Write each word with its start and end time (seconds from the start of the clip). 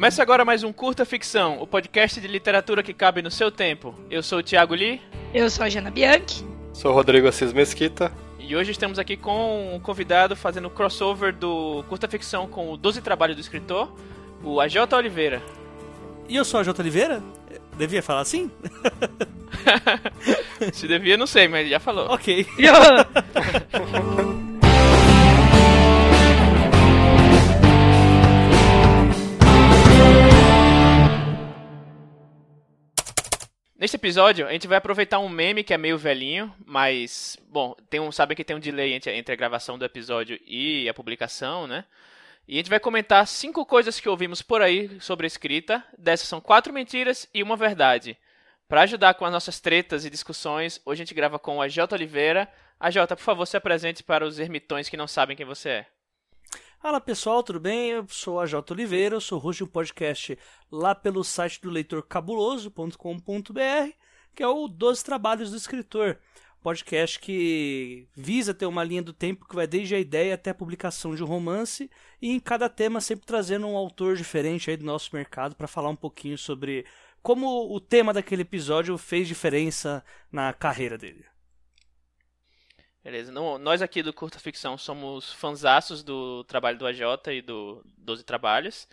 Começa 0.00 0.22
agora 0.22 0.46
mais 0.46 0.64
um 0.64 0.72
Curta 0.72 1.04
Ficção, 1.04 1.60
o 1.60 1.66
podcast 1.66 2.18
de 2.22 2.26
literatura 2.26 2.82
que 2.82 2.94
cabe 2.94 3.20
no 3.20 3.30
seu 3.30 3.50
tempo. 3.50 3.94
Eu 4.10 4.22
sou 4.22 4.38
o 4.38 4.42
Thiago 4.42 4.74
Lee. 4.74 4.98
Eu 5.34 5.50
sou 5.50 5.62
a 5.62 5.68
Jana 5.68 5.90
Bianchi. 5.90 6.42
Sou 6.72 6.90
o 6.90 6.94
Rodrigo 6.94 7.28
Assis 7.28 7.52
Mesquita. 7.52 8.10
E 8.38 8.56
hoje 8.56 8.70
estamos 8.70 8.98
aqui 8.98 9.14
com 9.14 9.74
um 9.74 9.78
convidado 9.78 10.34
fazendo 10.34 10.68
o 10.68 10.70
crossover 10.70 11.34
do 11.34 11.84
Curta 11.86 12.08
Ficção 12.08 12.46
com 12.46 12.72
o 12.72 12.78
12 12.78 13.02
Trabalhos 13.02 13.36
do 13.36 13.40
Escritor, 13.40 13.92
o 14.42 14.58
AJ 14.58 14.90
Oliveira. 14.94 15.42
E 16.26 16.34
eu 16.34 16.46
sou 16.46 16.60
a 16.60 16.62
J. 16.62 16.80
Oliveira? 16.80 17.22
Devia 17.76 18.02
falar 18.02 18.22
assim? 18.22 18.50
Se 20.72 20.88
devia, 20.88 21.18
não 21.18 21.26
sei, 21.26 21.46
mas 21.46 21.68
já 21.68 21.78
falou. 21.78 22.06
Ok. 22.06 22.46
Neste 33.80 33.96
episódio, 33.96 34.46
a 34.46 34.52
gente 34.52 34.66
vai 34.66 34.76
aproveitar 34.76 35.20
um 35.20 35.28
meme 35.30 35.64
que 35.64 35.72
é 35.72 35.78
meio 35.78 35.96
velhinho, 35.96 36.54
mas, 36.66 37.38
bom, 37.48 37.74
tem 37.88 37.98
um, 37.98 38.12
sabe 38.12 38.34
que 38.34 38.44
tem 38.44 38.54
um 38.54 38.60
delay 38.60 38.92
entre, 38.92 39.10
entre 39.16 39.32
a 39.32 39.36
gravação 39.36 39.78
do 39.78 39.86
episódio 39.86 40.38
e 40.46 40.86
a 40.86 40.92
publicação, 40.92 41.66
né? 41.66 41.86
E 42.46 42.56
a 42.56 42.56
gente 42.58 42.68
vai 42.68 42.78
comentar 42.78 43.26
cinco 43.26 43.64
coisas 43.64 43.98
que 43.98 44.06
ouvimos 44.06 44.42
por 44.42 44.60
aí 44.60 45.00
sobre 45.00 45.26
escrita. 45.26 45.82
Dessas 45.96 46.28
são 46.28 46.42
quatro 46.42 46.74
mentiras 46.74 47.26
e 47.32 47.42
uma 47.42 47.56
verdade. 47.56 48.18
Para 48.68 48.82
ajudar 48.82 49.14
com 49.14 49.24
as 49.24 49.32
nossas 49.32 49.60
tretas 49.60 50.04
e 50.04 50.10
discussões, 50.10 50.78
hoje 50.84 51.00
a 51.00 51.04
gente 51.06 51.14
grava 51.14 51.38
com 51.38 51.62
a 51.62 51.66
Jota 51.66 51.94
Oliveira. 51.94 52.52
A 52.78 52.90
Jota, 52.90 53.16
por 53.16 53.22
favor, 53.22 53.46
se 53.46 53.56
apresente 53.56 54.02
para 54.02 54.26
os 54.26 54.38
ermitões 54.38 54.90
que 54.90 54.96
não 54.98 55.06
sabem 55.06 55.34
quem 55.34 55.46
você 55.46 55.68
é. 55.70 55.86
Fala 56.80 56.98
pessoal, 56.98 57.42
tudo 57.42 57.60
bem? 57.60 57.90
Eu 57.90 58.06
sou 58.08 58.40
a 58.40 58.46
J. 58.46 58.72
Oliveira, 58.72 59.14
eu 59.14 59.20
sou 59.20 59.38
host 59.38 59.58
de 59.58 59.64
um 59.64 59.66
podcast 59.66 60.38
lá 60.72 60.94
pelo 60.94 61.22
site 61.22 61.60
do 61.60 61.68
leitor 61.68 62.02
cabuloso.com.br, 62.02 63.90
que 64.34 64.42
é 64.42 64.48
o 64.48 64.66
12 64.66 65.04
Trabalhos 65.04 65.50
do 65.50 65.58
Escritor. 65.58 66.16
Podcast 66.62 67.20
que 67.20 68.08
visa 68.16 68.54
ter 68.54 68.64
uma 68.64 68.82
linha 68.82 69.02
do 69.02 69.12
tempo 69.12 69.46
que 69.46 69.54
vai 69.54 69.66
desde 69.66 69.94
a 69.94 70.00
ideia 70.00 70.34
até 70.34 70.50
a 70.50 70.54
publicação 70.54 71.14
de 71.14 71.22
um 71.22 71.26
romance 71.26 71.90
e 72.20 72.30
em 72.30 72.40
cada 72.40 72.66
tema 72.66 72.98
sempre 73.02 73.26
trazendo 73.26 73.66
um 73.66 73.76
autor 73.76 74.16
diferente 74.16 74.70
aí 74.70 74.76
do 74.78 74.84
nosso 74.86 75.14
mercado 75.14 75.54
para 75.54 75.68
falar 75.68 75.90
um 75.90 75.96
pouquinho 75.96 76.38
sobre 76.38 76.86
como 77.22 77.74
o 77.74 77.78
tema 77.78 78.10
daquele 78.10 78.40
episódio 78.40 78.96
fez 78.96 79.28
diferença 79.28 80.02
na 80.32 80.50
carreira 80.54 80.96
dele. 80.96 81.26
Beleza. 83.02 83.32
Não, 83.32 83.58
nós 83.58 83.80
aqui 83.80 84.02
do 84.02 84.12
Curta 84.12 84.38
Ficção 84.38 84.76
somos 84.76 85.32
fanzaços 85.32 86.02
do 86.02 86.44
trabalho 86.44 86.78
do 86.78 86.86
AJ 86.86 87.02
e 87.28 87.40
do 87.40 87.82
12 87.96 88.24
Trabalhos. 88.24 88.86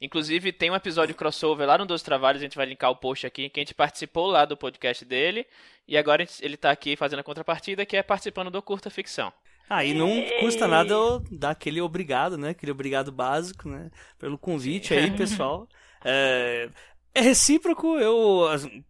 Inclusive, 0.00 0.52
tem 0.52 0.70
um 0.70 0.74
episódio 0.74 1.14
crossover 1.14 1.66
lá 1.66 1.78
no 1.78 1.86
12 1.86 2.04
Trabalhos, 2.04 2.42
a 2.42 2.44
gente 2.44 2.56
vai 2.56 2.66
linkar 2.66 2.90
o 2.90 2.96
post 2.96 3.26
aqui, 3.26 3.48
que 3.48 3.58
a 3.58 3.62
gente 3.62 3.74
participou 3.74 4.26
lá 4.26 4.44
do 4.44 4.56
podcast 4.56 5.04
dele. 5.06 5.46
E 5.88 5.96
agora 5.96 6.26
ele 6.40 6.54
está 6.54 6.70
aqui 6.70 6.96
fazendo 6.96 7.20
a 7.20 7.24
contrapartida, 7.24 7.86
que 7.86 7.96
é 7.96 8.02
participando 8.02 8.50
do 8.50 8.60
Curta 8.60 8.90
Ficção. 8.90 9.32
Ah, 9.68 9.84
e 9.84 9.94
não 9.94 10.22
custa 10.40 10.68
nada 10.68 10.92
eu 10.92 11.20
dar 11.30 11.50
aquele 11.50 11.80
obrigado, 11.80 12.36
né? 12.36 12.50
Aquele 12.50 12.72
obrigado 12.72 13.10
básico, 13.10 13.68
né? 13.68 13.90
Pelo 14.18 14.38
convite 14.38 14.92
aí, 14.94 15.10
pessoal. 15.16 15.66
É, 16.04 16.68
é 17.14 17.20
recíproco, 17.20 17.98
eu, 17.98 18.44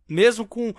mesmo 0.08 0.46
com. 0.46 0.74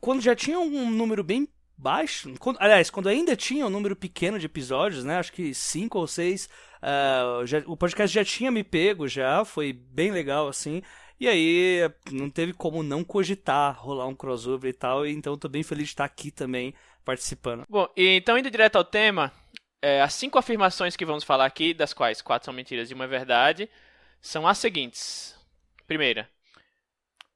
Quando 0.00 0.20
já 0.20 0.34
tinha 0.34 0.58
um 0.58 0.90
número 0.90 1.22
bem 1.22 1.48
baixo. 1.80 2.32
Quando, 2.38 2.58
aliás, 2.60 2.90
quando 2.90 3.08
ainda 3.08 3.34
tinha 3.34 3.66
um 3.66 3.70
número 3.70 3.96
pequeno 3.96 4.38
de 4.38 4.46
episódios, 4.46 5.04
né? 5.04 5.18
Acho 5.18 5.32
que 5.32 5.54
cinco 5.54 5.98
ou 5.98 6.06
seis. 6.06 6.48
Uh, 6.82 7.46
já, 7.46 7.62
o 7.66 7.76
podcast 7.76 8.14
já 8.14 8.24
tinha 8.24 8.50
me 8.50 8.62
pego, 8.62 9.08
já. 9.08 9.44
Foi 9.44 9.72
bem 9.72 10.10
legal, 10.10 10.48
assim. 10.48 10.82
E 11.18 11.28
aí, 11.28 11.80
não 12.10 12.30
teve 12.30 12.52
como 12.52 12.82
não 12.82 13.04
cogitar 13.04 13.78
rolar 13.78 14.06
um 14.06 14.14
crossover 14.14 14.70
e 14.70 14.74
tal. 14.74 15.06
Então, 15.06 15.36
tô 15.36 15.48
bem 15.48 15.62
feliz 15.62 15.86
de 15.86 15.92
estar 15.92 16.04
aqui 16.04 16.30
também 16.30 16.74
participando. 17.04 17.64
Bom, 17.68 17.88
e 17.96 18.16
então, 18.16 18.38
indo 18.38 18.50
direto 18.50 18.76
ao 18.76 18.84
tema, 18.84 19.32
é, 19.82 20.00
as 20.00 20.14
cinco 20.14 20.38
afirmações 20.38 20.96
que 20.96 21.04
vamos 21.04 21.24
falar 21.24 21.46
aqui, 21.46 21.74
das 21.74 21.92
quais 21.92 22.22
quatro 22.22 22.46
são 22.46 22.54
mentiras 22.54 22.90
e 22.90 22.94
uma 22.94 23.04
é 23.04 23.08
verdade, 23.08 23.68
são 24.20 24.46
as 24.46 24.58
seguintes. 24.58 25.38
Primeira, 25.86 26.28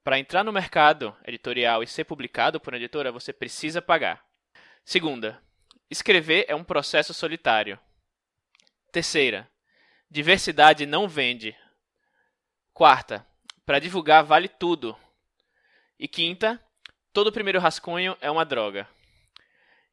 para 0.03 0.19
entrar 0.19 0.45
no 0.45 0.53
mercado 0.53 1.15
editorial 1.27 1.83
e 1.83 1.87
ser 1.87 2.05
publicado 2.05 2.61
por 2.61 2.73
uma 2.73 2.79
editora, 2.79 3.11
você 3.11 3.33
precisa 3.33 3.83
pagar. 3.83 4.24
Segunda, 4.85 5.41
escrever 5.91 6.45
é 6.47 6.55
um 6.55 6.63
processo 6.63 7.15
solitário. 7.15 7.79
Terceira, 8.93 9.51
diversidade 10.11 10.85
não 10.85 11.09
vende. 11.09 11.57
Quarta, 12.73 13.27
para 13.65 13.79
divulgar 13.79 14.23
vale 14.23 14.47
tudo. 14.47 14.95
E 15.99 16.07
quinta, 16.07 16.63
todo 17.13 17.33
primeiro 17.33 17.59
rascunho 17.59 18.17
é 18.21 18.31
uma 18.31 18.45
droga. 18.45 18.87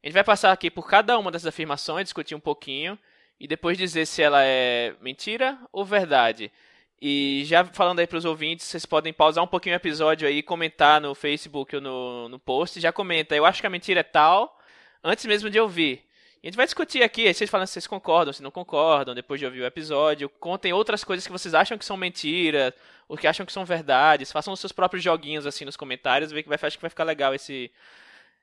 A 0.02 0.06
gente 0.06 0.14
vai 0.14 0.24
passar 0.24 0.52
aqui 0.52 0.70
por 0.70 0.86
cada 0.86 1.18
uma 1.18 1.30
dessas 1.30 1.46
afirmações, 1.46 2.04
discutir 2.04 2.34
um 2.34 2.40
pouquinho 2.40 2.98
e 3.40 3.48
depois 3.48 3.78
dizer 3.78 4.04
se 4.06 4.22
ela 4.22 4.44
é 4.44 4.94
mentira 5.00 5.58
ou 5.72 5.84
verdade. 5.84 6.52
E 7.00 7.42
já 7.46 7.64
falando 7.64 8.00
aí 8.00 8.06
para 8.06 8.18
os 8.18 8.24
ouvintes, 8.24 8.66
vocês 8.66 8.84
podem 8.84 9.12
pausar 9.12 9.42
um 9.42 9.48
pouquinho 9.48 9.74
o 9.74 9.76
episódio 9.76 10.28
aí, 10.28 10.42
comentar 10.42 11.00
no 11.00 11.14
Facebook 11.14 11.74
ou 11.74 11.82
no, 11.82 12.28
no 12.28 12.38
post. 12.38 12.78
Já 12.78 12.92
comenta, 12.92 13.34
eu 13.34 13.46
acho 13.46 13.60
que 13.60 13.66
a 13.66 13.70
mentira 13.70 14.00
é 14.00 14.04
tal, 14.04 14.60
antes 15.02 15.24
mesmo 15.26 15.50
de 15.50 15.58
ouvir. 15.58 16.04
A 16.42 16.46
gente 16.46 16.56
vai 16.56 16.66
discutir 16.66 17.04
aqui, 17.04 17.32
vocês 17.32 17.48
falam 17.48 17.64
se 17.66 17.74
vocês 17.74 17.86
concordam, 17.86 18.32
se 18.32 18.42
não 18.42 18.50
concordam, 18.50 19.14
depois 19.14 19.38
de 19.38 19.46
ouvir 19.46 19.60
o 19.60 19.66
episódio. 19.66 20.28
Contem 20.28 20.72
outras 20.72 21.04
coisas 21.04 21.24
que 21.24 21.32
vocês 21.32 21.54
acham 21.54 21.78
que 21.78 21.84
são 21.84 21.96
mentiras, 21.96 22.72
ou 23.08 23.16
que 23.16 23.28
acham 23.28 23.46
que 23.46 23.52
são 23.52 23.64
verdades. 23.64 24.32
Façam 24.32 24.52
os 24.52 24.58
seus 24.58 24.72
próprios 24.72 25.04
joguinhos 25.04 25.46
assim 25.46 25.64
nos 25.64 25.76
comentários, 25.76 26.32
ver 26.32 26.42
que 26.42 26.48
vai, 26.48 26.58
acho 26.60 26.76
que 26.76 26.82
vai 26.82 26.90
ficar 26.90 27.04
legal 27.04 27.32
esse, 27.32 27.70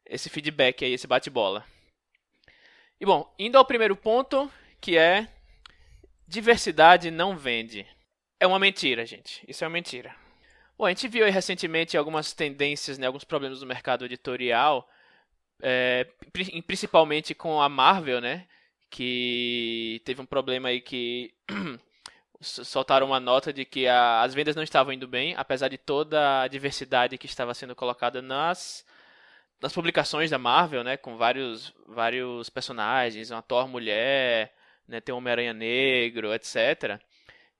esse 0.05 0.29
feedback 0.29 0.85
aí, 0.85 0.93
esse 0.93 1.07
bate-bola. 1.07 1.65
E 3.01 3.05
bom, 3.05 3.29
indo 3.37 3.57
ao 3.57 3.65
primeiro 3.65 3.97
ponto, 3.97 4.49
que 4.79 4.97
é 4.97 5.27
diversidade 6.25 7.11
não 7.11 7.35
vende. 7.35 7.85
É 8.39 8.47
uma 8.47 8.59
mentira, 8.59 9.05
gente. 9.05 9.43
Isso 9.45 9.65
é 9.65 9.67
uma 9.67 9.73
mentira. 9.73 10.15
Bom, 10.77 10.85
a 10.85 10.89
gente 10.89 11.09
viu 11.09 11.25
aí 11.25 11.31
recentemente 11.31 11.97
algumas 11.97 12.31
tendências, 12.31 12.97
né, 12.97 13.07
alguns 13.07 13.25
problemas 13.25 13.59
no 13.59 13.67
mercado 13.67 14.05
editorial 14.05 14.89
é, 15.61 16.07
principalmente 16.65 17.33
com 17.33 17.61
a 17.61 17.69
Marvel, 17.69 18.21
né? 18.21 18.47
Que 18.89 20.01
teve 20.05 20.21
um 20.21 20.25
problema 20.25 20.69
aí 20.69 20.81
que 20.81 21.33
soltaram 22.41 23.07
uma 23.07 23.19
nota 23.19 23.51
de 23.51 23.65
que 23.65 23.87
a, 23.87 24.21
as 24.21 24.33
vendas 24.33 24.55
não 24.55 24.63
estavam 24.63 24.93
indo 24.93 25.07
bem, 25.07 25.35
apesar 25.37 25.67
de 25.67 25.77
toda 25.77 26.41
a 26.41 26.47
diversidade 26.47 27.17
que 27.17 27.25
estava 27.25 27.53
sendo 27.53 27.75
colocada 27.75 28.21
nas, 28.21 28.85
nas 29.61 29.73
publicações 29.73 30.29
da 30.29 30.37
Marvel, 30.37 30.83
né? 30.83 30.97
Com 30.97 31.17
vários, 31.17 31.73
vários 31.87 32.49
personagens, 32.49 33.31
uma 33.31 33.41
Thor 33.41 33.67
mulher, 33.67 34.53
né, 34.87 35.01
tem 35.01 35.13
um 35.13 35.17
Homem-Aranha 35.19 35.53
negro, 35.53 36.33
etc. 36.33 36.99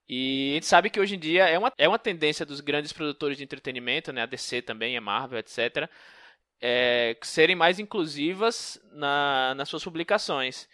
E 0.07 0.51
a 0.51 0.55
gente 0.55 0.65
sabe 0.65 0.89
que 0.89 0.99
hoje 0.99 1.15
em 1.15 1.19
dia 1.19 1.47
é 1.47 1.57
uma, 1.59 1.71
é 1.77 1.87
uma 1.87 1.99
tendência 1.99 2.45
dos 2.45 2.61
grandes 2.61 2.91
produtores 2.93 3.37
de 3.37 3.43
entretenimento, 3.43 4.11
né? 4.13 4.23
A 4.23 4.25
DC 4.25 4.61
também, 4.63 4.97
a 4.97 5.01
Marvel, 5.01 5.39
etc 5.39 5.89
é, 6.61 7.15
serem 7.21 7.55
mais 7.55 7.79
inclusivas 7.79 8.81
na, 8.91 9.53
nas 9.55 9.69
suas 9.69 9.83
publicações. 9.83 10.67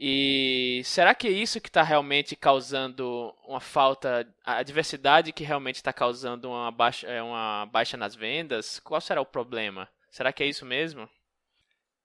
E 0.00 0.80
será 0.84 1.12
que 1.12 1.26
é 1.26 1.30
isso 1.30 1.60
que 1.60 1.68
está 1.68 1.82
realmente 1.82 2.36
causando 2.36 3.34
uma 3.44 3.58
falta, 3.58 4.32
a 4.44 4.62
diversidade 4.62 5.32
que 5.32 5.42
realmente 5.42 5.76
está 5.76 5.92
causando 5.92 6.48
uma 6.48 6.70
baixa, 6.70 7.08
é, 7.08 7.20
uma 7.20 7.66
baixa 7.66 7.96
nas 7.96 8.14
vendas? 8.14 8.78
Qual 8.78 9.00
será 9.00 9.20
o 9.20 9.26
problema? 9.26 9.88
Será 10.08 10.32
que 10.32 10.42
é 10.44 10.46
isso 10.46 10.64
mesmo? 10.64 11.08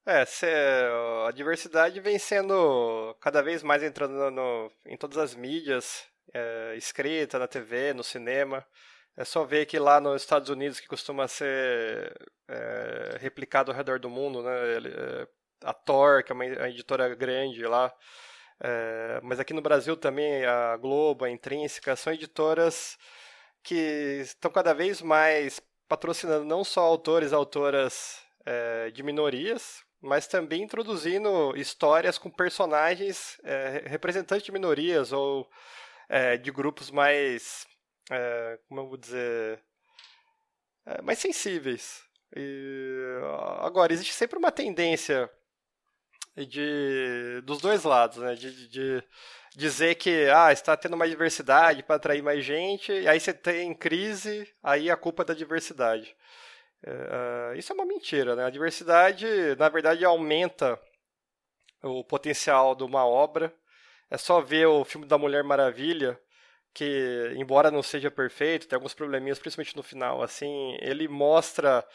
É, 0.06 0.26
a 1.28 1.32
diversidade 1.32 2.00
vem 2.00 2.18
sendo 2.18 3.16
cada 3.22 3.42
vez 3.42 3.62
mais 3.64 3.84
entrando 3.84 4.32
no, 4.32 4.72
em 4.86 4.98
todas 4.98 5.18
as 5.18 5.36
mídias, 5.36 6.06
é, 6.34 6.76
escrita, 6.76 7.38
na 7.40 7.48
TV, 7.48 7.94
no 7.94 8.04
cinema. 8.04 8.66
É 9.16 9.24
só 9.24 9.44
ver 9.44 9.66
que 9.66 9.78
lá 9.78 10.00
nos 10.02 10.22
Estados 10.22 10.50
Unidos, 10.50 10.80
que 10.80 10.88
costuma 10.88 11.28
ser 11.28 12.14
é, 12.48 13.18
replicado 13.20 13.72
ao 13.72 13.78
redor 13.78 14.00
do 14.00 14.10
mundo, 14.10 14.42
né? 14.42 14.52
É, 14.52 15.28
a 15.64 15.74
Thor, 15.74 16.24
que 16.24 16.32
é 16.32 16.36
uma 16.36 16.46
editora 16.46 17.14
grande 17.16 17.64
lá, 17.66 17.94
é, 18.60 19.20
mas 19.24 19.40
aqui 19.40 19.54
no 19.54 19.62
Brasil 19.62 19.96
também 19.98 20.46
a 20.46 20.78
Globo, 20.78 21.26
a 21.26 21.30
Intrínseca, 21.30 21.96
são 21.96 22.14
editoras 22.14 22.98
que 23.64 24.22
estão 24.22 24.52
cada 24.52 24.74
vez 24.74 25.02
mais 25.02 25.62
patrocinando 25.88 26.46
não 26.46 26.64
só 26.64 26.82
autores 26.82 27.32
e 27.32 27.36
autoras 27.36 28.22
é, 28.46 28.92
de 28.92 29.04
minorias, 29.04 29.84
mas 30.02 30.28
também 30.28 30.64
introduzindo 30.64 31.56
histórias 31.56 32.18
com 32.18 32.30
personagens 32.30 33.40
é, 33.44 33.84
representantes 33.86 34.46
de 34.46 34.52
minorias 34.52 35.12
ou 35.14 35.50
é, 36.10 36.38
de 36.38 36.52
grupos 36.52 36.92
mais 36.92 37.66
é, 38.12 38.60
como 38.68 38.82
eu 38.82 38.88
vou 38.88 38.98
dizer, 38.98 39.62
é, 40.86 41.02
mais 41.02 41.20
sensíveis. 41.20 42.04
E, 42.36 43.20
agora, 43.60 43.94
existe 43.94 44.14
sempre 44.14 44.38
uma 44.38 44.52
tendência 44.52 45.30
de 46.36 47.42
dos 47.44 47.60
dois 47.62 47.84
lados, 47.84 48.18
né? 48.18 48.36
De, 48.36 48.68
de 48.68 49.04
dizer 49.56 49.96
que 49.96 50.28
ah, 50.34 50.52
está 50.52 50.76
tendo 50.76 50.98
mais 50.98 51.12
diversidade 51.12 51.84
para 51.84 51.96
atrair 51.96 52.24
mais 52.24 52.44
gente, 52.44 52.92
e 52.92 53.08
aí 53.08 53.20
você 53.20 53.34
tem 53.34 53.74
crise, 53.74 54.52
aí 54.64 54.90
a 54.90 54.98
culpa 54.98 55.24
é 55.24 55.26
da 55.26 55.34
diversidade. 55.34 56.16
Uh, 56.86 57.56
isso 57.56 57.72
é 57.72 57.76
uma 57.76 57.86
mentira, 57.86 58.36
né? 58.36 58.46
A 58.46 58.50
diversidade, 58.50 59.26
na 59.58 59.70
verdade, 59.70 60.04
aumenta 60.04 60.80
o 61.82 62.04
potencial 62.04 62.76
de 62.76 62.84
uma 62.84 63.06
obra. 63.06 63.54
É 64.10 64.18
só 64.18 64.42
ver 64.42 64.68
o 64.68 64.84
filme 64.84 65.08
da 65.08 65.18
Mulher 65.18 65.44
Maravilha, 65.44 66.20
que, 66.74 67.34
embora 67.36 67.70
não 67.70 67.84
seja 67.84 68.10
perfeito, 68.10 68.68
tem 68.68 68.76
alguns 68.76 68.94
probleminhas, 68.94 69.40
principalmente 69.40 69.76
no 69.76 69.84
final, 69.84 70.24
assim, 70.24 70.78
ele 70.82 71.08
mostra 71.08 71.86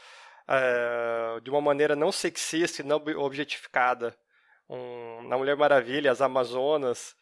uh, 0.49 1.41
de 1.41 1.51
uma 1.51 1.61
maneira 1.61 1.97
não 1.97 2.13
sexista 2.13 2.83
e 2.83 2.85
não 2.85 2.97
objetificada 2.97 4.17
um, 4.69 5.27
na 5.29 5.37
Mulher 5.37 5.57
Maravilha, 5.57 6.13
as 6.13 6.21
Amazonas, 6.21 7.17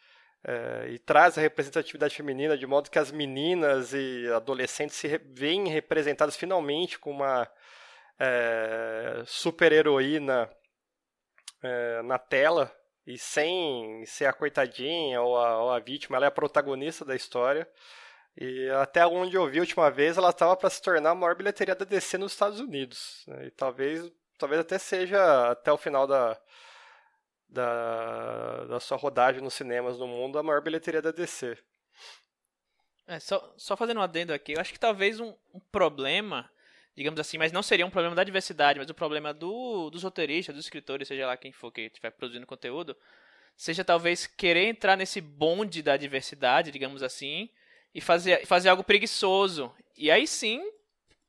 uh, 0.45 0.89
e 0.89 0.99
traz 0.99 1.39
a 1.39 1.41
representatividade 1.41 2.15
feminina 2.15 2.59
de 2.59 2.67
modo 2.67 2.91
que 2.91 2.99
as 2.99 3.11
meninas 3.11 3.95
e 3.95 4.29
adolescentes 4.35 4.97
se 4.97 5.19
veem 5.19 5.69
representadas 5.69 6.37
finalmente 6.37 6.99
com 6.99 7.11
uma 7.11 7.45
uh, 7.45 9.27
super 9.27 9.73
heroína 9.73 10.51
na 12.05 12.17
tela 12.17 12.73
e 13.07 13.17
sem 13.19 14.05
ser 14.07 14.27
a 14.27 14.33
coitadinha 14.33 15.21
ou 15.23 15.37
a, 15.37 15.63
ou 15.63 15.71
a 15.71 15.79
vítima, 15.79 16.17
ela 16.17 16.27
é 16.27 16.29
a 16.29 16.33
protagonista 16.33 17.05
da 17.05 17.15
história. 17.15 17.69
E 18.37 18.69
até 18.71 19.07
onde 19.07 19.37
eu 19.37 19.49
vi 19.49 19.59
a 19.59 19.63
última 19.63 19.91
vez, 19.91 20.19
ela 20.19 20.31
estava 20.31 20.57
para 20.57 20.69
se 20.69 20.83
tornar 20.83 21.11
a 21.11 21.15
maior 21.15 21.35
bilheteria 21.35 21.75
da 21.75 21.85
DC 21.85 22.19
nos 22.19 22.33
Estados 22.33 22.61
Unidos. 22.61 23.25
Né? 23.27 23.47
E 23.47 23.51
talvez, 23.51 24.13
talvez 24.39 24.61
até 24.61 24.79
seja, 24.79 25.51
até 25.51 25.73
o 25.73 25.79
final 25.79 26.07
da, 26.07 26.39
da, 27.49 28.65
da 28.65 28.81
sua 28.81 28.99
rodagem 28.99 29.41
nos 29.41 29.55
cinemas 29.55 29.99
no 29.99 30.07
mundo, 30.07 30.39
a 30.39 30.43
maior 30.43 30.61
bilheteria 30.61 31.01
da 31.01 31.13
DC. 31.13 31.57
É, 33.07 33.21
só, 33.21 33.55
só 33.57 33.77
fazendo 33.77 34.01
um 34.01 34.03
adendo 34.03 34.33
aqui, 34.33 34.53
eu 34.53 34.61
acho 34.61 34.73
que 34.73 34.81
talvez 34.81 35.21
um, 35.21 35.33
um, 35.55 35.61
problema, 35.71 36.51
digamos 36.97 37.21
assim, 37.21 37.37
mas 37.37 37.53
não 37.53 37.63
seria 37.63 37.85
um 37.85 37.91
problema 37.91 38.17
da 38.17 38.25
diversidade, 38.25 38.79
mas 38.79 38.89
o 38.89 38.95
problema 38.95 39.35
do, 39.35 39.91
dos 39.91 40.03
roteiristas, 40.03 40.55
dos 40.55 40.65
escritores, 40.65 41.07
seja 41.07 41.27
lá 41.27 41.37
quem 41.37 41.53
for 41.53 41.71
que 41.71 41.83
estiver 41.83 42.11
produzindo 42.11 42.47
conteúdo, 42.47 42.97
seja 43.55 43.85
talvez 43.85 44.27
querer 44.27 44.67
entrar 44.69 44.97
nesse 44.97 45.21
bonde 45.21 45.83
da 45.83 45.97
diversidade, 45.97 46.71
digamos 46.71 47.03
assim, 47.03 47.51
e 47.95 48.01
fazer, 48.01 48.47
fazer 48.47 48.71
algo 48.71 48.83
preguiçoso. 48.83 49.73
E 49.97 50.11
aí 50.11 50.27
sim 50.27 50.73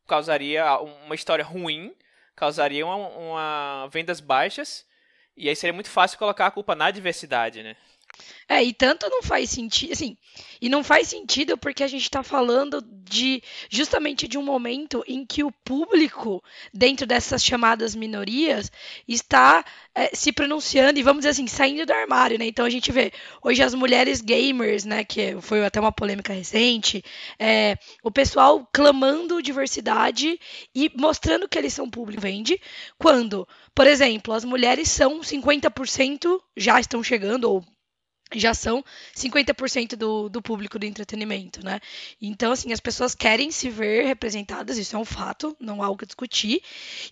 causaria 0.08 0.80
uma 0.80 1.16
história 1.16 1.44
ruim, 1.44 1.94
causaria 2.34 2.86
uma, 2.86 2.96
uma 2.96 3.88
vendas 3.92 4.22
baixas, 4.22 4.88
e 5.36 5.50
aí 5.50 5.56
seria 5.56 5.74
muito 5.74 5.90
fácil 5.90 6.18
colocar 6.18 6.48
a 6.48 6.52
culpa 6.52 6.76
na 6.76 6.90
diversidade, 6.92 7.62
né? 7.62 7.76
É, 8.50 8.64
e 8.64 8.74
tanto 8.74 9.10
não 9.10 9.22
faz 9.22 9.50
sentido, 9.50 9.92
assim, 9.92 10.16
e 10.62 10.70
não 10.70 10.84
faz 10.84 11.10
sentido 11.10 11.58
porque 11.58 11.84
a 11.84 11.88
gente 11.88 12.04
está 12.04 12.24
falando 12.24 12.82
de 12.82 13.44
justamente 13.70 14.28
de 14.28 14.38
um 14.38 14.44
momento 14.44 15.04
em 15.06 15.26
que 15.26 15.44
o 15.44 15.52
público, 15.52 16.42
dentro 16.74 17.06
dessas 17.06 17.44
chamadas 17.44 17.94
minorias, 17.94 18.72
está 19.06 19.66
é, 19.94 20.16
se 20.16 20.32
pronunciando 20.32 20.98
e, 20.98 21.04
vamos 21.04 21.20
dizer 21.20 21.32
assim, 21.32 21.48
saindo 21.48 21.86
do 21.86 21.92
armário, 21.92 22.40
né? 22.40 22.46
Então 22.46 22.66
a 22.66 22.70
gente 22.70 22.92
vê 22.92 23.12
hoje 23.44 23.62
as 23.62 23.74
mulheres 23.74 24.22
gamers, 24.22 24.86
né? 24.86 25.04
Que 25.04 25.40
foi 25.42 25.66
até 25.66 25.80
uma 25.80 25.92
polêmica 25.92 26.32
recente, 26.32 27.04
é, 27.38 27.78
o 28.02 28.10
pessoal 28.10 28.68
clamando 28.72 29.42
diversidade 29.42 30.40
e 30.74 30.90
mostrando 30.96 31.50
que 31.50 31.58
eles 31.58 31.74
são 31.74 31.90
público 31.90 32.22
vende, 32.22 32.60
quando, 32.98 33.48
por 33.76 33.86
exemplo, 33.86 34.34
as 34.34 34.46
mulheres 34.46 34.90
são 34.90 35.20
50%, 35.20 36.40
já 36.56 36.80
estão 36.80 37.04
chegando, 37.04 37.46
ou 37.46 37.66
já 38.34 38.54
são 38.54 38.84
50% 39.16 39.96
do, 39.96 40.30
do 40.30 40.42
público 40.42 40.78
do 40.78 40.86
entretenimento, 40.86 41.64
né? 41.64 41.80
Então, 42.22 42.52
assim, 42.52 42.74
as 42.74 42.80
pessoas 42.80 43.16
querem 43.16 43.52
se 43.52 43.70
ver 43.70 44.06
representadas, 44.06 44.78
isso 44.78 44.96
é 44.96 45.00
um 45.00 45.06
fato, 45.06 45.56
não 45.60 45.82
há 45.82 45.86
algo 45.86 46.04
a 46.04 46.06
discutir. 46.06 46.62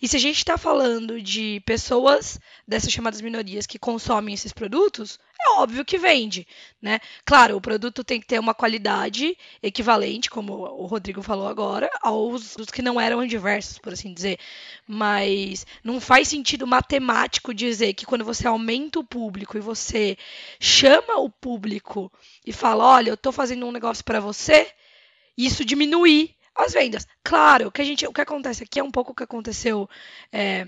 E 0.01 0.07
se 0.07 0.17
a 0.17 0.19
gente 0.19 0.37
está 0.37 0.57
falando 0.57 1.21
de 1.21 1.61
pessoas 1.65 2.39
dessas 2.67 2.91
chamadas 2.91 3.21
minorias 3.21 3.65
que 3.65 3.79
consomem 3.79 4.33
esses 4.33 4.51
produtos, 4.51 5.19
é 5.45 5.59
óbvio 5.59 5.85
que 5.85 5.97
vende, 5.97 6.47
né? 6.81 6.99
Claro, 7.23 7.55
o 7.55 7.61
produto 7.61 8.03
tem 8.03 8.19
que 8.19 8.27
ter 8.27 8.39
uma 8.39 8.53
qualidade 8.53 9.37
equivalente, 9.61 10.29
como 10.29 10.53
o 10.53 10.85
Rodrigo 10.85 11.21
falou 11.21 11.47
agora, 11.47 11.89
aos 12.01 12.55
que 12.71 12.81
não 12.81 12.99
eram 12.99 13.25
diversos, 13.25 13.77
por 13.77 13.93
assim 13.93 14.13
dizer. 14.13 14.39
Mas 14.87 15.65
não 15.83 16.01
faz 16.01 16.27
sentido 16.27 16.65
matemático 16.65 17.53
dizer 17.53 17.93
que 17.93 18.05
quando 18.05 18.25
você 18.25 18.47
aumenta 18.47 18.99
o 18.99 19.03
público 19.03 19.57
e 19.57 19.61
você 19.61 20.17
chama 20.59 21.17
o 21.17 21.29
público 21.29 22.11
e 22.45 22.51
fala, 22.51 22.83
olha, 22.85 23.09
eu 23.09 23.15
estou 23.15 23.31
fazendo 23.31 23.65
um 23.65 23.71
negócio 23.71 24.03
para 24.03 24.19
você, 24.19 24.67
isso 25.37 25.63
diminuir 25.63 26.35
as 26.55 26.73
vendas. 26.73 27.07
Claro, 27.23 27.71
que 27.71 27.81
a 27.81 27.85
gente, 27.85 28.07
o 28.07 28.13
que 28.13 28.21
acontece 28.21 28.63
aqui 28.63 28.79
é 28.79 28.83
um 28.83 28.91
pouco 28.91 29.11
o 29.11 29.15
que 29.15 29.23
aconteceu 29.23 29.89
é, 30.31 30.67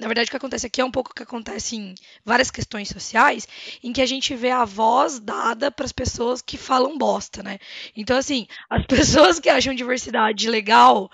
na 0.00 0.06
verdade, 0.06 0.28
o 0.28 0.30
que 0.30 0.36
acontece 0.36 0.66
aqui 0.66 0.80
é 0.80 0.84
um 0.84 0.90
pouco 0.90 1.10
o 1.10 1.14
que 1.14 1.22
acontece 1.22 1.76
em 1.76 1.94
várias 2.24 2.50
questões 2.50 2.88
sociais, 2.88 3.46
em 3.82 3.92
que 3.92 4.02
a 4.02 4.06
gente 4.06 4.34
vê 4.34 4.50
a 4.50 4.64
voz 4.64 5.18
dada 5.20 5.70
para 5.70 5.84
as 5.84 5.92
pessoas 5.92 6.42
que 6.42 6.56
falam 6.56 6.98
bosta, 6.98 7.42
né? 7.42 7.58
Então, 7.96 8.16
assim, 8.16 8.46
as 8.68 8.84
pessoas 8.86 9.38
que 9.40 9.48
acham 9.48 9.74
diversidade 9.74 10.48
legal, 10.48 11.10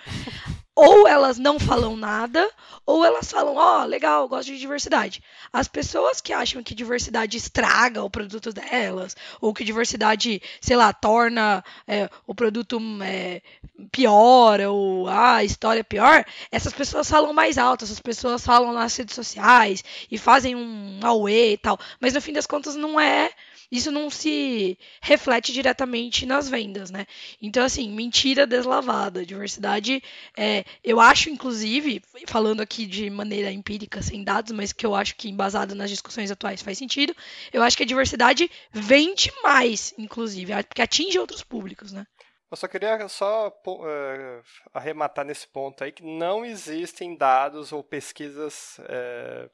ou 0.74 1.06
elas 1.06 1.38
não 1.38 1.60
falam 1.60 1.96
nada, 1.96 2.48
ou 2.86 3.04
elas 3.04 3.30
falam, 3.30 3.56
ó, 3.56 3.82
oh, 3.82 3.84
legal, 3.84 4.26
gosto 4.26 4.46
de 4.46 4.58
diversidade. 4.58 5.22
As 5.52 5.68
pessoas 5.68 6.20
que 6.20 6.32
acham 6.32 6.62
que 6.62 6.74
diversidade 6.74 7.36
estraga 7.36 8.02
o 8.02 8.10
produto 8.10 8.52
delas, 8.52 9.14
ou 9.40 9.52
que 9.52 9.64
diversidade, 9.64 10.40
sei 10.60 10.76
lá, 10.76 10.92
torna 10.92 11.62
é, 11.86 12.08
o 12.26 12.34
produto 12.34 12.80
é, 13.02 13.42
pior, 13.90 14.60
ou 14.60 15.08
ah, 15.08 15.36
a 15.36 15.44
história 15.44 15.80
é 15.80 15.84
pior, 15.84 16.24
essas 16.50 16.72
pessoas 16.72 17.08
falam 17.08 17.34
mais 17.34 17.58
alto, 17.58 17.84
essas 17.84 18.00
pessoas 18.00 18.44
falam 18.44 18.72
nas 18.72 18.96
redes 18.96 19.14
sociais 19.14 19.84
e 20.10 20.16
fazem 20.16 20.56
um 20.56 21.00
auê 21.02 21.52
e 21.52 21.58
tal. 21.58 21.78
Mas 22.00 22.14
no 22.14 22.20
fim 22.20 22.32
das 22.32 22.46
contas 22.46 22.74
não 22.74 22.98
é 22.98 23.30
isso 23.72 23.90
não 23.90 24.10
se 24.10 24.78
reflete 25.00 25.50
diretamente 25.50 26.26
nas 26.26 26.46
vendas, 26.46 26.90
né? 26.90 27.06
Então, 27.40 27.64
assim, 27.64 27.90
mentira 27.90 28.46
deslavada. 28.46 29.24
Diversidade, 29.24 30.02
é, 30.36 30.62
eu 30.84 31.00
acho, 31.00 31.30
inclusive, 31.30 32.02
falando 32.26 32.60
aqui 32.60 32.84
de 32.84 33.08
maneira 33.08 33.50
empírica, 33.50 34.02
sem 34.02 34.22
dados, 34.22 34.52
mas 34.52 34.74
que 34.74 34.84
eu 34.84 34.94
acho 34.94 35.16
que 35.16 35.30
embasado 35.30 35.74
nas 35.74 35.88
discussões 35.88 36.30
atuais 36.30 36.60
faz 36.60 36.76
sentido, 36.76 37.16
eu 37.50 37.62
acho 37.62 37.74
que 37.74 37.82
a 37.82 37.86
diversidade 37.86 38.50
vende 38.70 39.32
mais, 39.42 39.94
inclusive, 39.96 40.52
porque 40.64 40.82
atinge 40.82 41.18
outros 41.18 41.42
públicos, 41.42 41.92
né? 41.92 42.06
Eu 42.50 42.56
só 42.58 42.68
queria 42.68 43.08
só 43.08 43.48
uh, 43.48 44.44
arrematar 44.74 45.24
nesse 45.24 45.48
ponto 45.48 45.82
aí 45.82 45.90
que 45.90 46.02
não 46.02 46.44
existem 46.44 47.16
dados 47.16 47.72
ou 47.72 47.82
pesquisas 47.82 48.78
uh, 48.80 49.50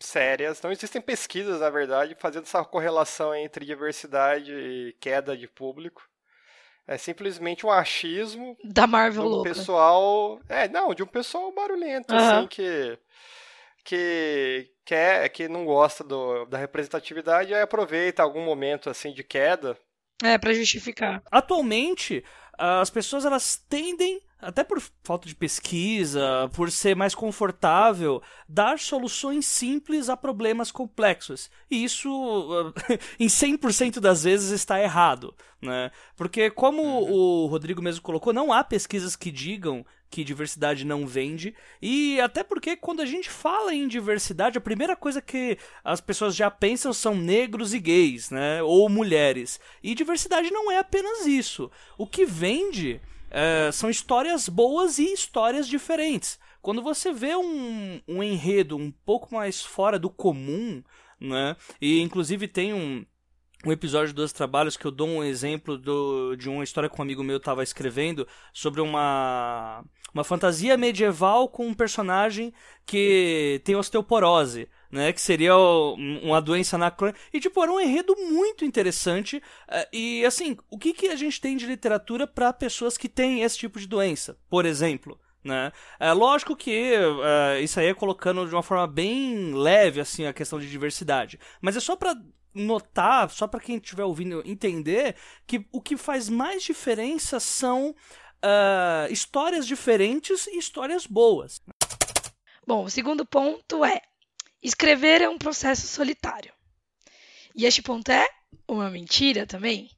sérias. 0.00 0.62
Não 0.62 0.70
existem 0.70 1.00
pesquisas, 1.00 1.60
na 1.60 1.70
verdade, 1.70 2.16
fazendo 2.18 2.44
essa 2.44 2.64
correlação 2.64 3.34
entre 3.34 3.64
diversidade 3.64 4.52
e 4.52 4.96
queda 5.00 5.36
de 5.36 5.48
público. 5.48 6.02
É 6.86 6.96
simplesmente 6.96 7.66
um 7.66 7.70
achismo 7.70 8.56
da 8.64 8.86
Marvel 8.86 9.22
do 9.22 9.28
louca. 9.28 9.50
pessoal, 9.50 10.40
é, 10.48 10.68
não, 10.68 10.94
de 10.94 11.02
um 11.02 11.06
pessoal 11.06 11.52
barulhento 11.52 12.14
uhum. 12.14 12.18
assim 12.18 12.46
que 12.46 12.98
que 13.84 14.70
quer, 14.84 15.28
que 15.30 15.48
não 15.48 15.64
gosta 15.64 16.04
do, 16.04 16.44
da 16.44 16.58
representatividade 16.58 17.52
e 17.52 17.54
aproveita 17.54 18.22
algum 18.22 18.44
momento 18.44 18.90
assim 18.90 19.12
de 19.12 19.24
queda. 19.24 19.78
É, 20.22 20.36
para 20.36 20.52
justificar. 20.52 21.22
Atualmente, 21.30 22.22
as 22.58 22.90
pessoas 22.90 23.24
elas 23.24 23.56
tendem 23.68 24.20
até 24.40 24.62
por 24.62 24.80
falta 25.02 25.26
de 25.26 25.34
pesquisa, 25.34 26.48
por 26.52 26.70
ser 26.70 26.94
mais 26.94 27.14
confortável, 27.14 28.22
dar 28.48 28.78
soluções 28.78 29.46
simples 29.46 30.08
a 30.08 30.16
problemas 30.16 30.70
complexos. 30.70 31.50
E 31.68 31.82
isso, 31.82 32.72
em 33.18 33.26
100% 33.26 33.98
das 33.98 34.22
vezes, 34.22 34.50
está 34.50 34.80
errado. 34.80 35.34
Né? 35.60 35.90
Porque, 36.16 36.50
como 36.50 36.82
uhum. 36.82 37.12
o 37.12 37.46
Rodrigo 37.46 37.82
mesmo 37.82 38.00
colocou, 38.00 38.32
não 38.32 38.52
há 38.52 38.62
pesquisas 38.62 39.16
que 39.16 39.32
digam 39.32 39.84
que 40.10 40.24
diversidade 40.24 40.84
não 40.84 41.06
vende. 41.06 41.54
E 41.80 42.20
até 42.20 42.42
porque, 42.42 42.76
quando 42.76 43.00
a 43.00 43.06
gente 43.06 43.28
fala 43.28 43.74
em 43.74 43.86
diversidade, 43.86 44.58
a 44.58 44.60
primeira 44.60 44.96
coisa 44.96 45.20
que 45.20 45.58
as 45.84 46.00
pessoas 46.00 46.34
já 46.34 46.50
pensam 46.50 46.92
são 46.92 47.14
negros 47.14 47.74
e 47.74 47.78
gays, 47.78 48.30
né? 48.30 48.62
ou 48.62 48.88
mulheres. 48.88 49.60
E 49.82 49.94
diversidade 49.94 50.50
não 50.50 50.70
é 50.70 50.78
apenas 50.78 51.26
isso. 51.26 51.70
O 51.96 52.06
que 52.06 52.24
vende 52.24 53.00
é, 53.30 53.70
são 53.72 53.90
histórias 53.90 54.48
boas 54.48 54.98
e 54.98 55.12
histórias 55.12 55.68
diferentes. 55.68 56.38
Quando 56.60 56.82
você 56.82 57.12
vê 57.12 57.36
um, 57.36 58.00
um 58.06 58.22
enredo 58.22 58.76
um 58.76 58.90
pouco 58.90 59.34
mais 59.34 59.62
fora 59.62 59.98
do 59.98 60.10
comum, 60.10 60.82
né? 61.20 61.56
E 61.80 62.00
inclusive 62.00 62.48
tem 62.48 62.72
um, 62.72 63.04
um 63.64 63.72
episódio 63.72 64.14
dos 64.14 64.32
trabalhos 64.32 64.76
que 64.76 64.84
eu 64.84 64.90
dou 64.90 65.08
um 65.08 65.24
exemplo 65.24 65.76
do, 65.76 66.36
de 66.36 66.48
uma 66.48 66.64
história 66.64 66.88
que 66.88 66.98
um 66.98 67.02
amigo 67.02 67.24
meu 67.24 67.38
estava 67.38 67.62
escrevendo 67.62 68.26
sobre 68.52 68.80
uma, 68.80 69.84
uma 70.12 70.24
fantasia 70.24 70.76
medieval 70.76 71.48
com 71.48 71.66
um 71.66 71.74
personagem 71.74 72.52
que 72.86 73.60
tem 73.64 73.76
osteoporose. 73.76 74.68
né? 74.90 75.12
Que 75.12 75.20
seria 75.20 75.56
uma 75.56 76.40
doença 76.40 76.76
anacrônica. 76.76 77.18
E, 77.32 77.40
tipo, 77.40 77.62
era 77.62 77.72
um 77.72 77.80
enredo 77.80 78.16
muito 78.16 78.64
interessante. 78.64 79.36
Uh, 79.36 79.86
e, 79.92 80.24
assim, 80.24 80.56
o 80.70 80.78
que, 80.78 80.92
que 80.92 81.08
a 81.08 81.16
gente 81.16 81.40
tem 81.40 81.56
de 81.56 81.66
literatura 81.66 82.26
para 82.26 82.52
pessoas 82.52 82.96
que 82.96 83.08
têm 83.08 83.42
esse 83.42 83.58
tipo 83.58 83.78
de 83.78 83.86
doença, 83.86 84.38
por 84.48 84.64
exemplo? 84.64 85.18
Né? 85.44 85.72
É 86.00 86.12
lógico 86.12 86.56
que 86.56 86.94
uh, 86.96 87.62
isso 87.62 87.78
aí 87.78 87.86
é 87.86 87.94
colocando 87.94 88.46
de 88.46 88.54
uma 88.54 88.62
forma 88.62 88.86
bem 88.86 89.54
leve 89.54 90.00
assim 90.00 90.26
a 90.26 90.32
questão 90.32 90.58
de 90.58 90.68
diversidade, 90.68 91.38
mas 91.60 91.76
é 91.76 91.80
só 91.80 91.94
para 91.94 92.16
notar, 92.52 93.30
só 93.30 93.46
para 93.46 93.60
quem 93.60 93.76
estiver 93.76 94.04
ouvindo 94.04 94.42
entender 94.44 95.14
que 95.46 95.64
o 95.70 95.80
que 95.80 95.96
faz 95.96 96.28
mais 96.28 96.64
diferença 96.64 97.38
são 97.38 97.94
uh, 98.44 99.12
histórias 99.12 99.66
diferentes 99.66 100.46
e 100.46 100.58
histórias 100.58 101.06
boas. 101.06 101.60
Bom, 102.66 102.84
o 102.84 102.90
segundo 102.90 103.24
ponto 103.24 103.84
é 103.84 104.00
escrever 104.62 105.22
é 105.22 105.28
um 105.28 105.38
processo 105.38 105.86
solitário. 105.86 106.52
E 107.54 107.64
este 107.64 107.82
ponto 107.82 108.10
é 108.10 108.28
uma 108.66 108.90
mentira 108.90 109.46
também, 109.46 109.90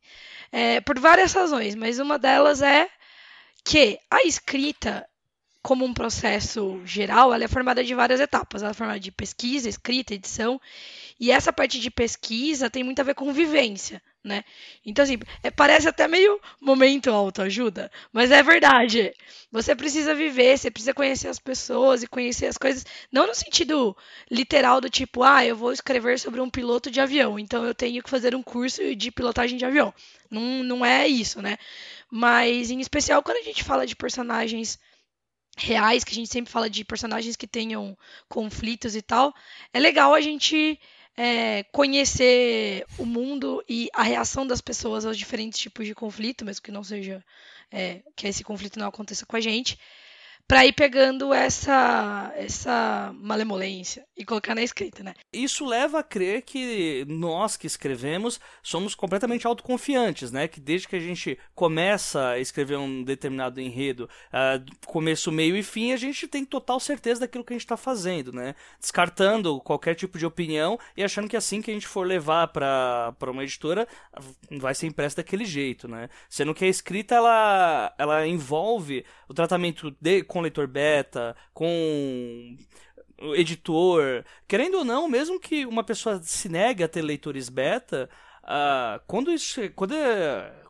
é, 0.53 0.81
por 0.81 0.99
várias 0.99 1.33
razões, 1.33 1.75
mas 1.75 1.99
uma 1.99 2.19
delas 2.19 2.63
é 2.63 2.89
que 3.65 3.99
a 4.11 4.23
escrita 4.23 5.09
como 5.63 5.85
um 5.85 5.93
processo 5.93 6.81
geral, 6.87 7.35
ela 7.35 7.45
é 7.45 7.49
formada 7.49 7.85
de 7.85 7.95
várias 7.95 8.19
etapas. 8.19 8.63
Ela 8.63 8.71
é 8.71 8.75
formada 8.75 9.01
de 9.01 9.13
pesquisa, 9.13 9.69
escrita, 9.69 10.15
edição. 10.15 10.61
E 11.19 11.31
essa 11.31 11.53
parte 11.53 11.79
de 11.79 11.91
pesquisa 11.91 12.71
tem 12.71 12.83
muito 12.83 13.01
a 13.01 13.05
ver 13.05 13.15
com 13.15 13.31
vivência, 13.31 14.03
né? 14.25 14.43
Então, 14.87 15.03
assim, 15.03 15.19
é, 15.43 15.51
parece 15.51 15.87
até 15.87 16.09
meio 16.09 16.41
momento 16.59 17.11
autoajuda, 17.11 17.93
mas 18.11 18.31
é 18.31 18.43
verdade. 18.43 19.13
Você 19.53 19.77
precisa 19.77 20.15
viver, 20.15 20.57
você 20.57 20.71
precisa 20.71 20.95
conhecer 20.95 21.29
as 21.29 21.39
pessoas 21.39 22.03
e 22.03 22.07
conhecer 22.07 22.47
as 22.47 22.57
coisas, 22.57 22.87
não 23.13 23.27
no 23.27 23.35
sentido 23.35 23.95
literal 24.31 24.81
do 24.81 24.89
tipo, 24.89 25.23
ah, 25.23 25.45
eu 25.45 25.55
vou 25.55 25.73
escrever 25.73 26.19
sobre 26.19 26.41
um 26.41 26.49
piloto 26.49 26.91
de 26.91 27.03
avião, 27.03 27.39
então 27.39 27.67
eu 27.67 27.75
tenho 27.75 28.03
que 28.03 28.09
fazer 28.09 28.35
um 28.35 28.43
curso 28.43 28.95
de 28.97 29.11
pilotagem 29.11 29.59
de 29.59 29.65
avião. 29.67 29.93
Não, 30.31 30.63
não 30.63 30.87
é 30.87 31.07
isso, 31.07 31.43
né? 31.43 31.59
Mas, 32.11 32.71
em 32.71 32.81
especial, 32.81 33.23
quando 33.23 33.39
a 33.39 33.43
gente 33.43 33.63
fala 33.63 33.87
de 33.87 33.95
personagens 33.95 34.79
reais, 35.67 36.05
que 36.05 36.13
a 36.13 36.15
gente 36.15 36.31
sempre 36.31 36.51
fala 36.51 36.69
de 36.69 36.85
personagens 36.85 37.37
que 37.37 37.47
tenham 37.47 37.97
conflitos 38.29 38.95
e 38.95 39.03
tal, 39.03 39.35
é 39.73 39.81
legal 39.81 40.15
a 40.15 40.21
gente 40.21 40.79
é, 41.17 41.65
conhecer 41.65 42.87
o 42.99 43.05
mundo 43.05 43.63
e 43.69 43.89
a 43.93 44.03
reação 44.03 44.47
das 44.47 44.61
pessoas 44.61 45.05
aos 45.05 45.19
diferentes 45.19 45.59
tipos 45.59 45.87
de 45.87 45.95
conflito, 45.95 46.45
mesmo 46.45 46.63
que 46.63 46.71
não 46.71 46.85
seja 46.85 47.25
é, 47.71 48.01
que 48.17 48.27
esse 48.27 48.43
conflito 48.43 48.79
não 48.79 48.87
aconteça 48.89 49.27
com 49.27 49.37
a 49.37 49.41
gente 49.41 49.79
para 50.51 50.67
ir 50.67 50.73
pegando 50.73 51.33
essa 51.33 52.33
essa 52.35 53.15
malemolência 53.15 54.05
e 54.17 54.25
colocar 54.25 54.53
na 54.53 54.65
escrita, 54.65 55.01
né? 55.01 55.15
Isso 55.33 55.65
leva 55.65 56.01
a 56.01 56.03
crer 56.03 56.43
que 56.43 57.05
nós 57.07 57.57
que 57.57 57.69
escrevemos 57.69 58.41
somos 58.61 58.93
completamente 58.97 59.47
autoconfiantes, 59.47 60.33
né? 60.33 60.49
Que 60.49 60.61
desde 60.61 60.89
que 60.89 60.97
a 60.97 61.01
gente 61.01 61.39
começa 61.55 62.31
a 62.31 62.41
escrever 62.41 62.77
um 62.79 63.05
determinado 63.05 63.61
enredo, 63.61 64.11
uh, 64.33 64.87
começo, 64.87 65.31
meio 65.31 65.57
e 65.57 65.63
fim, 65.63 65.93
a 65.93 65.97
gente 65.97 66.27
tem 66.27 66.45
total 66.45 66.81
certeza 66.81 67.21
daquilo 67.21 67.45
que 67.45 67.53
a 67.53 67.57
gente 67.57 67.65
está 67.65 67.77
fazendo, 67.77 68.33
né? 68.33 68.57
Descartando 68.81 69.61
qualquer 69.61 69.95
tipo 69.95 70.19
de 70.19 70.27
opinião 70.27 70.77
e 70.97 71.05
achando 71.05 71.29
que 71.29 71.37
assim 71.37 71.63
que 71.63 71.71
a 71.71 71.75
gente 71.75 71.87
for 71.87 72.05
levar 72.05 72.49
para 72.49 73.15
uma 73.29 73.45
editora 73.45 73.87
vai 74.51 74.75
ser 74.75 74.89
impresso 74.89 75.17
daquele 75.17 75.45
jeito, 75.45 75.87
né? 75.87 76.09
Sendo 76.29 76.53
que 76.53 76.65
a 76.65 76.69
escrita 76.69 77.15
ela 77.15 77.95
ela 77.97 78.27
envolve 78.27 79.05
o 79.29 79.33
tratamento 79.33 79.97
de 80.01 80.25
com 80.41 80.43
leitor 80.43 80.67
beta, 80.67 81.37
com 81.53 82.57
editor. 83.35 84.25
Querendo 84.49 84.79
ou 84.79 84.85
não, 84.85 85.09
mesmo 85.09 85.39
que 85.39 85.67
uma 85.67 85.85
pessoa 85.85 86.21
se 86.23 86.49
negue 86.49 86.83
a 86.83 86.89
ter 86.89 87.03
leitores 87.03 87.49
beta, 87.49 88.09
uh, 88.43 89.01
quando, 89.07 89.31
isso, 89.31 89.61
quando, 89.77 89.95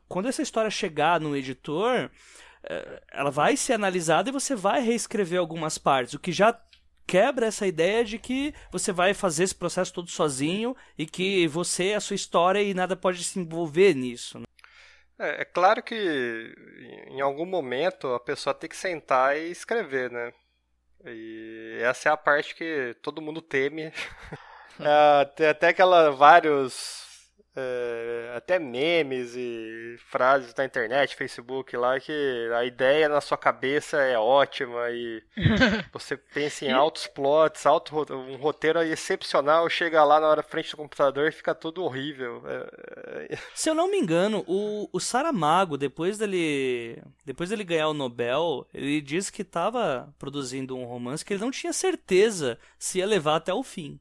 quando 0.08 0.28
essa 0.28 0.42
história 0.42 0.70
chegar 0.70 1.20
no 1.20 1.36
editor, 1.36 2.10
uh, 2.64 3.00
ela 3.12 3.30
vai 3.30 3.56
ser 3.56 3.74
analisada 3.74 4.28
e 4.28 4.32
você 4.32 4.54
vai 4.54 4.82
reescrever 4.82 5.38
algumas 5.38 5.78
partes, 5.78 6.14
o 6.14 6.18
que 6.18 6.32
já 6.32 6.58
quebra 7.06 7.46
essa 7.46 7.66
ideia 7.66 8.04
de 8.04 8.18
que 8.18 8.54
você 8.70 8.92
vai 8.92 9.14
fazer 9.14 9.44
esse 9.44 9.54
processo 9.54 9.92
todo 9.92 10.08
sozinho 10.08 10.76
e 10.96 11.06
que 11.06 11.46
você 11.48 11.88
é 11.88 11.94
a 11.96 12.00
sua 12.00 12.14
história 12.14 12.62
e 12.62 12.72
nada 12.72 12.94
pode 12.94 13.24
se 13.24 13.38
envolver 13.38 13.94
nisso. 13.94 14.38
Né? 14.38 14.44
É, 15.20 15.42
é, 15.42 15.44
claro 15.44 15.82
que 15.82 16.54
em 17.08 17.20
algum 17.20 17.44
momento 17.44 18.14
a 18.14 18.18
pessoa 18.18 18.54
tem 18.54 18.70
que 18.70 18.76
sentar 18.76 19.36
e 19.36 19.50
escrever, 19.50 20.10
né? 20.10 20.32
E 21.04 21.78
essa 21.82 22.08
é 22.08 22.12
a 22.12 22.16
parte 22.16 22.54
que 22.54 22.96
todo 23.02 23.20
mundo 23.20 23.42
teme. 23.42 23.92
é, 24.80 25.24
tem 25.36 25.46
até 25.48 25.68
aquela 25.68 26.10
vários 26.10 27.09
é, 27.56 28.32
até 28.36 28.58
memes 28.58 29.34
e 29.34 29.96
frases 30.08 30.54
na 30.54 30.64
internet, 30.64 31.16
Facebook 31.16 31.76
lá, 31.76 31.98
que 31.98 32.12
a 32.54 32.64
ideia 32.64 33.08
na 33.08 33.20
sua 33.20 33.36
cabeça 33.36 33.96
é 33.98 34.16
ótima 34.18 34.90
e 34.90 35.22
você 35.92 36.16
pensa 36.16 36.64
em 36.64 36.72
altos 36.72 37.06
plots, 37.06 37.66
alto, 37.66 38.06
um 38.12 38.36
roteiro 38.36 38.80
excepcional, 38.82 39.68
chega 39.68 40.04
lá 40.04 40.20
na 40.20 40.28
hora 40.28 40.42
frente 40.42 40.70
do 40.70 40.76
computador 40.76 41.28
e 41.28 41.32
fica 41.32 41.54
tudo 41.54 41.82
horrível. 41.82 42.42
É, 42.46 43.34
é... 43.34 43.38
Se 43.54 43.68
eu 43.68 43.74
não 43.74 43.90
me 43.90 43.98
engano, 43.98 44.44
o, 44.46 44.88
o 44.92 45.00
Saramago, 45.00 45.76
depois 45.76 46.18
dele, 46.18 47.02
depois 47.24 47.50
dele 47.50 47.64
ganhar 47.64 47.88
o 47.88 47.94
Nobel, 47.94 48.66
ele 48.72 49.00
disse 49.00 49.32
que 49.32 49.42
estava 49.42 50.14
produzindo 50.18 50.76
um 50.76 50.84
romance 50.84 51.24
que 51.24 51.32
ele 51.32 51.42
não 51.42 51.50
tinha 51.50 51.72
certeza 51.72 52.58
se 52.78 52.98
ia 52.98 53.06
levar 53.06 53.36
até 53.36 53.52
o 53.52 53.62
fim. 53.62 53.98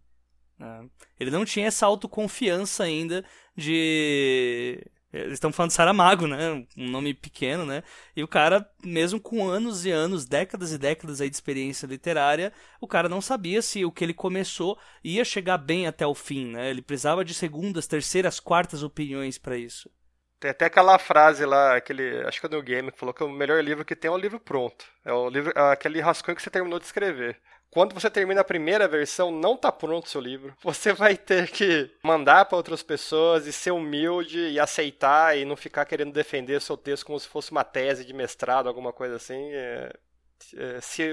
Né? 0.60 0.86
Ele 1.20 1.32
não 1.32 1.46
tinha 1.46 1.68
essa 1.68 1.86
autoconfiança 1.86 2.84
ainda 2.84 3.24
de. 3.56 4.84
Eles 5.12 5.34
estão 5.34 5.51
falando 5.51 5.70
de 5.70 5.75
Saramago, 5.75 6.28
né? 6.28 6.63
Um 6.78 6.88
nome 6.88 7.16
pequeno, 7.16 7.66
né? 7.66 7.82
E 8.16 8.24
o 8.24 8.28
cara, 8.28 8.70
mesmo 8.84 9.20
com 9.20 9.50
anos 9.50 9.84
e 9.84 9.89
anos, 9.89 10.25
décadas 10.25 10.72
e 10.72 10.78
décadas 10.78 11.20
aí 11.20 11.30
de 11.32 11.36
experiência 11.36 11.88
literária, 11.88 12.54
o 12.80 12.88
cara 12.88 13.10
não 13.10 13.20
sabia 13.20 13.60
se 13.63 13.84
o 13.84 13.92
que 13.92 14.04
ele 14.04 14.13
começou 14.13 14.78
ia 15.04 15.25
chegar 15.25 15.58
bem 15.58 15.88
até 15.88 16.06
o 16.06 16.13
fim, 16.13 16.51
né? 16.51 16.70
Ele 16.70 16.84
precisava 16.84 17.25
de 17.25 17.34
segundas, 17.34 17.88
terceiras, 17.88 18.39
quartas 18.39 18.84
opiniões 18.84 19.39
para 19.39 19.58
isso. 19.58 19.89
Tem 20.39 20.51
até 20.51 20.66
aquela 20.66 20.98
frase 20.98 21.44
lá, 21.44 21.75
aquele, 21.75 22.22
acho 22.25 22.39
que 22.39 22.46
é 22.46 22.50
do 22.50 22.62
Game, 22.62 22.92
que 22.92 23.00
falou 23.00 23.13
que 23.13 23.24
o 23.24 23.30
melhor 23.30 23.62
livro 23.62 23.84
que 23.84 23.96
tem 23.96 24.10
é 24.10 24.12
o 24.12 24.18
livro 24.18 24.39
pronto. 24.39 24.86
É 25.04 25.12
o 25.12 25.28
livro, 25.28 25.51
é 25.54 25.72
aquele 25.74 26.00
rascunho 26.00 26.36
que 26.36 26.42
você 26.42 26.50
terminou 26.50 26.80
de 26.80 26.86
escrever. 26.86 27.38
Quando 27.71 27.93
você 27.93 28.09
termina 28.09 28.41
a 28.41 28.45
primeira 28.45 28.88
versão, 28.88 29.31
não 29.31 29.53
está 29.53 29.71
pronto 29.71 30.05
o 30.05 30.09
seu 30.09 30.19
livro. 30.19 30.55
Você 30.63 30.91
vai 30.91 31.15
ter 31.15 31.49
que 31.51 31.89
mandar 32.03 32.45
para 32.45 32.57
outras 32.57 32.81
pessoas 32.81 33.45
e 33.45 33.53
ser 33.53 33.71
humilde 33.71 34.39
e 34.39 34.59
aceitar 34.59 35.38
e 35.38 35.45
não 35.45 35.55
ficar 35.55 35.85
querendo 35.85 36.11
defender 36.11 36.59
seu 36.61 36.75
texto 36.75 37.05
como 37.05 37.19
se 37.19 37.27
fosse 37.27 37.51
uma 37.51 37.63
tese 37.63 38.03
de 38.03 38.13
mestrado, 38.13 38.67
alguma 38.67 38.91
coisa 38.91 39.17
assim. 39.17 39.51
É, 39.53 39.93
é, 40.57 40.81
se, 40.81 41.11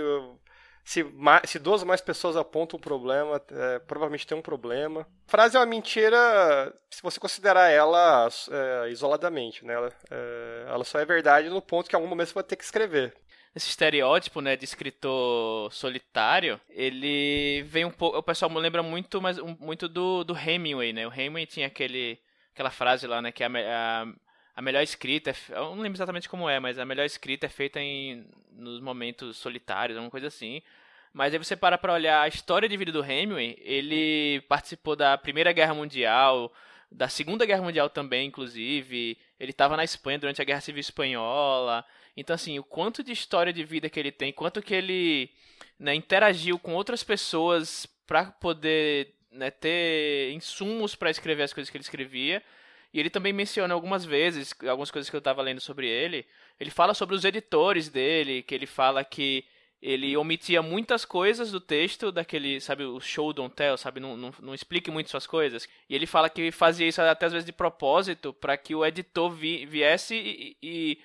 se, 0.83 1.05
se 1.45 1.59
duas 1.59 1.83
ou 1.83 1.89
mais 1.89 2.01
pessoas 2.01 2.37
apontam 2.37 2.79
um 2.79 2.81
problema, 2.81 3.43
é, 3.51 3.79
provavelmente 3.81 4.27
tem 4.27 4.39
um 4.39 4.43
problema. 4.43 5.07
A 5.29 5.31
frase 5.31 5.57
é 5.57 5.61
uma 5.61 5.67
mentira 5.67 6.75
se 6.89 7.03
você 7.03 7.21
considerar 7.21 7.69
ela 7.69 8.29
é, 8.51 8.91
isoladamente. 8.91 9.63
Né? 9.63 9.75
Ela, 9.75 9.93
é, 10.11 10.65
ela 10.69 10.85
só 10.85 10.99
é 10.99 11.05
verdade 11.05 11.51
no 11.51 11.61
ponto 11.61 11.91
que 11.91 11.95
em 11.95 11.99
algum 11.99 12.09
momento 12.09 12.29
você 12.29 12.35
vai 12.35 12.45
ter 12.45 12.57
que 12.57 12.65
escrever 12.65 13.15
esse 13.57 13.71
estereótipo, 13.71 14.43
né, 14.43 14.55
de 14.55 14.67
escritor 14.67 15.73
solitário, 15.73 16.61
ele 16.69 17.63
vem 17.63 17.87
um 17.87 17.91
pouco, 17.91 18.19
o 18.19 18.23
pessoal 18.23 18.51
me 18.51 18.61
lembra 18.61 18.83
muito, 18.83 19.21
mas 19.23 19.39
muito 19.39 19.89
do, 19.89 20.23
do 20.25 20.37
Hemingway, 20.37 20.93
né? 20.93 21.07
O 21.07 21.13
Hemingway 21.13 21.47
tinha 21.47 21.67
aquele 21.67 22.19
aquela 22.53 22.71
frase 22.71 23.07
lá, 23.07 23.21
né, 23.23 23.33
que 23.33 23.43
a, 23.43 23.49
a, 23.49 24.07
a 24.55 24.63
melhor 24.63 24.83
escrita, 24.83 25.31
é, 25.31 25.35
eu 25.51 25.75
não 25.75 25.81
lembro 25.81 25.97
exatamente 25.97 26.29
como 26.29 26.49
é, 26.49 26.61
mas 26.61 26.79
a 26.79 26.85
melhor 26.85 27.05
escrita 27.05 27.47
é 27.47 27.49
feita 27.49 27.81
em 27.81 28.27
nos 28.53 28.79
momentos 28.81 29.39
solitários, 29.39 29.97
alguma 29.97 30.11
coisa 30.11 30.27
assim. 30.27 30.63
Mas 31.13 31.33
aí 31.33 31.39
você 31.39 31.57
para 31.57 31.79
para 31.79 31.95
olhar 31.95 32.23
a 32.23 32.29
história 32.29 32.69
de 32.69 32.77
vida 32.77 32.93
do 32.93 33.03
Hemingway, 33.05 33.57
ele 33.63 34.43
participou 34.49 34.95
da 34.95 35.17
Primeira 35.17 35.53
Guerra 35.53 35.73
Mundial, 35.73 36.53
da 36.91 37.09
Segunda 37.09 37.45
Guerra 37.45 37.63
Mundial 37.63 37.91
também, 37.91 38.29
inclusive. 38.29 39.19
Ele 39.39 39.51
estava 39.51 39.77
na 39.77 39.85
Espanha 39.85 40.19
durante 40.19 40.41
a 40.41 40.45
Guerra 40.45 40.61
Civil 40.61 40.81
Espanhola. 40.81 41.85
Então, 42.17 42.35
assim, 42.35 42.59
o 42.59 42.65
quanto 42.65 43.03
de 43.03 43.13
história 43.13 43.53
de 43.53 43.65
vida 43.65 43.91
que 43.91 44.01
ele 44.01 44.13
tem, 44.13 44.33
quanto 44.33 44.63
que 44.63 44.75
ele 44.75 45.31
né, 45.79 45.95
interagiu 45.95 46.59
com 46.59 46.75
outras 46.75 47.03
pessoas 47.03 47.87
para 48.07 48.27
poder 48.27 49.15
né, 49.31 49.51
ter 49.51 50.33
insumos 50.33 50.95
para 50.95 51.11
escrever 51.11 51.43
as 51.43 51.53
coisas 51.53 51.71
que 51.71 51.77
ele 51.77 51.83
escrevia. 51.83 52.43
E 52.93 53.01
ele 53.01 53.11
também 53.11 53.33
menciona 53.33 53.75
algumas 53.75 54.05
vezes, 54.05 54.55
algumas 54.67 54.91
coisas 54.91 55.11
que 55.11 55.17
eu 55.17 55.19
estava 55.19 55.43
lendo 55.43 55.61
sobre 55.61 55.87
ele. 55.87 56.25
Ele 56.59 56.71
fala 56.71 56.95
sobre 56.95 57.15
os 57.15 57.25
editores 57.25 57.91
dele, 57.91 58.43
que 58.43 58.55
ele 58.55 58.67
fala 58.67 59.05
que 59.05 59.45
ele 59.81 60.17
omitia 60.17 60.63
muitas 60.63 61.05
coisas 61.05 61.51
do 61.51 61.61
texto 61.61 62.11
daquele, 62.11 62.61
sabe, 62.61 62.85
o 62.85 63.01
show 63.01 63.33
don't 63.33 63.55
tell, 63.55 63.77
sabe, 63.77 64.01
não, 64.01 64.17
não, 64.17 64.33
não 64.41 64.55
explique 64.55 64.91
muito 64.91 65.11
suas 65.11 65.27
coisas. 65.27 65.69
E 65.89 65.95
ele 65.95 66.07
fala 66.07 66.31
que 66.31 66.51
fazia 66.51 66.89
isso 66.89 67.01
até 67.03 67.27
às 67.27 67.33
vezes 67.33 67.47
de 67.47 67.53
propósito, 67.53 68.33
para 68.33 68.57
que 68.57 68.75
o 68.75 68.85
editor 68.85 69.31
vi, 69.31 69.67
viesse 69.67 70.15
e, 70.15 70.57
e 70.63 70.99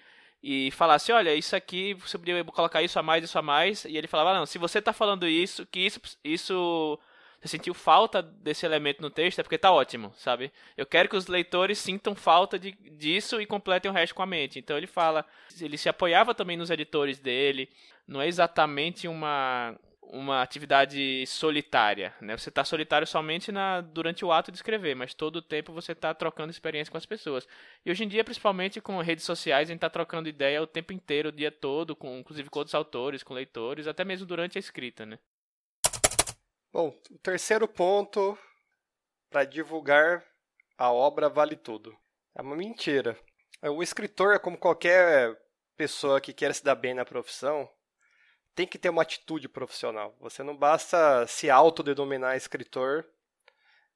e 0.43 0.71
falasse, 0.71 1.11
olha, 1.11 1.35
isso 1.35 1.55
aqui, 1.55 1.93
você 1.93 2.17
poderia 2.17 2.43
colocar 2.43 2.81
isso 2.81 2.97
a 2.97 3.03
mais, 3.03 3.23
isso 3.23 3.37
a 3.37 3.41
mais, 3.43 3.85
e 3.85 3.95
ele 3.95 4.07
falava, 4.07 4.33
não, 4.33 4.45
se 4.45 4.57
você 4.57 4.79
está 4.79 4.91
falando 4.91 5.27
isso, 5.27 5.65
que 5.67 5.79
isso, 5.79 6.01
isso 6.23 6.99
você 7.41 7.47
sentiu 7.47 7.73
falta 7.73 8.21
desse 8.21 8.67
elemento 8.67 9.01
no 9.01 9.09
texto, 9.09 9.39
é 9.39 9.43
porque 9.43 9.57
tá 9.57 9.71
ótimo, 9.71 10.13
sabe? 10.15 10.51
Eu 10.77 10.85
quero 10.85 11.09
que 11.09 11.15
os 11.15 11.25
leitores 11.25 11.79
sintam 11.79 12.13
falta 12.13 12.59
de, 12.59 12.71
disso 12.71 13.41
e 13.41 13.47
completem 13.47 13.89
o 13.89 13.93
resto 13.93 14.13
com 14.13 14.21
a 14.21 14.27
mente. 14.27 14.59
Então 14.59 14.77
ele 14.77 14.85
fala, 14.85 15.25
ele 15.59 15.75
se 15.75 15.89
apoiava 15.89 16.35
também 16.35 16.55
nos 16.55 16.69
editores 16.69 17.19
dele, 17.19 17.67
não 18.07 18.21
é 18.21 18.27
exatamente 18.27 19.07
uma 19.07 19.75
uma 20.11 20.41
atividade 20.41 21.25
solitária, 21.25 22.13
né? 22.19 22.35
Você 22.35 22.49
está 22.49 22.65
solitário 22.65 23.07
somente 23.07 23.49
na, 23.49 23.79
durante 23.79 24.25
o 24.25 24.31
ato 24.31 24.51
de 24.51 24.57
escrever, 24.57 24.93
mas 24.93 25.13
todo 25.13 25.37
o 25.37 25.41
tempo 25.41 25.71
você 25.71 25.93
está 25.93 26.13
trocando 26.13 26.51
experiência 26.51 26.91
com 26.91 26.97
as 26.97 27.05
pessoas. 27.05 27.47
E 27.85 27.89
hoje 27.89 28.03
em 28.03 28.09
dia, 28.09 28.21
principalmente 28.21 28.81
com 28.81 28.99
redes 28.99 29.23
sociais, 29.23 29.69
a 29.69 29.71
gente 29.71 29.77
está 29.77 29.89
trocando 29.89 30.27
ideia 30.27 30.61
o 30.61 30.67
tempo 30.67 30.91
inteiro, 30.91 31.29
o 31.29 31.31
dia 31.31 31.49
todo, 31.49 31.95
com, 31.95 32.17
inclusive 32.19 32.49
com 32.49 32.59
outros 32.59 32.75
autores, 32.75 33.23
com 33.23 33.33
leitores, 33.33 33.87
até 33.87 34.03
mesmo 34.03 34.25
durante 34.25 34.57
a 34.57 34.59
escrita, 34.59 35.05
né? 35.05 35.17
Bom, 36.73 36.97
o 37.09 37.17
terceiro 37.17 37.67
ponto 37.67 38.37
para 39.29 39.43
divulgar 39.43 40.25
a 40.77 40.89
obra 40.89 41.27
vale 41.27 41.57
tudo. 41.57 41.93
É 42.33 42.41
uma 42.41 42.55
mentira. 42.55 43.17
O 43.61 43.83
escritor, 43.83 44.39
como 44.39 44.57
qualquer 44.57 45.37
pessoa 45.75 46.21
que 46.21 46.31
quer 46.31 46.55
se 46.55 46.63
dar 46.63 46.75
bem 46.75 46.93
na 46.93 47.03
profissão, 47.03 47.69
tem 48.55 48.65
que 48.65 48.77
ter 48.77 48.89
uma 48.89 49.01
atitude 49.01 49.49
profissional. 49.49 50.15
Você 50.21 50.43
não 50.43 50.55
basta 50.55 51.27
se 51.27 51.49
autodenominar 51.49 52.37
escritor, 52.37 53.05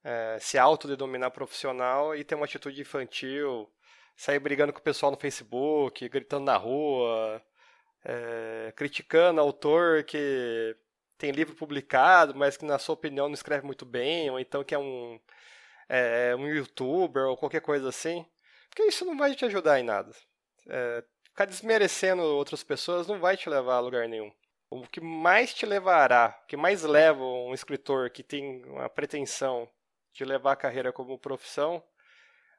é, 0.03 0.37
se 0.41 0.57
autodenominar 0.57 1.31
profissional 1.31 2.13
e 2.13 2.25
ter 2.25 2.35
uma 2.35 2.45
atitude 2.45 2.81
infantil, 2.81 3.71
sair 4.17 4.39
brigando 4.39 4.73
com 4.73 4.79
o 4.79 4.83
pessoal 4.83 5.13
no 5.13 5.17
Facebook, 5.17 6.09
gritando 6.09 6.43
na 6.43 6.57
rua, 6.57 7.41
é, 8.03 8.73
criticando 8.75 9.39
autor 9.39 10.03
que 10.03 10.75
tem 11.17 11.31
livro 11.31 11.55
publicado, 11.55 12.35
mas 12.35 12.57
que 12.57 12.65
na 12.65 12.79
sua 12.79 12.93
opinião 12.93 13.27
não 13.27 13.33
escreve 13.33 13.65
muito 13.65 13.85
bem, 13.85 14.29
ou 14.29 14.39
então 14.39 14.63
que 14.63 14.75
é 14.75 14.79
um, 14.79 15.19
é, 15.89 16.35
um 16.35 16.47
youtuber 16.47 17.23
ou 17.23 17.37
qualquer 17.37 17.61
coisa 17.61 17.89
assim. 17.89 18.25
Porque 18.69 18.83
isso 18.83 19.05
não 19.05 19.17
vai 19.17 19.33
te 19.35 19.45
ajudar 19.45 19.79
em 19.79 19.83
nada. 19.83 20.11
É, 20.67 21.03
ficar 21.23 21.45
desmerecendo 21.45 22.21
outras 22.21 22.63
pessoas 22.63 23.07
não 23.07 23.19
vai 23.19 23.37
te 23.37 23.49
levar 23.49 23.75
a 23.75 23.79
lugar 23.79 24.07
nenhum. 24.07 24.31
O 24.69 24.87
que 24.87 24.99
mais 24.99 25.53
te 25.53 25.65
levará, 25.65 26.37
o 26.43 26.47
que 26.47 26.57
mais 26.57 26.83
leva 26.83 27.23
um 27.23 27.53
escritor 27.53 28.09
que 28.09 28.23
tem 28.23 28.65
uma 28.65 28.89
pretensão 28.89 29.69
de 30.13 30.25
levar 30.25 30.53
a 30.53 30.57
carreira 30.57 30.91
como 30.91 31.19
profissão 31.19 31.83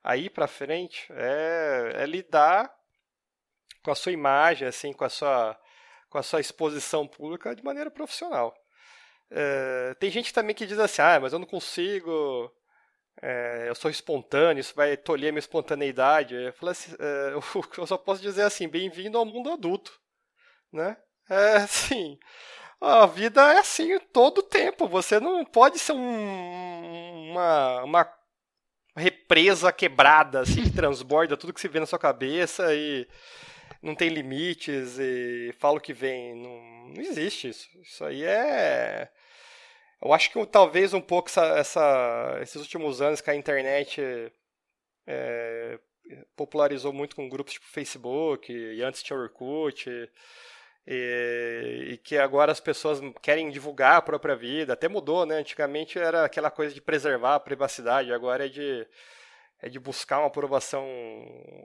aí 0.07 0.31
para 0.31 0.47
frente 0.47 1.07
é, 1.11 1.93
é, 1.97 2.07
lidar 2.07 2.73
com 3.83 3.91
a 3.91 3.95
sua 3.95 4.13
imagem, 4.13 4.69
assim, 4.69 4.93
com 4.93 5.05
a 5.05 5.09
sua, 5.09 5.59
com 6.09 6.19
a 6.19 6.23
sua 6.23 6.41
exposição 6.41 7.07
pública 7.07 7.55
de 7.55 7.65
maneira 7.65 7.91
profissional. 7.91 8.55
É, 9.31 9.95
tem 9.99 10.11
gente 10.11 10.33
também 10.33 10.55
que 10.55 10.67
diz 10.67 10.79
assim, 10.79 11.03
ah, 11.03 11.19
mas 11.21 11.33
eu 11.33 11.39
não 11.39 11.47
consigo, 11.47 12.51
é, 13.23 13.67
eu 13.69 13.75
sou 13.75 13.91
espontâneo, 13.91 14.61
isso 14.61 14.75
vai 14.75 14.97
tolher 14.97 15.33
minha 15.33 15.41
espontaneidade. 15.41 16.35
Eu, 16.35 16.69
assim, 16.69 16.93
é, 16.99 17.33
eu 17.79 17.87
só 17.87 17.99
posso 17.99 18.23
dizer 18.23 18.43
assim, 18.43 18.69
bem-vindo 18.69 19.19
ao 19.19 19.25
mundo 19.25 19.51
adulto, 19.51 19.93
né? 20.73 20.97
É 21.29 21.57
assim. 21.57 22.19
A 22.81 23.07
vida 23.07 23.53
é 23.53 23.59
assim 23.59 23.99
todo 24.13 24.43
tempo. 24.43 24.87
Você 24.89 25.19
não 25.19 25.45
pode 25.45 25.79
ser 25.79 25.93
um, 25.93 27.31
uma, 27.31 27.85
uma 27.85 28.17
represa 28.97 29.73
quebrada, 29.73 30.41
assim, 30.41 30.63
que 30.65 30.71
transborda 30.71 31.37
tudo 31.37 31.53
que 31.53 31.61
se 31.61 31.69
vê 31.69 31.81
na 31.81 31.87
sua 31.87 31.99
cabeça 31.99 32.75
e 32.75 33.09
não 33.87 33.95
tem 33.95 34.09
limites 34.09 34.99
e 34.99 35.55
fala 35.59 35.79
o 35.79 35.81
que 35.81 35.93
vem. 35.93 36.35
Não, 36.35 36.89
não 36.95 37.01
existe 37.01 37.49
isso. 37.49 37.69
Isso 37.81 38.05
aí 38.05 38.25
é. 38.25 39.09
Eu 40.03 40.13
acho 40.13 40.31
que 40.31 40.47
talvez 40.47 40.93
um 40.93 41.01
pouco 41.01 41.29
essa, 41.29 41.47
essa 41.57 42.39
esses 42.43 42.57
últimos 42.57 43.01
anos 43.01 43.21
que 43.21 43.31
a 43.31 43.35
internet 43.35 44.03
é, 45.07 45.79
popularizou 46.37 46.93
muito 46.93 47.17
com 47.17 47.29
grupos 47.29 47.55
tipo 47.55 47.67
Facebook, 47.67 48.53
e 48.53 48.83
antes 48.83 49.03
tinha 49.03 49.19
Orkut. 49.19 49.89
E, 49.89 50.11
e, 50.89 51.93
e, 51.93 51.99
que 51.99 52.17
agora 52.19 52.53
as 52.53 52.61
pessoas 52.61 53.01
querem 53.23 53.51
divulgar 53.51 53.97
a 53.97 54.03
própria 54.03 54.37
vida. 54.37 54.73
Até 54.73 54.89
mudou, 54.89 55.25
né? 55.27 55.37
Antigamente 55.37 55.99
era 55.99 56.25
aquela 56.25 56.51
coisa 56.51 56.75
de 56.75 56.81
preservar 56.81 57.37
a 57.37 57.41
privacidade, 57.41 58.13
agora 58.13 58.47
é 58.47 58.49
de, 58.49 58.87
é 59.61 59.69
de 59.69 59.79
buscar 59.79 60.19
uma 60.19 60.29
aprovação 60.29 60.85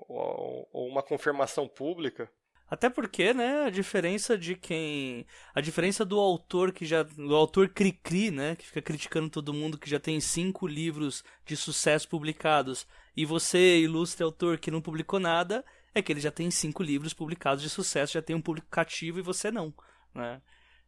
ou, 0.07 0.87
uma 0.87 1.03
confirmação 1.03 1.67
pública. 1.67 2.29
Até 2.69 2.89
porque, 2.89 3.33
né, 3.33 3.65
a 3.65 3.69
diferença 3.69 4.37
de 4.37 4.55
quem. 4.55 5.25
A 5.53 5.59
diferença 5.59 6.05
do 6.05 6.17
autor 6.17 6.71
que 6.71 6.85
já. 6.85 7.03
Do 7.03 7.35
autor 7.35 7.67
cri-cri, 7.67 8.31
né? 8.31 8.55
Que 8.55 8.65
fica 8.65 8.81
criticando 8.81 9.29
todo 9.29 9.53
mundo 9.53 9.77
que 9.77 9.89
já 9.89 9.99
tem 9.99 10.21
cinco 10.21 10.65
livros 10.67 11.21
de 11.45 11.57
sucesso 11.57 12.07
publicados. 12.07 12.87
E 13.15 13.25
você, 13.25 13.79
ilustre 13.79 14.23
autor 14.23 14.57
que 14.57 14.71
não 14.71 14.81
publicou 14.81 15.19
nada, 15.19 15.65
é 15.93 16.01
que 16.01 16.13
ele 16.13 16.21
já 16.21 16.31
tem 16.31 16.49
cinco 16.49 16.81
livros 16.81 17.13
publicados 17.13 17.61
de 17.61 17.69
sucesso, 17.69 18.13
já 18.13 18.21
tem 18.21 18.35
um 18.35 18.41
público 18.41 18.67
cativo 18.69 19.19
e 19.19 19.21
você 19.21 19.51
não, 19.51 19.73
né? 20.15 20.41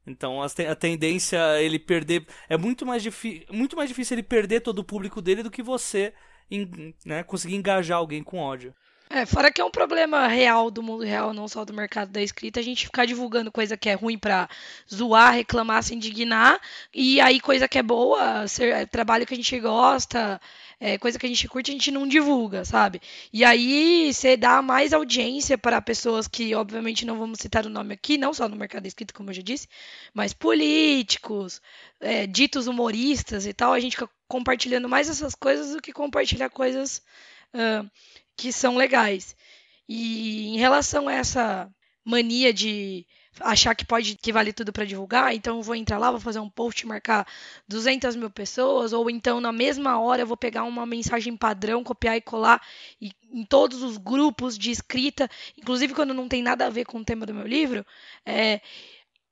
Então 0.06 0.42
a 0.42 0.76
tendência 0.76 1.62
ele 1.62 1.80
perder 1.80 2.26
é 2.50 2.58
muito 2.58 2.86
mais, 2.86 3.04
muito 3.50 3.76
mais 3.76 3.90
difícil 3.90 4.16
ele 4.16 4.24
perder 4.24 4.60
todo 4.60 4.80
o 4.80 4.84
público 4.84 5.22
dele 5.22 5.44
do 5.44 5.52
que 5.52 5.64
você 5.64 6.14
né, 7.06 7.24
conseguir 7.24 7.56
engajar 7.56 7.98
alguém 7.98 8.24
com 8.24 8.38
ódio. 8.38 8.74
É, 9.16 9.28
fora 9.28 9.52
que 9.52 9.62
é 9.62 9.64
um 9.64 9.70
problema 9.70 10.26
real 10.28 10.72
do 10.72 10.82
mundo 10.82 11.04
real, 11.04 11.36
não 11.36 11.48
só 11.48 11.64
do 11.64 11.72
mercado 11.72 12.10
da 12.10 12.20
escrita, 12.20 12.60
a 12.60 12.64
gente 12.64 12.86
ficar 12.86 13.06
divulgando 13.06 13.52
coisa 13.52 13.78
que 13.78 13.88
é 13.88 13.94
ruim 13.94 14.18
pra 14.18 14.50
zoar, 14.92 15.36
reclamar, 15.36 15.84
se 15.84 15.94
indignar, 15.94 16.60
e 16.92 17.22
aí 17.22 17.40
coisa 17.40 17.68
que 17.68 17.78
é 17.78 17.84
boa, 17.84 18.48
ser, 18.48 18.74
é, 18.74 18.86
trabalho 18.88 19.24
que 19.24 19.34
a 19.36 19.38
gente 19.38 19.60
gosta, 19.60 20.42
é, 20.80 20.98
coisa 20.98 21.20
que 21.20 21.28
a 21.28 21.30
gente 21.30 21.48
curte, 21.48 21.70
a 21.70 21.74
gente 21.74 21.92
não 21.92 22.08
divulga, 22.08 22.66
sabe? 22.66 23.00
E 23.32 23.46
aí 23.46 24.12
você 24.12 24.36
dá 24.36 24.64
mais 24.64 24.94
audiência 24.94 25.60
para 25.60 25.80
pessoas 25.80 26.28
que, 26.28 26.56
obviamente, 26.56 27.06
não 27.06 27.20
vamos 27.20 27.38
citar 27.40 27.68
o 27.68 27.70
nome 27.70 27.94
aqui, 27.94 28.18
não 28.18 28.34
só 28.34 28.50
no 28.50 28.56
mercado 28.56 28.82
da 28.82 28.88
escrita, 28.88 29.14
como 29.14 29.30
eu 29.30 29.36
já 29.36 29.44
disse, 29.44 29.68
mas 30.12 30.34
políticos, 30.34 31.62
é, 32.00 32.26
ditos 32.26 32.66
humoristas 32.66 33.46
e 33.46 33.54
tal, 33.54 33.74
a 33.74 33.80
gente 33.80 33.96
fica 33.96 34.10
compartilhando 34.34 34.90
mais 34.90 35.10
essas 35.10 35.36
coisas 35.36 35.76
do 35.76 35.82
que 35.82 35.94
compartilhar 35.94 36.50
coisas. 36.50 37.02
Uh, 37.54 37.88
que 38.36 38.52
são 38.52 38.76
legais. 38.76 39.36
E 39.88 40.48
em 40.48 40.58
relação 40.58 41.08
a 41.08 41.14
essa 41.14 41.70
mania 42.04 42.54
de 42.54 43.06
achar 43.40 43.74
que 43.74 43.86
pode 43.86 44.16
que 44.16 44.32
vale 44.32 44.54
tudo 44.54 44.72
para 44.72 44.86
divulgar, 44.86 45.34
então 45.34 45.58
eu 45.58 45.64
vou 45.64 45.76
entrar 45.76 45.98
lá, 45.98 46.12
vou 46.12 46.20
fazer 46.20 46.40
um 46.40 46.50
post, 46.50 46.86
marcar 46.86 47.28
200 47.68 48.16
mil 48.16 48.30
pessoas, 48.30 48.94
ou 48.94 49.10
então 49.10 49.42
na 49.42 49.52
mesma 49.52 50.00
hora 50.00 50.22
eu 50.22 50.28
vou 50.28 50.38
pegar 50.38 50.64
uma 50.64 50.86
mensagem 50.86 51.36
padrão, 51.36 51.84
copiar 51.84 52.16
e 52.16 52.22
colar 52.22 52.62
e, 53.02 53.12
em 53.32 53.44
todos 53.44 53.82
os 53.82 53.98
grupos 53.98 54.58
de 54.58 54.70
escrita, 54.72 55.30
inclusive 55.58 55.96
quando 55.96 56.14
não 56.14 56.28
tem 56.28 56.44
nada 56.44 56.68
a 56.68 56.70
ver 56.70 56.86
com 56.86 57.00
o 57.00 57.06
tema 57.06 57.26
do 57.26 57.34
meu 57.34 57.48
livro. 57.48 57.86
É, 58.26 58.62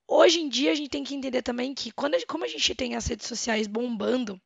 hoje 0.08 0.42
em 0.42 0.50
dia 0.50 0.72
a 0.72 0.76
gente 0.76 0.90
tem 0.90 1.04
que 1.04 1.16
entender 1.16 1.42
também 1.44 1.74
que 1.74 1.92
quando 1.92 2.16
como 2.26 2.44
a 2.44 2.48
gente 2.48 2.74
tem 2.74 2.96
as 2.96 3.06
redes 3.06 3.28
sociais 3.28 3.68
bombando 3.68 4.42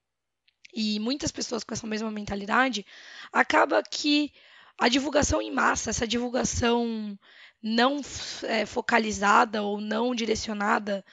e 0.76 1.00
muitas 1.00 1.32
pessoas 1.32 1.64
com 1.64 1.74
essa 1.74 1.88
mesma 1.88 2.12
mentalidade, 2.12 2.86
acaba 3.32 3.82
que 3.82 4.32
a 4.78 4.90
divulgação 4.90 5.42
em 5.42 5.52
massa, 5.52 5.90
essa 5.90 6.06
divulgação 6.06 7.18
não 7.64 8.02
é, 8.44 8.66
focalizada 8.66 9.64
ou 9.64 9.80
não 9.80 10.14
direcionada, 10.14 11.04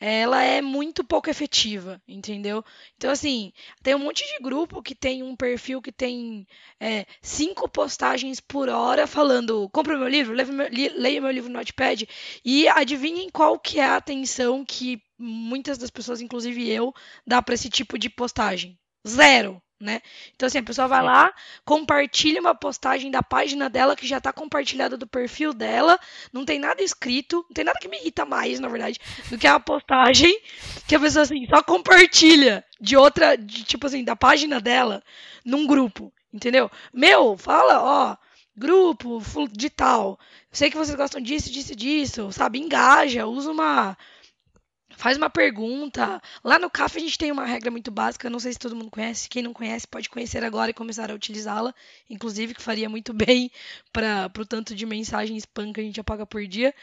ela 0.00 0.42
é 0.42 0.62
muito 0.62 1.04
pouco 1.04 1.28
efetiva, 1.28 2.00
entendeu? 2.08 2.64
Então, 2.96 3.10
assim, 3.10 3.52
tem 3.82 3.94
um 3.94 3.98
monte 3.98 4.24
de 4.26 4.42
grupo 4.42 4.82
que 4.82 4.94
tem 4.94 5.22
um 5.22 5.36
perfil 5.36 5.82
que 5.82 5.92
tem 5.92 6.46
é, 6.80 7.04
cinco 7.20 7.68
postagens 7.68 8.40
por 8.40 8.70
hora 8.70 9.06
falando 9.06 9.68
compra 9.68 9.98
meu 9.98 10.08
livro, 10.08 10.34
leia 10.34 11.20
meu 11.20 11.30
livro 11.30 11.50
no 11.50 11.58
Notepad 11.58 12.08
e 12.42 12.66
adivinhem 12.68 13.28
qual 13.28 13.58
que 13.58 13.78
é 13.78 13.84
a 13.84 13.96
atenção 13.96 14.64
que 14.64 15.02
muitas 15.18 15.76
das 15.76 15.90
pessoas, 15.90 16.22
inclusive 16.22 16.66
eu, 16.70 16.94
dá 17.26 17.42
para 17.42 17.54
esse 17.54 17.68
tipo 17.68 17.98
de 17.98 18.08
postagem. 18.08 18.78
Zero 19.06 19.62
né? 19.80 20.02
Então, 20.36 20.46
assim, 20.46 20.58
a 20.58 20.62
pessoa 20.62 20.86
vai 20.86 21.02
lá, 21.02 21.32
compartilha 21.64 22.38
uma 22.38 22.54
postagem 22.54 23.10
da 23.10 23.22
página 23.22 23.70
dela 23.70 23.96
que 23.96 24.06
já 24.06 24.18
está 24.18 24.30
compartilhada 24.30 24.96
do 24.96 25.06
perfil 25.06 25.54
dela, 25.54 25.98
não 26.30 26.44
tem 26.44 26.58
nada 26.58 26.82
escrito, 26.82 27.36
não 27.48 27.54
tem 27.54 27.64
nada 27.64 27.78
que 27.80 27.88
me 27.88 27.96
irrita 27.96 28.26
mais, 28.26 28.60
na 28.60 28.68
verdade, 28.68 29.00
do 29.30 29.38
que 29.38 29.46
a 29.46 29.58
postagem 29.58 30.38
que 30.86 30.94
a 30.94 31.00
pessoa, 31.00 31.22
assim, 31.22 31.46
só 31.46 31.62
compartilha 31.62 32.62
de 32.78 32.94
outra, 32.94 33.36
de, 33.36 33.64
tipo 33.64 33.86
assim, 33.86 34.04
da 34.04 34.14
página 34.14 34.60
dela 34.60 35.02
num 35.44 35.66
grupo, 35.66 36.12
entendeu? 36.30 36.70
Meu, 36.92 37.38
fala, 37.38 37.82
ó, 37.82 38.16
grupo 38.54 39.22
de 39.50 39.70
tal, 39.70 40.18
sei 40.52 40.70
que 40.70 40.76
vocês 40.76 40.96
gostam 40.96 41.22
disso, 41.22 41.50
disso, 41.50 41.74
disso, 41.74 42.30
sabe? 42.32 42.58
Engaja, 42.58 43.26
usa 43.26 43.50
uma 43.50 43.96
faz 45.00 45.16
uma 45.16 45.30
pergunta. 45.30 46.20
Lá 46.44 46.58
no 46.58 46.68
CAF 46.68 46.98
a 46.98 47.00
gente 47.00 47.16
tem 47.16 47.32
uma 47.32 47.46
regra 47.46 47.70
muito 47.70 47.90
básica, 47.90 48.28
não 48.28 48.38
sei 48.38 48.52
se 48.52 48.58
todo 48.58 48.76
mundo 48.76 48.90
conhece. 48.90 49.30
Quem 49.30 49.42
não 49.42 49.54
conhece 49.54 49.88
pode 49.88 50.10
conhecer 50.10 50.44
agora 50.44 50.70
e 50.70 50.74
começar 50.74 51.10
a 51.10 51.14
utilizá-la. 51.14 51.74
Inclusive, 52.08 52.54
que 52.54 52.60
faria 52.62 52.86
muito 52.86 53.12
bem 53.14 53.50
para 53.90 54.30
o 54.38 54.44
tanto 54.44 54.74
de 54.74 54.84
mensagem 54.84 55.38
spam 55.38 55.72
que 55.72 55.80
a 55.80 55.82
gente 55.82 55.98
apaga 55.98 56.26
por 56.26 56.46
dia. 56.46 56.74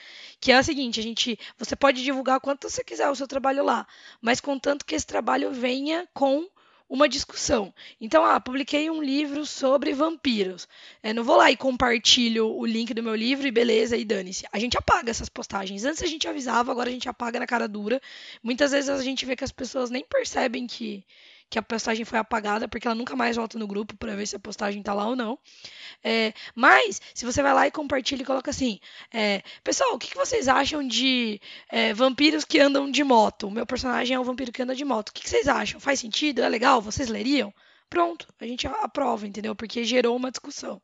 Que 0.41 0.51
é 0.51 0.60
o 0.60 0.63
seguinte: 0.63 0.99
a 0.99 1.03
gente, 1.03 1.38
você 1.60 1.75
pode 1.75 2.03
divulgar 2.03 2.39
quanto 2.39 2.67
você 2.67 2.84
quiser 2.84 3.08
o 3.08 3.15
seu 3.15 3.27
trabalho 3.27 3.63
lá, 3.63 3.86
mas 4.19 4.41
contanto 4.41 4.84
que 4.84 4.95
esse 4.95 5.06
trabalho 5.06 5.51
venha 5.51 6.08
com 6.12 6.47
uma 6.89 7.10
discussão. 7.10 7.73
Então, 8.00 8.23
ah, 8.23 8.39
publiquei 8.39 8.89
um 8.89 9.02
livro 9.02 9.45
sobre 9.45 9.93
vampiros. 9.93 10.67
É, 11.04 11.13
não 11.13 11.23
vou 11.23 11.36
lá 11.36 11.52
e 11.52 11.58
compartilho 11.58 12.47
o 12.47 12.65
link 12.65 12.93
do 12.93 13.04
meu 13.04 13.15
livro 13.15 13.47
e 13.47 13.52
beleza, 13.52 13.97
e 13.97 14.06
dane-se. 14.06 14.45
A 14.52 14.60
gente 14.60 14.78
apaga 14.78 15.12
essas 15.12 15.30
postagens. 15.30 15.84
Antes 15.84 16.02
a 16.02 16.08
gente 16.08 16.28
avisava, 16.28 16.71
agora 16.71 16.89
a 16.89 16.93
gente 16.93 17.10
apaga 17.10 17.39
na 17.39 17.47
cara 17.47 17.67
dura. 17.67 18.02
Muitas 18.41 18.71
vezes 18.71 18.89
a 18.89 19.04
gente 19.04 19.26
vê 19.26 19.36
que 19.36 19.43
as 19.43 19.52
pessoas 19.52 19.89
nem 19.89 20.04
percebem 20.04 20.65
que 20.65 21.04
que 21.49 21.57
a 21.57 21.62
postagem 21.62 22.03
foi 22.03 22.19
apagada, 22.19 22.67
porque 22.67 22.88
ela 22.88 22.95
nunca 22.95 23.15
mais 23.15 23.36
volta 23.36 23.57
no 23.57 23.67
grupo 23.67 23.95
para 23.95 24.15
ver 24.15 24.27
se 24.27 24.36
a 24.36 24.39
postagem 24.39 24.83
tá 24.83 24.93
lá 24.93 25.07
ou 25.07 25.15
não. 25.15 25.39
É, 26.03 26.33
mas, 26.53 27.01
se 27.13 27.25
você 27.25 27.41
vai 27.41 27.53
lá 27.53 27.67
e 27.67 27.71
compartilha 27.71 28.21
e 28.21 28.25
coloca 28.25 28.51
assim: 28.51 28.79
é, 29.13 29.41
Pessoal, 29.63 29.95
o 29.95 29.99
que, 29.99 30.10
que, 30.10 30.17
vocês 30.17 30.47
acham 30.47 30.86
de 30.86 31.39
é, 31.69 31.93
vampiros 31.93 32.43
que 32.43 32.60
andam 32.60 32.89
de 32.91 33.03
moto? 33.03 33.47
O 33.47 33.51
meu 33.51 33.65
personagem 33.65 34.15
é 34.15 34.19
um 34.19 34.23
vampiro 34.23 34.51
que 34.51 34.62
anda 34.62 34.75
de 34.75 34.86
moto. 34.86 35.10
O 35.10 35.13
que, 35.13 35.23
que 35.23 35.29
vocês 35.29 35.47
acham? 35.47 35.79
Faz 35.79 35.99
sentido? 35.99 36.41
É 36.41 36.49
legal? 36.49 36.81
Vocês 36.81 37.10
leriam? 37.10 37.53
Pronto, 37.89 38.27
a 38.39 38.45
gente 38.45 38.67
aprova, 38.67 39.25
entendeu? 39.25 39.55
Porque 39.55 39.83
gerou 39.83 40.15
uma 40.15 40.29
discussão. 40.31 40.81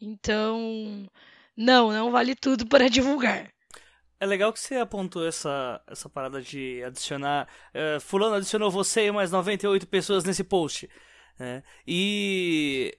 Então, 0.00 1.08
não, 1.56 1.90
não 1.90 2.12
vale 2.12 2.34
tudo 2.36 2.66
para 2.66 2.88
divulgar. 2.88 3.52
É 4.20 4.26
legal 4.26 4.52
que 4.52 4.58
você 4.58 4.76
apontou 4.76 5.26
essa, 5.26 5.80
essa 5.86 6.08
parada 6.08 6.42
de 6.42 6.82
adicionar. 6.84 7.48
Uh, 7.72 8.00
fulano 8.00 8.34
adicionou 8.34 8.70
você 8.70 9.06
e 9.06 9.12
mais 9.12 9.30
98 9.30 9.86
pessoas 9.86 10.24
nesse 10.24 10.42
post. 10.42 10.90
Né? 11.38 11.62
E 11.86 12.98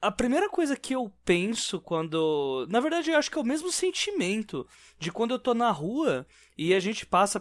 a 0.00 0.10
primeira 0.10 0.48
coisa 0.48 0.76
que 0.76 0.94
eu 0.94 1.12
penso 1.24 1.80
quando. 1.80 2.66
Na 2.70 2.80
verdade, 2.80 3.10
eu 3.10 3.18
acho 3.18 3.30
que 3.30 3.36
é 3.36 3.40
o 3.40 3.44
mesmo 3.44 3.70
sentimento 3.70 4.66
de 4.98 5.12
quando 5.12 5.32
eu 5.32 5.38
tô 5.38 5.54
na 5.54 5.70
rua 5.70 6.26
e 6.56 6.72
a 6.72 6.80
gente 6.80 7.04
passa 7.04 7.40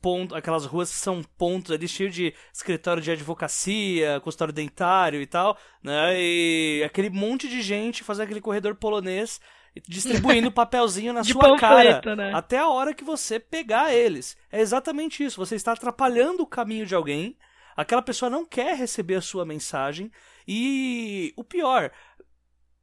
pontos, 0.00 0.36
aquelas 0.36 0.64
ruas 0.64 0.90
que 0.90 0.96
são 0.96 1.22
pontos 1.36 1.72
ali 1.72 1.88
cheios 1.88 2.14
de 2.14 2.32
escritório 2.52 3.02
de 3.02 3.10
advocacia, 3.10 4.20
consultório 4.20 4.54
dentário 4.54 5.20
e 5.20 5.26
tal, 5.26 5.58
né? 5.82 6.14
E 6.16 6.82
aquele 6.84 7.10
monte 7.10 7.48
de 7.48 7.60
gente 7.60 8.04
fazendo 8.04 8.24
aquele 8.24 8.40
corredor 8.40 8.74
polonês 8.76 9.40
distribuindo 9.86 10.50
papelzinho 10.52 11.12
na 11.12 11.24
sua 11.24 11.56
cara 11.56 12.00
né? 12.14 12.32
até 12.34 12.58
a 12.58 12.68
hora 12.68 12.94
que 12.94 13.04
você 13.04 13.38
pegar 13.40 13.92
eles. 13.92 14.36
É 14.50 14.60
exatamente 14.60 15.24
isso. 15.24 15.44
Você 15.44 15.56
está 15.56 15.72
atrapalhando 15.72 16.42
o 16.42 16.46
caminho 16.46 16.86
de 16.86 16.94
alguém. 16.94 17.36
Aquela 17.76 18.02
pessoa 18.02 18.30
não 18.30 18.44
quer 18.44 18.76
receber 18.76 19.16
a 19.16 19.20
sua 19.20 19.44
mensagem 19.44 20.10
e 20.46 21.32
o 21.36 21.42
pior, 21.42 21.90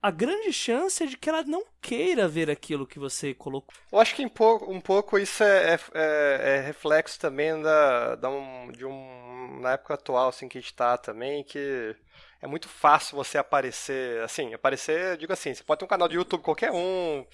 a 0.01 0.09
grande 0.09 0.51
chance 0.51 1.03
é 1.03 1.05
de 1.05 1.15
que 1.15 1.29
ela 1.29 1.43
não 1.43 1.63
queira 1.79 2.27
ver 2.27 2.49
aquilo 2.49 2.87
que 2.87 2.97
você 2.97 3.33
colocou. 3.35 3.73
Eu 3.91 3.99
acho 3.99 4.15
que 4.15 4.25
um 4.25 4.29
pouco, 4.29 4.71
um 4.71 4.81
pouco 4.81 5.19
isso 5.19 5.43
é, 5.43 5.75
é, 5.75 5.79
é, 5.93 6.55
é 6.55 6.59
reflexo 6.61 7.19
também 7.19 7.61
da, 7.61 8.15
da 8.15 8.29
um, 8.29 8.71
de 8.71 8.83
um 8.83 9.59
na 9.61 9.73
época 9.73 9.93
atual 9.93 10.29
assim 10.29 10.47
que 10.47 10.57
a 10.57 10.61
gente 10.61 10.71
está 10.71 10.97
também 10.97 11.43
que 11.43 11.95
é 12.41 12.47
muito 12.47 12.67
fácil 12.67 13.15
você 13.15 13.37
aparecer, 13.37 14.21
assim, 14.23 14.53
aparecer, 14.53 15.15
digo 15.17 15.31
assim, 15.31 15.53
você 15.53 15.63
pode 15.63 15.79
ter 15.79 15.85
um 15.85 15.87
canal 15.87 16.07
de 16.07 16.15
YouTube 16.15 16.41
qualquer 16.41 16.71
um, 16.71 17.25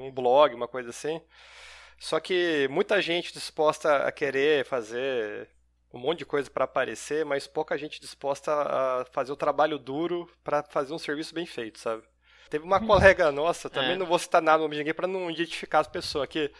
um, 0.00 0.10
blog, 0.10 0.54
uma 0.54 0.66
coisa 0.66 0.88
assim. 0.88 1.20
Só 1.98 2.18
que 2.18 2.66
muita 2.70 3.00
gente 3.02 3.32
disposta 3.32 4.06
a 4.06 4.12
querer 4.12 4.64
fazer 4.64 5.48
um 5.92 5.98
monte 5.98 6.20
de 6.20 6.26
coisa 6.26 6.50
para 6.50 6.64
aparecer, 6.64 7.24
mas 7.24 7.46
pouca 7.46 7.76
gente 7.76 8.00
disposta 8.00 8.52
a 8.52 9.04
fazer 9.12 9.32
o 9.32 9.36
trabalho 9.36 9.78
duro 9.78 10.30
para 10.42 10.62
fazer 10.62 10.94
um 10.94 10.98
serviço 10.98 11.34
bem 11.34 11.46
feito, 11.46 11.78
sabe? 11.78 12.02
Teve 12.48 12.64
uma 12.64 12.78
hum. 12.78 12.86
colega 12.86 13.30
nossa, 13.30 13.68
também 13.68 13.92
é. 13.92 13.96
não 13.96 14.06
vou 14.06 14.18
citar 14.18 14.40
nada 14.40 14.62
no 14.62 14.68
ninguém 14.68 14.94
para 14.94 15.06
não 15.06 15.30
identificar 15.30 15.80
as 15.80 15.88
pessoas, 15.88 16.28
que 16.28 16.50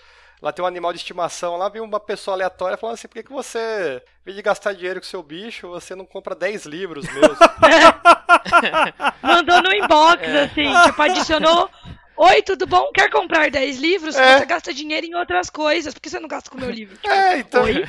lá 0.41 0.53
tem 0.53 0.65
um 0.65 0.69
animal 0.69 0.93
de 0.93 0.99
estimação, 0.99 1.57
lá 1.57 1.69
veio 1.69 1.85
uma 1.85 2.01
pessoa 2.01 2.35
aleatória 2.35 2.77
falando 2.77 2.95
assim, 2.95 3.09
por 3.09 3.15
que, 3.15 3.23
que 3.25 3.33
você, 3.33 4.03
em 4.23 4.25
vez 4.25 4.37
de 4.37 4.43
gastar 4.43 4.73
dinheiro 4.73 5.01
com 5.01 5.07
seu 5.07 5.23
bicho, 5.23 5.69
você 5.69 5.95
não 5.95 6.05
compra 6.05 6.35
10 6.35 6.67
livros 6.67 7.07
mesmo? 7.07 7.37
Mandou 9.23 9.63
no 9.63 9.75
inbox, 9.75 10.23
é. 10.23 10.45
assim, 10.45 10.73
tipo, 10.85 11.03
adicionou 11.03 11.71
Oi, 12.19 12.41
tudo 12.41 12.67
bom? 12.67 12.91
Quer 12.95 13.11
comprar 13.11 13.51
10 13.51 13.79
livros? 13.79 14.17
É. 14.17 14.39
Você 14.39 14.47
gasta 14.47 14.73
dinheiro 14.73 15.07
em 15.07 15.15
outras 15.15 15.51
coisas. 15.51 15.93
Por 15.93 16.01
que 16.01 16.09
você 16.09 16.19
não 16.19 16.29
gasta 16.29 16.49
com 16.49 16.57
o 16.57 16.61
meu 16.61 16.71
livro? 16.71 16.97
Tipo, 16.97 17.11
é, 17.11 17.39
então. 17.39 17.65
Oi? 17.65 17.85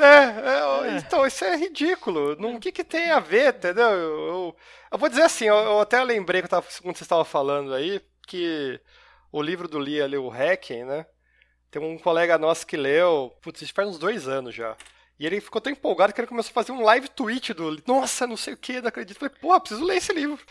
É, 0.00 0.94
é, 0.94 0.98
então, 0.98 1.26
isso 1.26 1.44
é 1.44 1.56
ridículo. 1.56 2.32
O 2.32 2.60
que, 2.60 2.72
que 2.72 2.84
tem 2.84 3.10
a 3.10 3.20
ver, 3.20 3.54
entendeu? 3.54 3.88
Eu, 3.88 4.26
eu, 4.26 4.56
eu 4.92 4.98
vou 4.98 5.08
dizer 5.08 5.22
assim, 5.22 5.46
eu, 5.46 5.54
eu 5.54 5.80
até 5.80 6.02
lembrei 6.04 6.42
que 6.42 6.46
eu 6.46 6.50
tava, 6.50 6.66
quando 6.82 6.96
você 6.96 7.04
estava 7.04 7.24
falando 7.24 7.72
aí, 7.72 8.02
que 8.26 8.78
o 9.32 9.40
livro 9.40 9.66
do 9.66 9.78
Lee 9.78 10.02
ali, 10.02 10.18
o 10.18 10.28
Hacking, 10.28 10.84
né? 10.84 11.06
Tem 11.70 11.80
um 11.80 11.98
colega 11.98 12.38
nosso 12.38 12.66
que 12.66 12.76
leu, 12.76 13.32
putz, 13.40 13.62
isso 13.62 13.72
faz 13.72 13.88
uns 13.88 13.98
dois 13.98 14.26
anos 14.26 14.54
já. 14.54 14.76
E 15.18 15.26
ele 15.26 15.40
ficou 15.40 15.60
tão 15.60 15.72
empolgado 15.72 16.12
que 16.12 16.20
ele 16.20 16.26
começou 16.26 16.50
a 16.50 16.54
fazer 16.54 16.72
um 16.72 16.82
live 16.82 17.08
tweet 17.10 17.52
do 17.52 17.76
Nossa, 17.86 18.26
não 18.26 18.36
sei 18.36 18.54
o 18.54 18.56
que, 18.56 18.80
não 18.80 18.88
acredito. 18.88 19.18
Falei, 19.18 19.34
pô, 19.40 19.60
preciso 19.60 19.84
ler 19.84 19.96
esse 19.96 20.12
livro. 20.12 20.42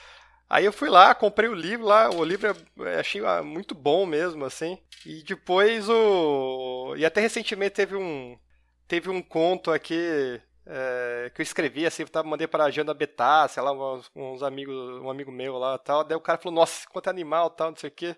Aí 0.49 0.65
eu 0.65 0.73
fui 0.73 0.89
lá, 0.89 1.13
comprei 1.13 1.49
o 1.49 1.53
livro 1.53 1.85
lá, 1.85 2.09
o 2.09 2.23
livro 2.23 2.55
é, 2.81 2.99
achei 2.99 3.23
ah, 3.25 3.43
muito 3.43 3.75
bom 3.75 4.05
mesmo, 4.05 4.45
assim. 4.45 4.77
E 5.05 5.23
depois 5.23 5.89
o. 5.89 6.95
E 6.97 7.05
até 7.05 7.21
recentemente 7.21 7.75
teve 7.75 7.95
um. 7.95 8.37
Teve 8.87 9.09
um 9.09 9.21
conto 9.21 9.71
aqui 9.71 10.41
é, 10.65 11.31
que 11.33 11.41
eu 11.41 11.43
escrevi, 11.43 11.85
assim, 11.85 12.03
eu 12.03 12.23
mandei 12.23 12.47
para 12.47 12.65
a 12.65 12.93
Betá, 12.93 13.47
sei 13.47 13.61
lá, 13.63 13.71
uns, 13.71 14.11
uns, 14.15 14.43
amigos, 14.43 14.75
um 15.01 15.09
amigo 15.09 15.31
meu 15.31 15.57
lá 15.57 15.77
tal. 15.79 16.03
Daí 16.03 16.15
o 16.15 16.21
cara 16.21 16.37
falou, 16.37 16.55
nossa, 16.55 16.87
quanto 16.89 17.07
é 17.07 17.09
animal 17.09 17.49
tal, 17.49 17.71
não 17.71 17.77
sei 17.77 17.89
o 17.89 17.93
quê. 17.93 18.15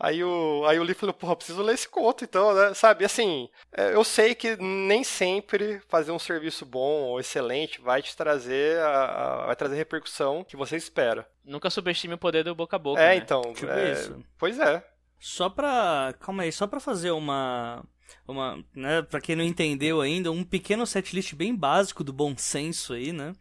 Aí 0.00 0.22
o, 0.22 0.64
aí 0.66 0.78
o 0.78 0.82
Lee 0.84 0.94
falou, 0.94 1.12
porra, 1.12 1.34
preciso 1.34 1.60
ler 1.60 1.74
esse 1.74 1.88
conto, 1.88 2.22
então, 2.22 2.54
né? 2.54 2.72
Sabe, 2.72 3.04
assim, 3.04 3.48
é, 3.76 3.94
eu 3.94 4.04
sei 4.04 4.32
que 4.32 4.56
nem 4.56 5.02
sempre 5.02 5.80
fazer 5.88 6.12
um 6.12 6.20
serviço 6.20 6.64
bom 6.64 7.02
ou 7.02 7.18
excelente 7.18 7.80
vai 7.80 8.00
te 8.00 8.16
trazer 8.16 8.78
a, 8.78 9.42
a 9.42 9.46
vai 9.46 9.56
trazer 9.56 9.74
a 9.74 9.78
repercussão 9.78 10.44
que 10.44 10.56
você 10.56 10.76
espera. 10.76 11.28
Nunca 11.44 11.68
subestime 11.68 12.14
o 12.14 12.18
poder 12.18 12.44
do 12.44 12.54
boca 12.54 12.76
a 12.76 12.78
boca. 12.78 13.00
É, 13.00 13.08
né? 13.08 13.16
então. 13.16 13.42
Tipo 13.54 13.72
é, 13.72 13.92
isso. 13.92 14.24
Pois 14.38 14.60
é. 14.60 14.86
Só 15.18 15.48
pra. 15.48 16.14
Calma 16.20 16.44
aí, 16.44 16.52
só 16.52 16.66
pra 16.66 16.78
fazer 16.78 17.10
uma. 17.10 17.84
Uma, 18.26 18.64
né, 18.74 19.02
pra 19.02 19.20
quem 19.20 19.36
não 19.36 19.44
entendeu 19.44 20.00
ainda, 20.00 20.30
um 20.30 20.42
pequeno 20.42 20.86
setlist 20.86 21.34
bem 21.34 21.54
básico 21.54 22.02
do 22.02 22.12
bom 22.12 22.34
senso 22.36 22.94
aí, 22.94 23.12
né? 23.12 23.34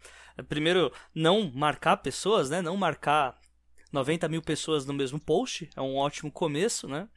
Primeiro, 0.50 0.92
não 1.16 1.50
marcar 1.54 1.98
pessoas, 1.98 2.50
né? 2.50 2.62
Não 2.62 2.76
marcar 2.76 3.36
90 3.98 4.28
mil 4.30 4.42
pessoas 4.42 4.86
no 4.86 4.94
mesmo 4.94 5.20
post, 5.20 5.70
é 5.76 5.82
um 5.82 5.96
ótimo 5.96 6.32
começo, 6.32 6.88
né? 6.88 7.08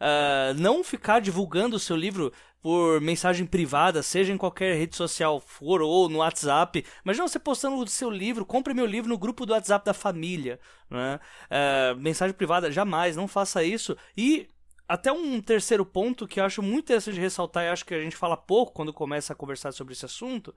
Uh, 0.00 0.54
não 0.58 0.84
ficar 0.84 1.20
divulgando 1.20 1.76
o 1.76 1.80
seu 1.80 1.96
livro 1.96 2.32
por 2.62 3.00
mensagem 3.00 3.44
privada, 3.44 4.02
seja 4.02 4.32
em 4.32 4.36
qualquer 4.36 4.76
rede 4.76 4.94
social 4.94 5.40
for 5.40 5.82
ou 5.82 6.08
no 6.08 6.18
WhatsApp. 6.18 6.84
Imagina 7.04 7.26
você 7.26 7.38
postando 7.38 7.76
o 7.76 7.86
seu 7.88 8.10
livro, 8.10 8.46
compre 8.46 8.74
meu 8.74 8.86
livro 8.86 9.08
no 9.08 9.18
grupo 9.18 9.44
do 9.44 9.52
WhatsApp 9.52 9.84
da 9.84 9.94
família. 9.94 10.60
Né? 10.88 11.18
Uh, 11.50 12.00
mensagem 12.00 12.34
privada, 12.34 12.70
jamais, 12.70 13.16
não 13.16 13.26
faça 13.26 13.62
isso. 13.64 13.96
E 14.16 14.48
até 14.88 15.12
um 15.12 15.40
terceiro 15.40 15.84
ponto 15.84 16.26
que 16.26 16.40
eu 16.40 16.44
acho 16.44 16.62
muito 16.62 16.86
interessante 16.86 17.20
ressaltar 17.20 17.64
e 17.64 17.68
acho 17.68 17.84
que 17.84 17.94
a 17.94 18.00
gente 18.00 18.16
fala 18.16 18.36
pouco 18.36 18.72
quando 18.72 18.92
começa 18.92 19.32
a 19.32 19.36
conversar 19.36 19.72
sobre 19.72 19.92
esse 19.92 20.04
assunto, 20.04 20.54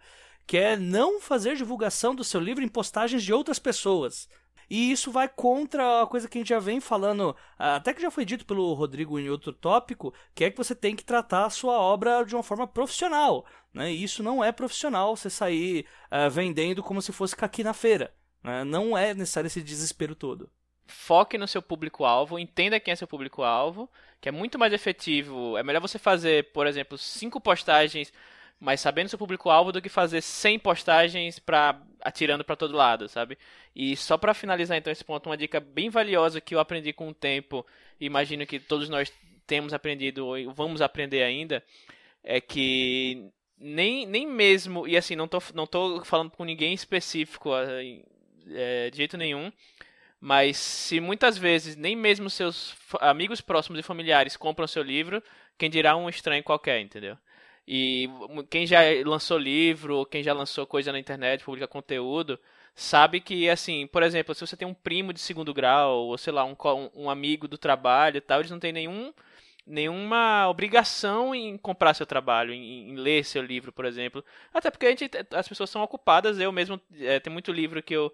que 0.47 0.57
é 0.57 0.77
não 0.77 1.19
fazer 1.19 1.55
divulgação 1.55 2.15
do 2.15 2.23
seu 2.23 2.39
livro 2.39 2.63
em 2.63 2.67
postagens 2.67 3.23
de 3.23 3.33
outras 3.33 3.59
pessoas. 3.59 4.29
E 4.73 4.89
isso 4.89 5.11
vai 5.11 5.27
contra 5.27 6.01
a 6.01 6.07
coisa 6.07 6.29
que 6.29 6.37
a 6.37 6.39
gente 6.39 6.47
já 6.47 6.59
vem 6.59 6.79
falando, 6.79 7.35
até 7.59 7.93
que 7.93 8.01
já 8.01 8.09
foi 8.09 8.23
dito 8.23 8.45
pelo 8.45 8.73
Rodrigo 8.73 9.19
em 9.19 9.29
outro 9.29 9.51
tópico, 9.51 10.13
que 10.33 10.45
é 10.45 10.49
que 10.49 10.55
você 10.55 10.73
tem 10.73 10.95
que 10.95 11.03
tratar 11.03 11.43
a 11.45 11.49
sua 11.49 11.73
obra 11.73 12.23
de 12.23 12.33
uma 12.33 12.41
forma 12.41 12.65
profissional. 12.65 13.45
Né? 13.73 13.91
E 13.91 14.01
isso 14.01 14.23
não 14.23 14.41
é 14.41 14.49
profissional 14.49 15.13
você 15.13 15.29
sair 15.29 15.85
uh, 16.09 16.29
vendendo 16.29 16.81
como 16.81 17.01
se 17.01 17.11
fosse 17.11 17.35
caqui 17.35 17.65
na 17.65 17.73
feira. 17.73 18.13
Né? 18.41 18.63
Não 18.63 18.97
é 18.97 19.13
necessário 19.13 19.47
esse 19.47 19.61
desespero 19.61 20.15
todo. 20.15 20.49
Foque 20.87 21.37
no 21.37 21.49
seu 21.49 21.61
público-alvo, 21.61 22.39
entenda 22.39 22.79
quem 22.79 22.93
é 22.93 22.95
seu 22.95 23.07
público-alvo, 23.09 23.89
que 24.21 24.29
é 24.29 24.31
muito 24.31 24.57
mais 24.57 24.71
efetivo. 24.71 25.57
É 25.57 25.63
melhor 25.63 25.81
você 25.81 25.99
fazer, 25.99 26.49
por 26.53 26.65
exemplo, 26.65 26.97
cinco 26.97 27.41
postagens 27.41 28.13
mas 28.61 28.79
sabendo 28.79 29.09
seu 29.09 29.17
público-alvo 29.17 29.71
do 29.71 29.81
que 29.81 29.89
fazer 29.89 30.21
100 30.21 30.59
postagens 30.59 31.39
para 31.39 31.81
atirando 31.99 32.43
para 32.43 32.55
todo 32.55 32.77
lado, 32.77 33.09
sabe? 33.09 33.35
E 33.75 33.97
só 33.97 34.19
para 34.19 34.35
finalizar 34.35 34.77
então 34.77 34.93
esse 34.93 35.03
ponto, 35.03 35.27
uma 35.27 35.35
dica 35.35 35.59
bem 35.59 35.89
valiosa 35.89 36.39
que 36.39 36.53
eu 36.53 36.59
aprendi 36.59 36.93
com 36.93 37.09
o 37.09 37.13
tempo, 37.13 37.65
imagino 37.99 38.45
que 38.45 38.59
todos 38.59 38.87
nós 38.87 39.11
temos 39.47 39.73
aprendido 39.73 40.27
ou 40.27 40.53
vamos 40.53 40.79
aprender 40.79 41.23
ainda, 41.23 41.63
é 42.23 42.39
que 42.39 43.31
nem, 43.57 44.05
nem 44.05 44.27
mesmo, 44.27 44.87
e 44.87 44.95
assim, 44.95 45.15
não 45.15 45.27
tô, 45.27 45.41
não 45.55 45.65
tô 45.65 46.05
falando 46.05 46.29
com 46.29 46.45
ninguém 46.45 46.71
específico 46.71 47.49
é, 48.47 48.91
de 48.91 48.97
jeito 48.97 49.17
nenhum, 49.17 49.51
mas 50.19 50.57
se 50.57 50.99
muitas 50.99 51.35
vezes 51.35 51.75
nem 51.75 51.95
mesmo 51.95 52.29
seus 52.29 52.75
amigos 52.99 53.41
próximos 53.41 53.79
e 53.79 53.83
familiares 53.83 54.37
compram 54.37 54.67
seu 54.67 54.83
livro, 54.83 55.21
quem 55.57 55.67
dirá 55.67 55.95
um 55.95 56.07
estranho 56.07 56.43
qualquer, 56.43 56.79
entendeu? 56.79 57.17
E 57.67 58.09
quem 58.49 58.65
já 58.65 58.79
lançou 59.05 59.37
livro, 59.37 60.05
quem 60.05 60.23
já 60.23 60.33
lançou 60.33 60.65
coisa 60.65 60.91
na 60.91 60.99
internet, 60.99 61.43
publica 61.43 61.67
conteúdo, 61.67 62.39
sabe 62.75 63.21
que, 63.21 63.49
assim, 63.49 63.87
por 63.87 64.03
exemplo, 64.03 64.33
se 64.33 64.41
você 64.41 64.57
tem 64.57 64.67
um 64.67 64.73
primo 64.73 65.13
de 65.13 65.19
segundo 65.19 65.53
grau, 65.53 66.07
ou 66.07 66.17
sei 66.17 66.33
lá, 66.33 66.43
um, 66.43 66.55
um 66.95 67.09
amigo 67.09 67.47
do 67.47 67.57
trabalho 67.57 68.17
e 68.17 68.21
tal, 68.21 68.39
eles 68.39 68.51
não 68.51 68.59
têm 68.59 68.73
nenhum, 68.73 69.13
nenhuma 69.65 70.49
obrigação 70.49 71.33
em 71.35 71.57
comprar 71.57 71.93
seu 71.93 72.05
trabalho, 72.05 72.53
em, 72.53 72.89
em, 72.91 72.95
ler 72.95 73.23
seu 73.23 73.43
livro, 73.43 73.71
por 73.71 73.85
exemplo. 73.85 74.23
Até 74.53 74.71
porque 74.71 74.87
a 74.87 74.89
gente, 74.89 75.09
as 75.33 75.47
pessoas 75.47 75.69
são 75.69 75.81
ocupadas, 75.83 76.39
eu 76.39 76.51
mesmo, 76.51 76.79
é, 76.99 77.19
tem 77.19 77.31
muito 77.31 77.51
livro 77.51 77.83
que 77.83 77.93
eu 77.95 78.11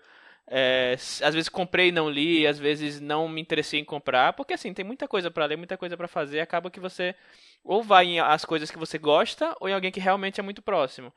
é, 0.50 0.94
às 0.94 1.34
vezes 1.34 1.50
comprei 1.50 1.90
e 1.90 1.92
não 1.92 2.10
li, 2.10 2.48
às 2.48 2.58
vezes 2.58 3.02
não 3.02 3.28
me 3.28 3.42
interessei 3.42 3.80
em 3.80 3.86
comprar, 3.86 4.34
porque 4.34 4.54
assim, 4.54 4.74
tem 4.74 4.86
muita 4.86 5.08
coisa 5.08 5.30
para 5.30 5.46
ler, 5.46 5.58
muita 5.58 5.78
coisa 5.78 5.98
para 5.98 6.08
fazer, 6.08 6.40
acaba 6.40 6.72
que 6.72 6.80
você 6.80 7.14
ou 7.64 7.84
vai 7.84 8.06
em 8.06 8.20
as 8.20 8.46
coisas 8.46 8.72
que 8.72 8.78
você 8.78 8.98
gosta 8.98 9.56
ou 9.60 9.68
em 9.68 9.74
alguém 9.74 9.92
que 9.92 10.00
realmente 10.00 10.40
é 10.40 10.44
muito 10.44 10.62
próximo. 10.62 11.14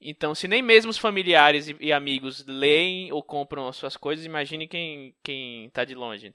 Então, 0.00 0.34
se 0.34 0.48
nem 0.48 0.60
mesmo 0.60 0.90
os 0.90 0.98
familiares 0.98 1.68
e, 1.78 1.92
amigos 1.92 2.44
leem 2.44 3.12
ou 3.12 3.22
compram 3.22 3.68
as 3.68 3.76
suas 3.76 3.96
coisas, 3.96 4.24
imagine 4.24 4.66
quem, 4.66 5.14
quem 5.22 5.70
tá 5.70 5.84
de 5.84 5.94
longe. 5.94 6.32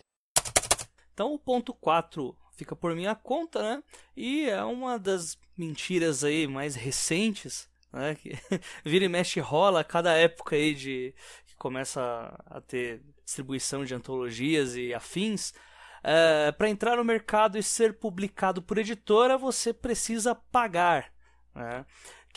Então, 1.14 1.34
o 1.34 1.40
ponto 1.40 1.74
4 1.74 2.34
fica 2.56 2.78
por 2.78 2.96
minha 2.96 3.14
conta, 3.14 3.62
né? 3.62 3.84
E 4.16 4.50
é 4.50 4.64
uma 4.64 4.98
das 4.98 5.38
mentiras 5.58 6.24
aí 6.24 6.48
mais 6.48 6.76
recentes, 6.76 7.70
né? 7.92 8.16
Que 8.16 8.32
vira 8.86 9.04
e 9.04 9.10
mexe 9.10 9.42
rola 9.42 9.82
a 9.82 9.84
cada 9.84 10.14
época 10.14 10.56
aí 10.56 10.74
de 10.74 11.14
começa 11.58 12.34
a 12.46 12.62
ter 12.62 13.02
distribuição 13.26 13.84
de 13.84 13.94
antologias 13.94 14.76
e 14.76 14.94
afins. 14.94 15.54
É, 16.04 16.52
Para 16.52 16.70
entrar 16.70 16.98
no 16.98 17.04
mercado 17.04 17.58
e 17.58 17.64
ser 17.64 17.98
publicado 17.98 18.62
por 18.62 18.78
editora, 18.78 19.38
você 19.38 19.74
precisa 19.74 20.36
pagar. 20.36 21.12
Né? 21.54 21.86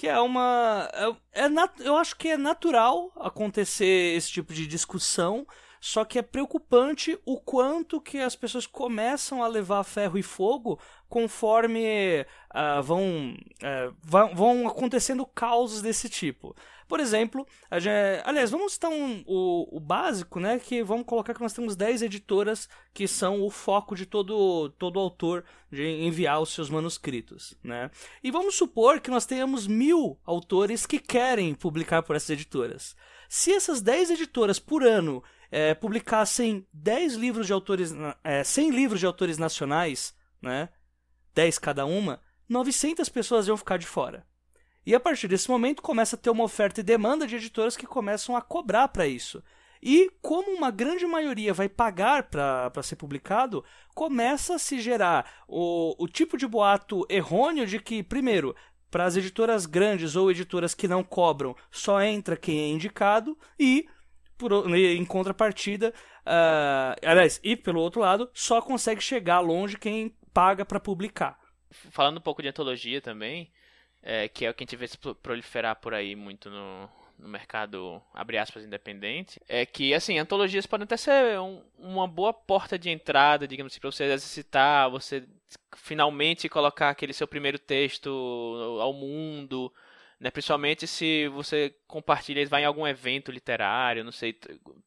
que 0.00 0.09
é 0.09 0.18
uma. 0.18 0.88
É, 0.94 1.44
é 1.44 1.48
nat, 1.50 1.78
eu 1.80 1.94
acho 1.94 2.16
que 2.16 2.28
é 2.28 2.37
natural 2.38 3.12
acontecer 3.16 4.16
esse 4.16 4.30
tipo 4.30 4.54
de 4.54 4.66
discussão, 4.66 5.46
só 5.78 6.06
que 6.06 6.18
é 6.18 6.22
preocupante 6.22 7.18
o 7.26 7.38
quanto 7.38 8.00
que 8.00 8.18
as 8.18 8.35
pessoas 8.35 8.66
começam 8.66 9.42
a 9.42 9.46
levar 9.46 9.85
ferro 9.85 10.16
e 10.16 10.22
fogo 10.22 10.80
conforme 11.06 12.24
uh, 12.54 12.83
vão, 12.83 13.37
uh, 13.62 14.35
vão 14.35 14.66
acontecendo 14.66 15.26
causos 15.26 15.83
desse 15.83 16.09
tipo. 16.09 16.56
Por 16.90 16.98
exemplo, 16.98 17.46
gente, 17.74 18.20
aliás, 18.24 18.50
vamos 18.50 18.72
citar 18.72 18.90
um, 18.90 19.22
o, 19.24 19.76
o 19.76 19.79
básico, 19.79 20.40
né? 20.40 20.59
Que 20.59 20.83
vamos 20.83 21.07
colocar 21.07 21.33
que 21.33 21.40
nós 21.40 21.53
temos 21.53 21.76
10 21.76 22.03
editoras 22.03 22.68
que 22.92 23.07
são 23.07 23.42
o 23.42 23.48
foco 23.48 23.94
de 23.94 24.05
todo, 24.05 24.70
todo 24.70 24.98
autor 24.98 25.44
de 25.70 25.85
enviar 25.85 26.42
os 26.42 26.53
seus 26.53 26.68
manuscritos, 26.68 27.57
né? 27.62 27.92
E 28.24 28.33
vamos 28.33 28.57
supor 28.57 29.00
que 29.00 29.09
nós 29.09 29.24
tenhamos 29.24 29.68
mil 29.68 30.18
autores 30.24 30.85
que 30.85 30.98
querem 30.98 31.55
publicar 31.55 32.03
por 32.03 32.16
essas 32.16 32.31
editoras. 32.31 32.96
Se 33.29 33.53
essas 33.53 33.81
10 33.81 34.11
editoras 34.11 34.59
por 34.59 34.83
ano 34.83 35.22
é, 35.48 35.74
publicassem 35.74 36.66
10 36.72 37.14
livros 37.14 37.46
de 37.46 37.53
autores, 37.53 37.94
é, 38.24 38.42
100 38.42 38.70
livros 38.70 38.98
de 38.98 39.07
autores 39.07 39.38
nacionais, 39.38 40.12
né? 40.42 40.70
10 41.37 41.57
cada 41.61 41.87
uma, 41.87 42.20
900 42.48 43.09
pessoas 43.09 43.46
iam 43.46 43.57
ficar 43.57 43.76
de 43.76 43.87
fora. 43.87 44.26
E 44.87 44.95
a 44.95 45.01
partir 45.01 45.29
desse 45.29 45.51
momento 45.51 45.83
começa 45.83 46.16
a 46.16 46.19
ter 46.19 46.31
uma 46.31 46.45
oferta 46.45 46.81
e 46.81 46.85
demanda 46.85 47.27
de 47.27 47.37
editoras 47.37 47.77
que 47.77 47.87
começam 47.87 48.37
a 48.37 48.40
cobrar 48.40 48.88
para 48.88 49.07
isso. 49.07 49.43
E 49.83 50.11
como 50.21 50.51
uma 50.53 50.71
grande 50.71 51.07
maioria 51.07 51.55
vai 51.55 51.69
pagar 51.69 52.25
para 52.25 52.83
ser 52.83 52.97
publicado, 52.97 53.64
começa 53.95 54.55
a 54.55 54.59
se 54.59 54.79
gerar 54.79 55.45
o, 55.49 55.95
o 55.99 56.07
tipo 56.07 56.37
de 56.37 56.47
boato 56.47 57.07
errôneo 57.09 57.66
de 57.66 57.79
que, 57.79 58.03
primeiro, 58.03 58.55
para 58.90 59.05
as 59.05 59.16
editoras 59.16 59.64
grandes 59.64 60.16
ou 60.16 60.31
editoras 60.31 60.75
que 60.75 60.88
não 60.88 61.03
cobram, 61.03 61.57
só 61.71 62.03
entra 62.03 62.37
quem 62.37 62.59
é 62.59 62.69
indicado 62.69 63.38
e, 63.59 63.87
por, 64.37 64.53
em 64.75 65.05
contrapartida, 65.05 65.95
uh, 66.27 67.07
aliás, 67.07 67.40
e 67.43 67.57
pelo 67.57 67.81
outro 67.81 68.01
lado, 68.03 68.31
só 68.35 68.61
consegue 68.61 69.01
chegar 69.01 69.40
longe 69.40 69.79
quem 69.79 70.14
paga 70.35 70.64
para 70.64 70.81
publicar. 70.81 71.38
Falando 71.71 72.19
um 72.19 72.23
pouco 72.23 72.43
de 72.43 72.49
antologia 72.49 73.01
também, 73.01 73.51
é, 74.02 74.28
que 74.28 74.44
é 74.44 74.50
o 74.50 74.54
que 74.54 74.64
a 74.64 74.66
gente 74.66 74.76
vê 74.76 74.86
se 74.86 74.98
proliferar 74.98 75.76
por 75.76 75.94
aí 75.94 76.16
muito 76.16 76.50
no, 76.50 76.88
no 77.18 77.28
mercado, 77.28 78.00
abre 78.14 78.38
aspas, 78.38 78.64
independente, 78.64 79.40
é 79.48 79.64
que, 79.66 79.94
assim, 79.94 80.18
antologias 80.18 80.66
podem 80.66 80.84
até 80.84 80.96
ser 80.96 81.38
um, 81.38 81.62
uma 81.78 82.08
boa 82.08 82.32
porta 82.32 82.78
de 82.78 82.90
entrada, 82.90 83.46
digamos 83.46 83.72
assim, 83.72 83.80
para 83.80 83.90
você 83.90 84.04
exercitar, 84.04 84.90
você 84.90 85.24
finalmente 85.76 86.48
colocar 86.48 86.90
aquele 86.90 87.12
seu 87.12 87.28
primeiro 87.28 87.58
texto 87.58 88.08
ao 88.80 88.92
mundo, 88.92 89.72
né? 90.18 90.30
Principalmente 90.30 90.86
se 90.86 91.28
você 91.28 91.74
compartilha, 91.86 92.46
vai 92.46 92.62
em 92.62 92.66
algum 92.66 92.86
evento 92.86 93.32
literário, 93.32 94.04
não 94.04 94.12
sei, 94.12 94.36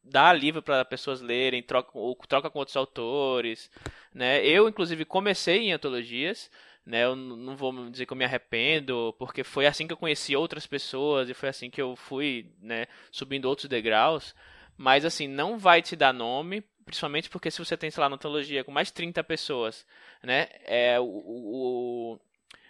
dá 0.04 0.32
livro 0.32 0.62
para 0.62 0.86
pessoas 0.86 1.22
lerem, 1.22 1.64
troca, 1.64 1.90
ou 1.94 2.16
troca 2.28 2.50
com 2.50 2.60
outros 2.60 2.78
autores, 2.78 3.70
né? 4.14 4.46
Eu, 4.46 4.70
inclusive, 4.70 5.06
comecei 5.06 5.60
em 5.60 5.74
antologias, 5.74 6.52
né? 6.86 7.06
Eu 7.06 7.16
não 7.16 7.56
vou 7.56 7.90
dizer 7.90 8.06
que 8.06 8.14
eu 8.14 8.18
me 8.18 8.26
arrependo, 8.26 9.16
porque 9.18 9.44
foi 9.44 9.66
assim 9.66 9.88
que 9.88 9.94
eu 9.94 9.98
conheci 9.98 10.36
outras 10.36 10.68
pessoas 10.68 11.30
e 11.30 11.34
foi 11.34 11.50
assim 11.50 11.70
que 11.70 11.82
eu 11.82 11.96
fui, 11.96 12.52
né, 12.62 12.88
subindo 13.12 13.46
outros 13.46 13.70
degraus. 13.70 14.36
Mas 14.78 15.06
assim, 15.06 15.28
não 15.28 15.58
vai 15.58 15.82
te 15.82 15.96
dar 15.96 16.14
nome, 16.14 16.62
principalmente 16.86 17.30
porque 17.30 17.52
se 17.52 17.60
você 17.60 17.78
tem, 17.78 17.90
sei 17.92 18.02
lá, 18.02 18.10
na 18.10 18.16
antologia 18.16 18.64
com 18.64 18.72
mais 18.72 18.88
de 18.88 18.94
30 18.94 19.24
pessoas, 19.24 19.86
né, 20.22 20.50
é 20.66 21.00
o, 21.00 21.06
o 21.06 22.20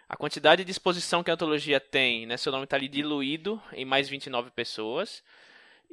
a 0.07 0.15
quantidade 0.15 0.63
de 0.63 0.71
exposição 0.71 1.23
que 1.23 1.31
a 1.31 1.33
antologia 1.33 1.79
tem, 1.79 2.25
né, 2.27 2.37
seu 2.37 2.51
nome 2.51 2.65
está 2.65 2.75
ali 2.75 2.87
diluído 2.87 3.61
em 3.71 3.85
mais 3.85 4.09
29 4.09 4.51
pessoas. 4.51 5.23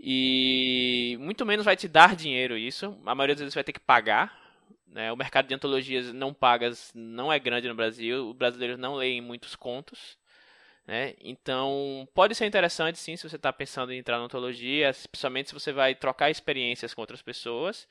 E 0.02 1.16
muito 1.20 1.44
menos 1.44 1.64
vai 1.64 1.76
te 1.76 1.87
dar 1.87 2.16
dinheiro 2.16 2.56
isso. 2.56 2.98
A 3.04 3.14
maioria 3.14 3.35
das 3.35 3.42
vezes 3.42 3.54
vai 3.54 3.64
ter 3.64 3.72
que 3.72 3.80
pagar 3.80 4.39
né? 4.92 5.12
O 5.12 5.16
mercado 5.16 5.46
de 5.46 5.55
antologias 5.55 6.12
não 6.12 6.35
pagas 6.35 6.90
não 6.94 7.33
é 7.33 7.38
grande 7.38 7.68
no 7.68 7.74
Brasil, 7.74 8.31
os 8.31 8.37
brasileiros 8.37 8.79
não 8.79 8.94
leem 8.94 9.20
muitos 9.20 9.55
contos. 9.55 10.18
Né? 10.87 11.14
Então, 11.20 12.09
pode 12.14 12.35
ser 12.35 12.46
interessante 12.46 12.98
sim 12.98 13.16
se 13.16 13.29
você 13.29 13.37
está 13.37 13.53
pensando 13.53 13.92
em 13.92 13.98
entrar 13.98 14.18
na 14.18 14.24
antologia, 14.24 14.90
especialmente 14.90 15.50
se 15.50 15.55
você 15.55 15.72
vai 15.72 15.94
trocar 15.94 16.31
experiências 16.31 16.92
com 16.92 17.00
outras 17.00 17.22
pessoas. 17.22 17.87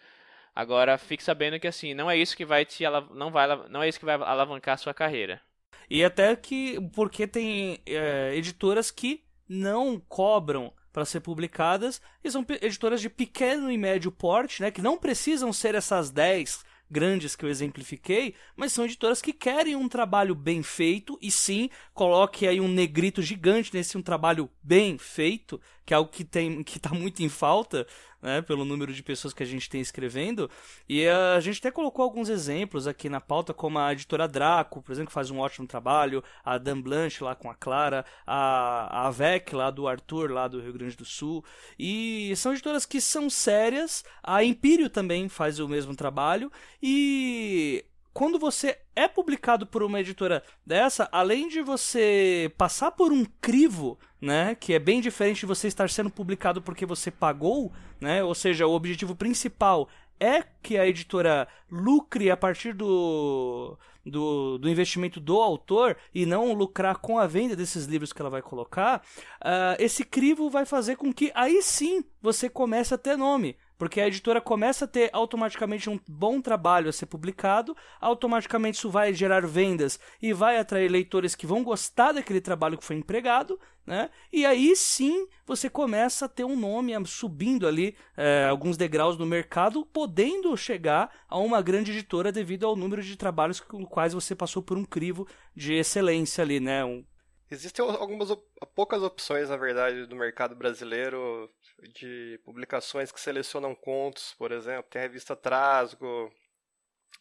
Agora, 0.54 0.98
fique 0.98 1.24
sabendo 1.24 1.60
que 1.60 1.68
assim, 1.68 1.94
não 1.94 2.12
é 2.12 2.18
isso 2.18 2.36
que 2.36 2.44
vai 2.44 2.66
te 2.66 2.84
não 3.14 3.32
vai 3.32 3.48
não 3.70 3.82
é 3.82 3.88
isso 3.88 4.00
que 4.00 4.06
vai 4.06 4.16
alavancar 4.16 4.74
a 4.74 4.78
sua 4.78 4.94
carreira. 4.94 5.42
E 5.90 6.04
até 6.04 6.36
que 6.36 6.78
porque 6.94 7.26
tem 7.26 7.80
é, 7.86 8.36
editoras 8.36 8.92
que 8.92 9.24
não 9.48 10.00
cobram 10.00 10.74
para 10.92 11.06
ser 11.06 11.22
publicadas 11.22 12.02
e 12.24 12.30
são 12.30 12.46
editoras 12.62 13.00
de 13.00 13.10
pequeno 13.10 13.72
e 13.72 13.78
médio 13.78 14.12
porte, 14.12 14.62
né, 14.62 14.72
que 14.72 14.82
não 14.82 14.98
precisam 14.98 15.54
ser 15.54 15.76
essas 15.76 16.12
10 16.12 16.66
grandes 16.90 17.36
que 17.36 17.46
eu 17.46 17.50
exemplifiquei, 17.50 18.34
mas 18.56 18.74
são 18.74 18.86
editoras 18.86 19.22
que 19.22 19.34
querem 19.34 19.76
um 19.76 19.88
trabalho 19.88 20.34
bem 20.34 20.64
feito 20.64 21.18
e 21.22 21.30
sim, 21.30 21.70
coloque 21.94 22.48
aí 22.48 22.60
um 22.60 22.68
negrito 22.68 23.22
gigante 23.22 23.74
nesse 23.74 23.98
um 23.98 24.02
trabalho 24.02 24.50
bem 24.64 24.98
feito, 24.98 25.60
que 25.90 25.94
é 25.96 25.98
algo 25.98 26.12
que 26.12 26.24
tem 26.24 26.62
que 26.62 26.78
está 26.78 26.92
muito 26.92 27.24
em 27.24 27.30
falta, 27.30 27.88
né, 28.22 28.44
pelo 28.44 28.64
número 28.64 28.94
de 28.94 29.02
pessoas 29.02 29.34
que 29.34 29.42
a 29.42 29.46
gente 29.46 29.68
tem 29.68 29.82
escrevendo. 29.82 30.48
E 30.88 31.08
a 31.08 31.40
gente 31.40 31.58
até 31.58 31.72
colocou 31.72 32.04
alguns 32.04 32.30
exemplos 32.30 32.86
aqui 32.86 33.10
na 33.10 33.20
pauta, 33.20 33.56
como 33.56 33.80
a 33.80 33.92
editora 33.92 34.28
Draco, 34.28 34.84
por 34.84 34.92
exemplo, 34.92 35.08
que 35.08 35.14
faz 35.14 35.32
um 35.32 35.40
ótimo 35.40 35.66
trabalho, 35.66 36.24
a 36.46 36.60
Dan 36.60 36.80
Blanche 36.80 37.24
lá 37.24 37.34
com 37.34 37.50
a 37.50 37.56
Clara, 37.56 38.06
a, 38.28 39.02
a 39.02 39.08
Avec 39.08 39.56
lá 39.56 39.72
do 39.72 39.88
Arthur, 39.88 40.30
lá 40.30 40.48
do 40.48 40.62
Rio 40.62 40.74
Grande 40.74 40.96
do 40.96 41.06
Sul. 41.06 41.44
E 41.80 42.34
são 42.36 42.52
editoras 42.52 42.86
que 42.86 43.02
são 43.02 43.28
sérias, 43.28 44.04
a 44.22 44.44
Império 44.44 44.92
também 44.92 45.28
faz 45.28 45.60
o 45.60 45.68
mesmo 45.68 45.96
trabalho, 45.96 46.52
e 46.84 47.84
quando 48.14 48.38
você 48.38 48.78
é 48.96 49.08
publicado 49.08 49.66
por 49.66 49.82
uma 49.82 50.02
editora 50.02 50.44
dessa, 50.66 51.08
além 51.12 51.48
de 51.48 51.62
você 51.62 52.52
passar 52.58 52.92
por 52.92 53.12
um 53.12 53.26
crivo, 53.40 53.98
né, 54.22 54.56
que 54.56 54.74
é 54.74 54.80
bem 54.80 55.02
diferente 55.02 55.42
de 55.42 55.46
você 55.46 55.68
estar 55.68 55.90
sendo 55.90 56.10
publicado 56.10 56.62
porque 56.62 56.86
você 56.86 57.10
pagou, 57.10 57.72
né, 58.00 58.24
ou 58.24 58.36
seja, 58.36 58.68
o 58.68 58.74
objetivo 58.74 59.16
principal 59.16 59.88
é 60.20 60.44
que 60.62 60.78
a 60.78 60.86
editora 60.86 61.48
lucre 61.72 62.30
a 62.30 62.36
partir 62.36 62.74
do, 62.74 63.78
do, 64.06 64.58
do, 64.58 64.70
investimento 64.70 65.20
do 65.20 65.40
autor 65.40 65.96
e 66.14 66.26
não 66.26 66.52
lucrar 66.54 66.98
com 66.98 67.18
a 67.18 67.26
venda 67.26 67.56
desses 67.56 67.86
livros 67.86 68.12
que 68.12 68.22
ela 68.22 68.30
vai 68.30 68.42
colocar, 68.42 69.02
uh, 69.42 69.76
esse 69.80 70.04
crivo 70.04 70.50
vai 70.50 70.66
fazer 70.66 70.98
com 70.98 71.14
que 71.14 71.32
aí 71.34 71.62
sim 71.62 72.04
você 72.22 72.50
comece 72.50 72.94
a 72.94 72.98
ter 72.98 73.18
nome. 73.18 73.56
Porque 73.80 74.02
a 74.02 74.08
editora 74.08 74.42
começa 74.42 74.84
a 74.84 74.88
ter 74.88 75.10
automaticamente 75.14 75.90
um 75.90 75.98
bom 76.06 76.42
trabalho 76.42 76.90
a 76.90 76.94
ser 76.94 77.06
publicado, 77.06 77.76
automaticamente 78.02 78.78
isso 78.78 78.90
vai 78.90 79.14
gerar 79.14 79.48
vendas 79.48 79.98
e 80.22 80.34
vai 80.34 80.58
atrair 80.58 80.92
leitores 80.92 81.34
que 81.34 81.48
vão 81.48 81.64
gostar 81.64 82.12
daquele 82.12 82.42
trabalho 82.42 82.78
que 82.78 82.84
foi 82.84 82.98
empregado, 82.98 83.58
né? 83.88 84.10
E 84.34 84.46
aí 84.46 84.76
sim 84.76 85.26
você 85.46 85.70
começa 85.70 86.26
a 86.26 86.30
ter 86.30 86.44
um 86.44 86.58
nome 86.58 86.94
subindo 87.06 87.66
ali 87.66 87.96
é, 88.18 88.48
alguns 88.50 88.76
degraus 88.76 89.18
no 89.18 89.26
mercado, 89.26 89.86
podendo 89.86 90.56
chegar 90.58 91.10
a 91.30 91.40
uma 91.40 91.62
grande 91.62 91.92
editora 91.92 92.34
devido 92.34 92.68
ao 92.68 92.76
número 92.76 93.02
de 93.02 93.16
trabalhos 93.16 93.62
com 93.62 93.86
quais 93.86 94.14
você 94.14 94.36
passou 94.36 94.62
por 94.62 94.78
um 94.78 94.84
crivo 94.84 95.26
de 95.56 95.74
excelência 95.74 96.44
ali, 96.44 96.60
né? 96.60 96.84
Um, 96.84 97.06
Existem 97.52 97.84
algumas 97.84 98.30
poucas 98.76 99.02
opções, 99.02 99.50
na 99.50 99.58
verdade, 99.58 100.06
do 100.06 100.16
mercado 100.16 100.56
brasileiro 100.56 101.50
de 101.94 102.40
publicações 102.44 103.12
que 103.12 103.20
selecionam 103.20 103.74
contos, 103.76 104.34
por 104.36 104.52
exemplo. 104.52 104.90
Tem 104.90 105.02
a 105.02 105.04
revista 105.04 105.36
Trasgo, 105.36 106.32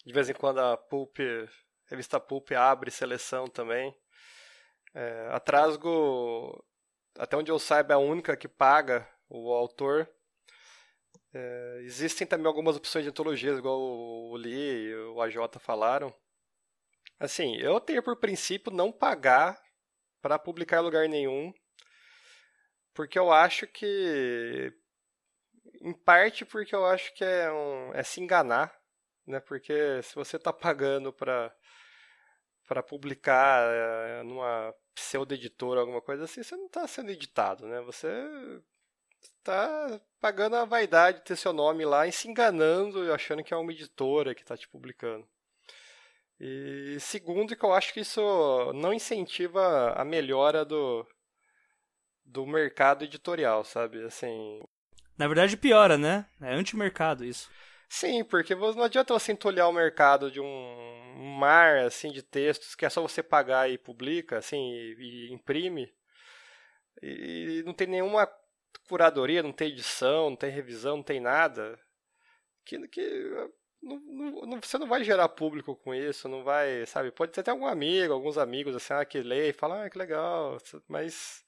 de 0.05 0.13
vez 0.13 0.29
em 0.29 0.33
quando 0.33 0.59
a 0.59 0.77
Pulp, 0.77 1.17
revista 1.85 2.19
Pulp 2.19 2.51
abre 2.51 2.91
seleção 2.91 3.47
também. 3.47 3.95
É, 4.93 5.29
a 5.31 5.39
Trasgo, 5.39 6.63
até 7.17 7.37
onde 7.37 7.51
eu 7.51 7.59
saiba, 7.59 7.93
é 7.93 7.95
a 7.95 7.99
única 7.99 8.35
que 8.35 8.47
paga 8.47 9.07
o 9.29 9.53
autor. 9.53 10.09
É, 11.33 11.79
existem 11.83 12.25
também 12.25 12.47
algumas 12.47 12.75
opções 12.75 13.03
de 13.03 13.09
antologias, 13.09 13.57
igual 13.57 13.79
o 13.79 14.35
Lee 14.35 14.87
e 14.87 14.95
o 14.95 15.21
AJ 15.21 15.35
falaram. 15.59 16.13
Assim, 17.19 17.55
eu 17.57 17.79
tenho 17.79 18.01
por 18.01 18.15
princípio 18.15 18.71
não 18.71 18.91
pagar 18.91 19.61
para 20.21 20.39
publicar 20.39 20.79
em 20.79 20.83
lugar 20.83 21.07
nenhum, 21.07 21.53
porque 22.99 23.17
eu 23.17 23.31
acho 23.31 23.65
que, 23.65 24.73
em 25.81 25.93
parte 25.93 26.43
porque 26.43 26.75
eu 26.75 26.85
acho 26.85 27.13
que 27.13 27.23
é, 27.23 27.49
um, 27.49 27.93
é 27.93 28.03
se 28.03 28.19
enganar, 28.19 28.77
né? 29.25 29.39
Porque 29.39 30.01
se 30.03 30.13
você 30.15 30.35
está 30.35 30.51
pagando 30.51 31.13
para 31.13 31.49
para 32.67 32.83
publicar 32.83 33.63
é, 33.73 34.23
numa 34.23 34.75
pseudo-editora, 34.93 35.79
alguma 35.79 36.01
coisa 36.01 36.25
assim, 36.25 36.43
você 36.43 36.57
não 36.57 36.65
está 36.65 36.85
sendo 36.89 37.09
editado, 37.09 37.65
né? 37.67 37.79
Você 37.83 38.09
está 39.21 40.01
pagando 40.19 40.57
a 40.57 40.65
vaidade 40.65 41.19
de 41.19 41.23
ter 41.23 41.37
seu 41.37 41.53
nome 41.53 41.85
lá 41.85 42.05
e 42.05 42.11
se 42.11 42.27
enganando 42.27 43.13
achando 43.13 43.45
que 43.45 43.53
é 43.53 43.57
uma 43.57 43.71
editora 43.71 44.35
que 44.35 44.41
está 44.41 44.57
te 44.57 44.67
publicando. 44.67 45.25
E 46.37 46.97
segundo, 46.99 47.55
que 47.55 47.63
eu 47.63 47.71
acho 47.71 47.93
que 47.93 48.01
isso 48.01 48.73
não 48.73 48.93
incentiva 48.93 49.93
a 49.93 50.03
melhora 50.03 50.65
do, 50.65 51.07
do 52.31 52.45
mercado 52.45 53.03
editorial, 53.03 53.63
sabe? 53.63 54.03
Assim. 54.03 54.61
Na 55.17 55.27
verdade, 55.27 55.57
piora, 55.57 55.97
né? 55.97 56.25
É 56.41 56.53
anti-mercado 56.53 57.25
isso. 57.25 57.49
Sim, 57.89 58.23
porque 58.23 58.53
não 58.53 58.83
adianta 58.83 59.13
você 59.13 59.31
entolhar 59.31 59.67
o 59.67 59.73
mercado 59.73 60.29
de 60.29 60.39
um 60.39 61.35
mar 61.39 61.79
assim 61.79 62.11
de 62.11 62.21
textos 62.21 62.75
que 62.75 62.85
é 62.85 62.89
só 62.89 63.01
você 63.01 63.23
pagar 63.23 63.69
e 63.69 63.79
publica, 63.79 64.37
assim, 64.37 64.57
e, 64.71 65.29
e 65.29 65.33
imprime. 65.33 65.91
E 67.01 67.63
não 67.65 67.73
tem 67.73 67.87
nenhuma 67.87 68.29
curadoria, 68.87 69.41
não 69.41 69.51
tem 69.51 69.69
edição, 69.69 70.29
não 70.29 70.35
tem 70.37 70.51
revisão, 70.51 70.97
não 70.97 71.03
tem 71.03 71.19
nada. 71.19 71.79
Que, 72.65 72.87
que 72.89 73.01
não, 73.81 73.99
não, 74.45 74.61
você 74.61 74.77
não 74.77 74.87
vai 74.87 75.03
gerar 75.03 75.29
público 75.29 75.75
com 75.75 75.93
isso, 75.93 76.27
não 76.27 76.43
vai, 76.43 76.85
sabe? 76.85 77.11
Pode 77.11 77.31
ter 77.31 77.41
até 77.41 77.51
algum 77.51 77.65
amigo, 77.65 78.13
alguns 78.13 78.37
amigos 78.37 78.75
assim, 78.75 78.93
ah, 78.93 79.05
que 79.05 79.21
lê 79.21 79.49
e 79.49 79.53
fala, 79.53 79.85
ah, 79.85 79.89
que 79.89 79.97
legal, 79.97 80.57
mas 80.87 81.43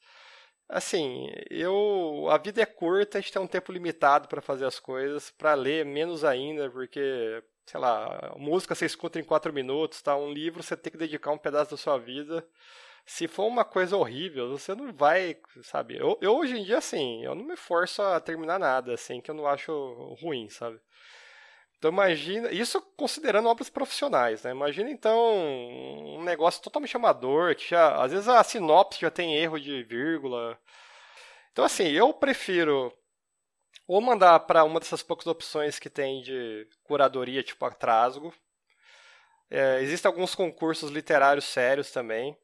assim, 0.72 1.30
eu 1.50 2.28
a 2.30 2.38
vida 2.38 2.62
é 2.62 2.66
curta, 2.66 3.18
a 3.18 3.22
gente 3.22 3.34
tem 3.34 3.42
um 3.42 3.48
tempo 3.48 3.72
limitado 3.72 4.28
para 4.28 4.42
fazer 4.42 4.66
as 4.66 4.80
coisas, 4.80 5.30
para 5.32 5.54
ler 5.54 5.86
menos 5.86 6.24
ainda, 6.24 6.70
porque 6.70 7.44
sei 7.66 7.80
lá, 7.80 8.34
música 8.38 8.74
você 8.76 8.86
escuta 8.86 9.20
em 9.20 9.24
quatro 9.24 9.54
minutos, 9.54 10.02
tá? 10.02 10.16
Um 10.16 10.32
livro 10.32 10.64
você 10.64 10.76
tem 10.76 10.92
que 10.92 10.98
dedicar 10.98 11.32
um 11.32 11.38
pedaço 11.38 11.72
da 11.72 11.78
sua 11.78 11.98
vida. 11.98 12.46
Se 13.06 13.28
for 13.28 13.46
uma 13.48 13.66
coisa 13.66 13.98
horrível, 13.98 14.50
você 14.58 14.76
não 14.76 14.94
vai, 14.94 15.38
sabe? 15.64 15.98
Eu, 15.98 16.18
eu 16.22 16.36
hoje 16.38 16.58
em 16.58 16.64
dia, 16.64 16.78
assim, 16.78 17.24
eu 17.24 17.36
não 17.36 17.44
me 17.44 17.58
forço 17.58 18.02
a 18.02 18.20
terminar 18.20 18.60
nada, 18.60 18.94
assim, 18.94 19.22
que 19.22 19.32
eu 19.32 19.36
não 19.36 19.48
acho 19.48 19.72
ruim, 20.22 20.50
sabe? 20.50 20.80
Então 21.82 21.90
imagina, 21.92 22.52
isso 22.52 22.80
considerando 22.96 23.50
obras 23.50 23.68
profissionais, 23.68 24.44
né? 24.44 24.52
Imagina 24.52 24.92
então 24.92 25.36
um 25.36 26.24
negócio 26.24 26.62
totalmente 26.62 26.96
amador, 26.96 27.56
que 27.56 27.70
já, 27.72 27.96
às 28.04 28.12
vezes 28.12 28.28
a 28.28 28.44
sinopse 28.44 29.02
já 29.02 29.10
tem 29.10 29.36
erro 29.36 29.60
de 29.60 29.82
vírgula. 29.82 30.60
Então 31.52 31.66
assim, 31.66 31.88
eu 31.88 32.14
prefiro 32.14 32.94
ou 33.88 34.00
mandar 34.00 34.40
para 34.42 34.64
uma 34.64 34.80
dessas 34.80 35.02
poucas 35.02 35.26
opções 35.26 35.80
que 35.80 35.90
tem 35.90 36.22
de 36.22 36.68
curadoria, 36.84 37.42
tipo 37.42 37.66
a 37.66 37.72
Trasgo. 37.72 38.32
É, 39.50 39.82
existem 39.82 40.08
alguns 40.08 40.36
concursos 40.36 40.92
literários 40.92 41.46
sérios 41.46 41.90
também. 41.90 42.38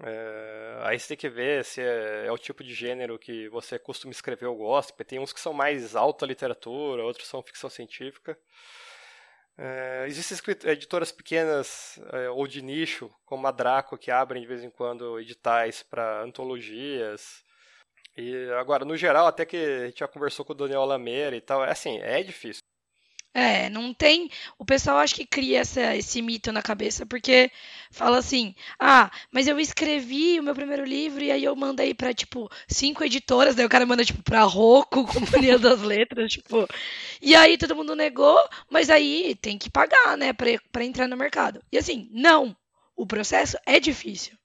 É, 0.00 0.78
aí 0.84 0.98
você 0.98 1.08
tem 1.08 1.16
que 1.16 1.28
ver 1.28 1.64
se 1.64 1.80
é, 1.80 2.26
é, 2.26 2.32
o 2.32 2.38
tipo 2.38 2.62
de 2.62 2.72
gênero 2.72 3.18
que 3.18 3.48
você 3.48 3.78
costuma 3.78 4.12
escrever 4.12 4.46
ou 4.46 4.56
gosta, 4.56 4.92
porque 4.92 5.04
tem 5.04 5.18
uns 5.18 5.32
que 5.32 5.40
são 5.40 5.52
mais 5.52 5.96
alta 5.96 6.24
literatura, 6.24 7.02
outros 7.02 7.26
são 7.26 7.42
ficção 7.42 7.68
científica. 7.68 8.38
É, 9.56 10.04
existem 10.06 10.38
editoras 10.66 11.10
pequenas 11.10 11.98
é, 12.12 12.30
ou 12.30 12.46
de 12.46 12.62
nicho, 12.62 13.10
como 13.26 13.46
a 13.46 13.50
Draco, 13.50 13.98
que 13.98 14.10
abrem 14.10 14.40
de 14.42 14.48
vez 14.48 14.62
em 14.62 14.70
quando 14.70 15.18
editais 15.18 15.82
para 15.82 16.22
antologias. 16.22 17.42
E 18.16 18.50
agora, 18.52 18.84
no 18.84 18.96
geral, 18.96 19.26
até 19.26 19.44
que 19.46 19.56
a 19.56 19.86
gente 19.86 20.00
já 20.00 20.08
conversou 20.08 20.44
com 20.44 20.52
o 20.52 20.56
Daniel 20.56 20.84
Lameira 20.84 21.36
e 21.36 21.40
tal, 21.40 21.64
é 21.64 21.70
assim, 21.72 21.98
é 22.00 22.22
difícil. 22.22 22.62
É, 23.34 23.68
não 23.70 23.94
tem. 23.94 24.30
O 24.58 24.64
pessoal 24.64 24.98
acho 24.98 25.14
que 25.14 25.26
cria 25.26 25.60
essa, 25.60 25.94
esse 25.94 26.20
mito 26.20 26.50
na 26.50 26.62
cabeça, 26.62 27.06
porque 27.06 27.50
fala 27.90 28.18
assim: 28.18 28.54
ah, 28.80 29.10
mas 29.30 29.46
eu 29.46 29.60
escrevi 29.60 30.40
o 30.40 30.42
meu 30.42 30.54
primeiro 30.54 30.84
livro 30.84 31.22
e 31.22 31.30
aí 31.30 31.44
eu 31.44 31.54
mandei 31.54 31.94
pra, 31.94 32.12
tipo, 32.12 32.50
cinco 32.66 33.04
editoras, 33.04 33.54
daí 33.54 33.64
o 33.66 33.68
cara 33.68 33.86
manda, 33.86 34.04
tipo, 34.04 34.22
pra 34.22 34.42
Rocco, 34.42 35.06
Companhia 35.12 35.58
das 35.58 35.80
Letras, 35.82 36.32
tipo. 36.32 36.66
E 37.22 37.34
aí 37.36 37.56
todo 37.58 37.76
mundo 37.76 37.94
negou, 37.94 38.38
mas 38.70 38.90
aí 38.90 39.36
tem 39.36 39.56
que 39.58 39.70
pagar, 39.70 40.16
né, 40.16 40.32
pra, 40.32 40.48
pra 40.72 40.84
entrar 40.84 41.06
no 41.06 41.16
mercado. 41.16 41.62
E 41.70 41.78
assim, 41.78 42.08
não. 42.12 42.56
O 42.96 43.06
processo 43.06 43.56
é 43.64 43.78
difícil. 43.78 44.36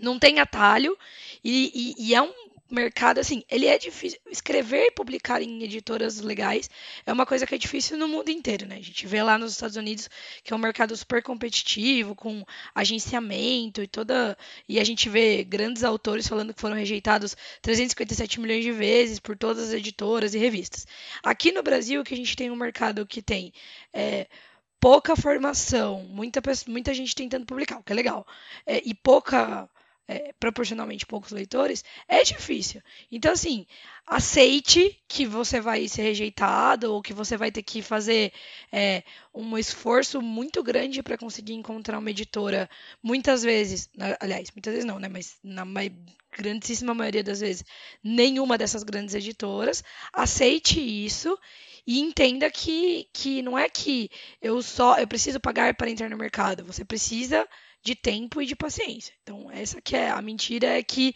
Não 0.00 0.18
tem 0.18 0.38
atalho 0.38 0.96
e, 1.42 1.94
e, 1.98 2.08
e 2.10 2.14
é 2.14 2.22
um 2.22 2.32
mercado, 2.70 3.18
assim, 3.18 3.42
ele 3.50 3.66
é 3.66 3.78
difícil. 3.78 4.18
Escrever 4.30 4.86
e 4.86 4.90
publicar 4.90 5.42
em 5.42 5.62
editoras 5.62 6.20
legais 6.20 6.68
é 7.06 7.12
uma 7.12 7.24
coisa 7.24 7.46
que 7.46 7.54
é 7.54 7.58
difícil 7.58 7.96
no 7.96 8.06
mundo 8.06 8.30
inteiro, 8.30 8.66
né? 8.66 8.76
A 8.76 8.82
gente 8.82 9.06
vê 9.06 9.22
lá 9.22 9.38
nos 9.38 9.52
Estados 9.52 9.76
Unidos 9.76 10.08
que 10.44 10.52
é 10.52 10.56
um 10.56 10.58
mercado 10.58 10.96
super 10.96 11.22
competitivo, 11.22 12.14
com 12.14 12.44
agenciamento 12.74 13.82
e 13.82 13.86
toda. 13.86 14.36
E 14.68 14.78
a 14.78 14.84
gente 14.84 15.08
vê 15.08 15.44
grandes 15.44 15.84
autores 15.84 16.28
falando 16.28 16.52
que 16.52 16.60
foram 16.60 16.76
rejeitados 16.76 17.36
357 17.62 18.40
milhões 18.40 18.62
de 18.62 18.72
vezes 18.72 19.18
por 19.18 19.36
todas 19.36 19.68
as 19.68 19.74
editoras 19.74 20.34
e 20.34 20.38
revistas. 20.38 20.86
Aqui 21.22 21.52
no 21.52 21.62
Brasil, 21.62 22.04
que 22.04 22.14
a 22.14 22.16
gente 22.16 22.36
tem 22.36 22.50
um 22.50 22.56
mercado 22.56 23.06
que 23.06 23.22
tem. 23.22 23.52
É, 23.92 24.26
pouca 24.80 25.16
formação, 25.16 26.04
muita, 26.04 26.40
muita 26.66 26.94
gente 26.94 27.14
tentando 27.14 27.46
publicar, 27.46 27.78
o 27.78 27.82
que 27.82 27.92
é 27.92 27.96
legal, 27.96 28.26
é, 28.66 28.80
e 28.84 28.94
pouca 28.94 29.68
é, 30.08 30.32
proporcionalmente 30.40 31.04
poucos 31.04 31.30
leitores, 31.30 31.84
é 32.08 32.24
difícil. 32.24 32.82
Então, 33.12 33.30
assim, 33.30 33.66
aceite 34.06 34.98
que 35.06 35.26
você 35.26 35.60
vai 35.60 35.86
ser 35.86 36.02
rejeitado 36.02 36.94
ou 36.94 37.02
que 37.02 37.12
você 37.12 37.36
vai 37.36 37.52
ter 37.52 37.62
que 37.62 37.82
fazer 37.82 38.32
é, 38.72 39.02
um 39.34 39.58
esforço 39.58 40.22
muito 40.22 40.62
grande 40.62 41.02
para 41.02 41.18
conseguir 41.18 41.52
encontrar 41.52 41.98
uma 41.98 42.10
editora. 42.10 42.68
Muitas 43.02 43.42
vezes, 43.42 43.90
aliás, 44.18 44.50
muitas 44.50 44.72
vezes 44.72 44.86
não, 44.86 44.98
né? 44.98 45.08
Mas 45.08 45.36
na 45.44 45.64
grandíssima 46.36 46.94
maioria 46.94 47.22
das 47.22 47.40
vezes, 47.40 47.64
nenhuma 48.02 48.56
dessas 48.56 48.82
grandes 48.82 49.14
editoras. 49.14 49.84
Aceite 50.12 50.80
isso 50.80 51.38
e 51.86 52.00
entenda 52.00 52.50
que, 52.50 53.08
que 53.12 53.42
não 53.42 53.58
é 53.58 53.68
que 53.68 54.10
eu 54.40 54.62
só 54.62 54.98
eu 54.98 55.08
preciso 55.08 55.40
pagar 55.40 55.74
para 55.74 55.90
entrar 55.90 56.08
no 56.08 56.16
mercado. 56.16 56.64
Você 56.64 56.84
precisa 56.84 57.46
de 57.88 57.94
tempo 57.94 58.42
e 58.42 58.46
de 58.46 58.54
paciência. 58.54 59.14
Então, 59.22 59.50
essa 59.50 59.80
que 59.80 59.96
é 59.96 60.10
a 60.10 60.20
mentira 60.20 60.66
é 60.78 60.82
que 60.82 61.14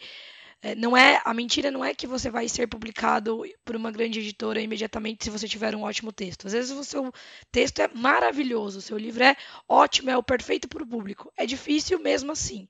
é, 0.61 0.73
não 0.75 0.95
é 0.97 1.21
a 1.23 1.33
mentira 1.33 1.69
não 1.69 1.85
é 1.85 1.93
que 1.93 2.07
você 2.07 2.31
vai 2.31 2.47
ser 2.49 2.67
publicado 2.67 3.43
por 3.63 3.75
uma 3.75 3.91
grande 3.91 4.19
editora 4.19 4.61
imediatamente 4.61 5.23
se 5.23 5.29
você 5.29 5.47
tiver 5.47 5.75
um 5.75 5.83
ótimo 5.83 6.11
texto. 6.11 6.47
Às 6.47 6.53
vezes 6.53 6.71
o 6.71 6.83
seu 6.83 7.13
texto 7.51 7.79
é 7.79 7.87
maravilhoso, 7.89 8.79
o 8.79 8.81
seu 8.81 8.97
livro 8.97 9.23
é 9.23 9.35
ótimo, 9.67 10.09
é 10.09 10.17
o 10.17 10.23
perfeito 10.23 10.67
para 10.67 10.83
o 10.83 10.87
público. 10.87 11.31
É 11.37 11.45
difícil 11.45 11.99
mesmo 11.99 12.31
assim. 12.31 12.67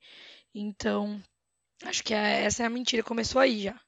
Então, 0.53 1.21
acho 1.85 2.03
que 2.03 2.13
é, 2.13 2.43
essa 2.45 2.63
é 2.63 2.65
a 2.65 2.69
mentira, 2.69 3.03
começou 3.03 3.41
aí 3.41 3.61
já. 3.63 3.79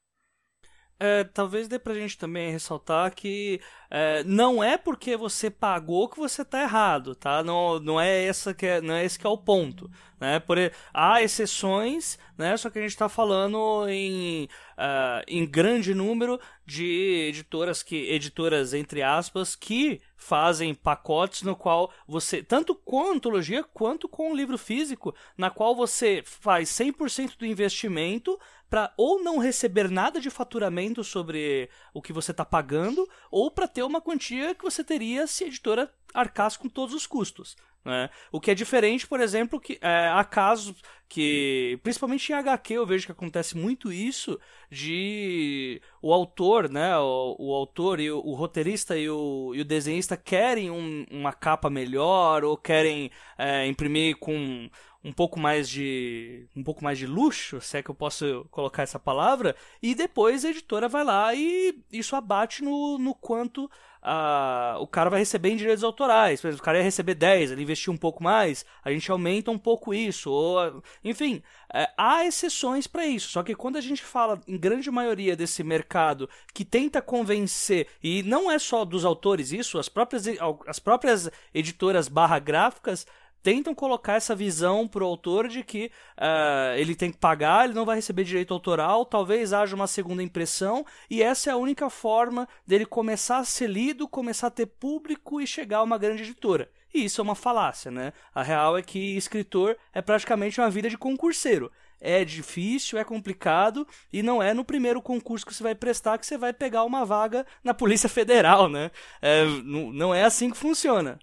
É, 0.97 1.25
talvez 1.25 1.67
dê 1.67 1.77
pra 1.77 1.93
gente 1.93 2.17
também 2.17 2.51
ressaltar 2.51 3.13
que 3.13 3.59
é, 3.89 4.23
não 4.23 4.63
é 4.63 4.77
porque 4.77 5.17
você 5.17 5.49
pagou 5.49 6.07
que 6.07 6.17
você 6.17 6.43
tá 6.45 6.61
errado, 6.61 7.13
tá? 7.13 7.43
Não, 7.43 7.81
não 7.81 7.99
é 7.99 8.23
essa 8.23 8.53
que 8.53 8.65
é, 8.65 8.79
não 8.79 8.93
é 8.93 9.03
esse 9.03 9.19
que 9.19 9.27
é 9.27 9.29
o 9.29 9.37
ponto, 9.37 9.91
né? 10.21 10.39
Por, 10.39 10.57
há 10.93 11.21
exceções, 11.21 12.17
né? 12.37 12.55
Só 12.55 12.69
que 12.69 12.79
a 12.79 12.81
gente 12.81 12.91
está 12.91 13.09
falando 13.09 13.89
em, 13.89 14.45
uh, 14.77 15.21
em 15.27 15.45
grande 15.45 15.93
número 15.93 16.39
de 16.65 17.27
editoras 17.27 17.83
que 17.83 18.09
editoras 18.09 18.73
entre 18.73 19.01
aspas 19.01 19.53
que 19.53 20.01
fazem 20.15 20.73
pacotes 20.73 21.41
no 21.41 21.57
qual 21.57 21.91
você 22.07 22.41
tanto 22.41 22.73
com 22.73 23.11
antologia 23.11 23.63
quanto 23.63 24.07
com 24.07 24.33
livro 24.33 24.57
físico, 24.57 25.13
na 25.37 25.49
qual 25.49 25.75
você 25.75 26.23
faz 26.25 26.69
100% 26.69 27.37
do 27.37 27.45
investimento 27.45 28.39
para 28.75 28.91
ou 28.97 29.23
não 29.23 29.37
receber 29.37 29.89
nada 29.89 30.19
de 30.19 30.29
faturamento 30.29 31.01
sobre 31.01 31.69
o 31.93 32.01
que 32.01 32.11
você 32.11 32.31
está 32.31 32.43
pagando, 32.43 33.07
ou 33.31 33.49
para 33.49 33.69
ter 33.69 33.83
uma 33.83 34.01
quantia 34.01 34.53
que 34.53 34.65
você 34.65 34.83
teria 34.83 35.25
se 35.27 35.45
a 35.45 35.47
editora 35.47 35.89
arcasse 36.13 36.59
com 36.59 36.67
todos 36.67 36.93
os 36.93 37.07
custos. 37.07 37.55
Né? 37.85 38.09
O 38.33 38.41
que 38.41 38.51
é 38.51 38.53
diferente, 38.53 39.07
por 39.07 39.21
exemplo, 39.21 39.61
que 39.61 39.77
é, 39.81 40.09
há 40.09 40.25
casos 40.25 40.75
que, 41.07 41.79
principalmente 41.83 42.29
em 42.29 42.35
HQ, 42.35 42.73
eu 42.73 42.85
vejo 42.85 43.05
que 43.05 43.13
acontece 43.13 43.55
muito 43.55 43.93
isso 43.93 44.37
de 44.69 45.81
o 46.01 46.11
autor, 46.11 46.69
né, 46.69 46.97
o, 46.97 47.35
o 47.39 47.53
autor 47.53 48.01
e 48.01 48.11
o, 48.11 48.19
o, 48.25 48.33
roteirista 48.33 48.97
e 48.97 49.09
o, 49.09 49.53
e 49.55 49.61
o 49.61 49.65
desenhista 49.65 50.17
querem 50.17 50.69
um, 50.69 51.05
uma 51.09 51.31
capa 51.31 51.69
melhor 51.69 52.43
ou 52.43 52.57
querem 52.57 53.09
é, 53.37 53.67
imprimir 53.67 54.17
com 54.17 54.69
um 55.05 55.13
pouco 55.13 55.39
mais 55.39 55.69
de 55.69 56.47
um 56.55 56.63
pouco 56.63 56.83
mais 56.83 56.97
de 56.97 57.05
luxo, 57.05 57.61
se 57.61 57.77
é 57.77 57.83
que 57.83 57.91
eu 57.91 57.95
posso 57.95 58.45
colocar 58.49 58.81
essa 58.81 58.97
palavra, 58.97 59.55
e 59.81 59.93
depois 59.93 60.43
a 60.43 60.49
editora 60.49 60.89
vai 60.89 61.03
lá 61.03 61.33
e 61.35 61.79
isso 61.91 62.15
abate 62.15 62.63
no, 62.63 62.97
no 62.97 63.13
quanto 63.13 63.69
a, 64.01 64.77
o 64.79 64.85
cara 64.85 65.09
vai 65.09 65.19
receber 65.19 65.49
em 65.49 65.55
direitos 65.55 65.83
autorais. 65.83 66.39
Por 66.39 66.47
exemplo, 66.47 66.61
o 66.61 66.65
cara 66.65 66.77
ia 66.77 66.83
receber 66.83 67.15
10, 67.15 67.51
ele 67.51 67.63
investiu 67.63 67.91
um 67.91 67.97
pouco 67.97 68.23
mais, 68.23 68.63
a 68.83 68.91
gente 68.91 69.09
aumenta 69.11 69.49
um 69.49 69.57
pouco 69.57 69.93
isso. 69.93 70.31
Ou, 70.31 70.83
enfim, 71.03 71.41
é, 71.73 71.89
há 71.97 72.23
exceções 72.23 72.85
para 72.85 73.05
isso. 73.07 73.29
Só 73.29 73.41
que 73.41 73.55
quando 73.55 73.77
a 73.77 73.81
gente 73.81 74.03
fala, 74.03 74.39
em 74.47 74.57
grande 74.57 74.91
maioria 74.91 75.35
desse 75.35 75.63
mercado, 75.63 76.29
que 76.53 76.63
tenta 76.63 77.01
convencer, 77.01 77.87
e 78.03 78.21
não 78.21 78.51
é 78.51 78.59
só 78.59 78.85
dos 78.85 79.03
autores 79.03 79.51
isso, 79.51 79.79
as 79.79 79.89
próprias, 79.89 80.25
as 80.67 80.77
próprias 80.79 81.29
editoras 81.53 82.07
barra 82.07 82.37
gráficas 82.37 83.07
tentam 83.45 83.75
colocar 83.75 84.15
essa 84.15 84.35
visão 84.35 84.87
pro 84.87 85.05
autor 85.05 85.47
de 85.47 85.63
que 85.63 85.91
uh, 86.17 86.75
ele 86.77 86.95
tem 86.95 87.11
que 87.11 87.19
pagar, 87.19 87.65
ele 87.65 87.75
não 87.75 87.85
vai 87.85 87.95
receber 87.95 88.23
direito 88.23 88.51
autoral, 88.51 89.05
talvez 89.05 89.53
haja 89.53 89.75
uma 89.75 89.85
segunda 89.85 90.23
impressão, 90.23 90.83
e 91.07 91.21
essa 91.21 91.51
é 91.51 91.53
a 91.53 91.57
única 91.57 91.87
forma 91.87 92.49
dele 92.65 92.87
começar 92.87 93.37
a 93.37 93.43
ser 93.43 93.69
lido, 93.69 94.07
começar 94.07 94.47
a 94.47 94.49
ter 94.49 94.65
público 94.65 95.39
e 95.39 95.45
chegar 95.45 95.77
a 95.77 95.83
uma 95.83 95.99
grande 95.99 96.23
editora. 96.23 96.71
E 96.91 97.05
isso 97.05 97.21
é 97.21 97.23
uma 97.23 97.35
falácia, 97.35 97.91
né? 97.91 98.13
A 98.33 98.41
real 98.41 98.79
é 98.79 98.81
que 98.81 99.15
escritor 99.15 99.77
é 99.93 100.01
praticamente 100.01 100.59
uma 100.59 100.71
vida 100.71 100.89
de 100.89 100.97
concurseiro. 100.97 101.71
É 102.01 102.25
difícil, 102.25 102.97
é 102.97 103.03
complicado 103.03 103.87
e 104.11 104.23
não 104.23 104.41
é 104.41 104.55
no 104.55 104.65
primeiro 104.65 105.03
concurso 105.03 105.45
que 105.45 105.53
você 105.53 105.61
vai 105.61 105.75
prestar 105.75 106.17
que 106.17 106.25
você 106.25 106.35
vai 106.35 106.51
pegar 106.51 106.83
uma 106.83 107.05
vaga 107.05 107.45
na 107.63 107.75
Polícia 107.75 108.09
Federal, 108.09 108.67
né? 108.67 108.89
É, 109.21 109.45
não 109.63 110.15
é 110.15 110.23
assim 110.23 110.49
que 110.49 110.57
funciona. 110.57 111.19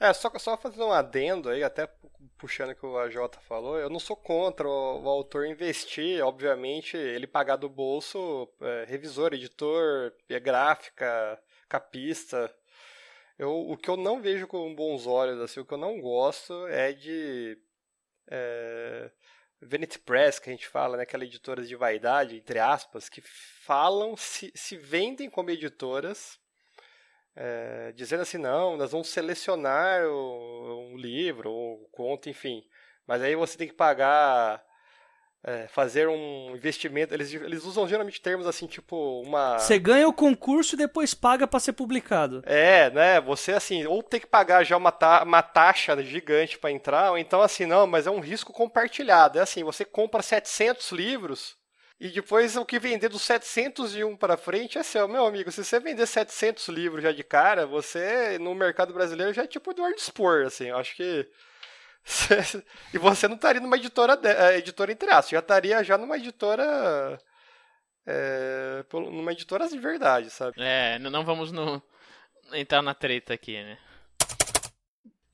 É, 0.00 0.14
só, 0.14 0.32
só 0.38 0.56
fazer 0.56 0.82
um 0.82 0.92
adendo 0.92 1.50
aí, 1.50 1.62
até 1.62 1.86
puxando 2.38 2.70
o 2.70 2.74
que 2.74 2.86
o 2.86 2.98
AJ 2.98 3.16
falou, 3.42 3.78
eu 3.78 3.90
não 3.90 4.00
sou 4.00 4.16
contra 4.16 4.66
o, 4.66 5.02
o 5.02 5.08
autor 5.10 5.46
investir, 5.46 6.24
obviamente, 6.24 6.96
ele 6.96 7.26
pagar 7.26 7.56
do 7.56 7.68
bolso 7.68 8.48
é, 8.62 8.86
revisor, 8.88 9.34
editor, 9.34 10.14
é, 10.26 10.40
gráfica, 10.40 11.38
capista. 11.68 12.50
Eu, 13.38 13.50
o 13.70 13.76
que 13.76 13.90
eu 13.90 13.96
não 13.96 14.22
vejo 14.22 14.46
com 14.46 14.74
bons 14.74 15.06
olhos, 15.06 15.38
assim, 15.40 15.60
o 15.60 15.66
que 15.66 15.74
eu 15.74 15.78
não 15.78 16.00
gosto 16.00 16.66
é 16.68 16.92
de. 16.92 17.58
É, 18.30 19.10
Vanity 19.62 19.98
Press, 19.98 20.38
que 20.38 20.48
a 20.48 20.52
gente 20.52 20.66
fala, 20.66 20.96
né, 20.96 21.02
aquela 21.02 21.24
editoras 21.24 21.68
de 21.68 21.76
vaidade, 21.76 22.36
entre 22.36 22.58
aspas, 22.58 23.10
que 23.10 23.20
falam, 23.20 24.16
se, 24.16 24.50
se 24.54 24.76
vendem 24.76 25.28
como 25.28 25.50
editoras 25.50 26.39
é, 27.36 27.92
dizendo 27.92 28.22
assim, 28.22 28.38
não, 28.38 28.76
nós 28.76 28.92
vamos 28.92 29.08
selecionar 29.08 30.04
o, 30.06 30.90
um 30.92 30.96
livro, 30.96 31.50
ou 31.50 31.82
um 31.82 31.86
conto, 31.90 32.28
enfim. 32.28 32.64
Mas 33.06 33.22
aí 33.22 33.34
você 33.34 33.56
tem 33.56 33.68
que 33.68 33.74
pagar, 33.74 34.62
é, 35.42 35.66
fazer 35.68 36.08
um 36.08 36.54
investimento. 36.54 37.14
Eles, 37.14 37.32
eles 37.32 37.64
usam 37.64 37.88
geralmente 37.88 38.20
termos 38.20 38.46
assim, 38.46 38.66
tipo 38.66 39.22
uma. 39.22 39.58
Você 39.58 39.78
ganha 39.78 40.08
o 40.08 40.12
concurso 40.12 40.74
e 40.74 40.78
depois 40.78 41.14
paga 41.14 41.46
para 41.46 41.60
ser 41.60 41.72
publicado. 41.72 42.42
É, 42.44 42.90
né? 42.90 43.20
Você 43.20 43.52
assim, 43.52 43.86
ou 43.86 44.02
tem 44.02 44.20
que 44.20 44.26
pagar 44.26 44.64
já 44.64 44.76
uma, 44.76 44.92
ta 44.92 45.22
uma 45.22 45.42
taxa 45.42 46.00
gigante 46.02 46.58
para 46.58 46.70
entrar, 46.70 47.12
ou 47.12 47.18
então 47.18 47.42
assim, 47.42 47.66
não, 47.66 47.86
mas 47.86 48.06
é 48.06 48.10
um 48.10 48.20
risco 48.20 48.52
compartilhado. 48.52 49.38
É 49.38 49.42
assim, 49.42 49.64
você 49.64 49.84
compra 49.84 50.22
700 50.22 50.92
livros 50.92 51.59
e 52.00 52.08
depois 52.08 52.56
o 52.56 52.64
que 52.64 52.78
vender 52.78 53.10
dos 53.10 53.20
701 53.20 54.16
para 54.16 54.38
frente 54.38 54.78
é 54.78 54.82
seu, 54.82 55.06
meu 55.06 55.26
amigo. 55.26 55.52
Se 55.52 55.62
você 55.62 55.78
vender 55.78 56.06
700 56.06 56.68
livros 56.68 57.02
já 57.02 57.12
de 57.12 57.22
cara, 57.22 57.66
você 57.66 58.38
no 58.38 58.54
mercado 58.54 58.94
brasileiro 58.94 59.34
já 59.34 59.42
é 59.42 59.46
tipo 59.46 59.70
Eduardo 59.70 60.00
Spor, 60.00 60.46
assim. 60.46 60.68
Eu 60.68 60.78
acho 60.78 60.96
que 60.96 61.28
e 62.94 62.98
você 62.98 63.28
não 63.28 63.36
estaria 63.36 63.60
numa 63.60 63.76
editora. 63.76 64.18
É, 64.24 64.56
editora 64.56 64.90
entre 64.90 65.10
aspas, 65.10 65.28
já 65.28 65.40
estaria 65.40 65.84
já 65.84 65.98
numa 65.98 66.16
editora 66.16 67.20
é... 68.06 68.82
numa 68.92 69.32
editora 69.32 69.68
de 69.68 69.78
verdade, 69.78 70.30
sabe? 70.30 70.54
É, 70.58 70.98
não 70.98 71.22
vamos 71.22 71.52
no... 71.52 71.82
entrar 72.54 72.80
na 72.80 72.94
treta 72.94 73.34
aqui, 73.34 73.62
né? 73.62 73.78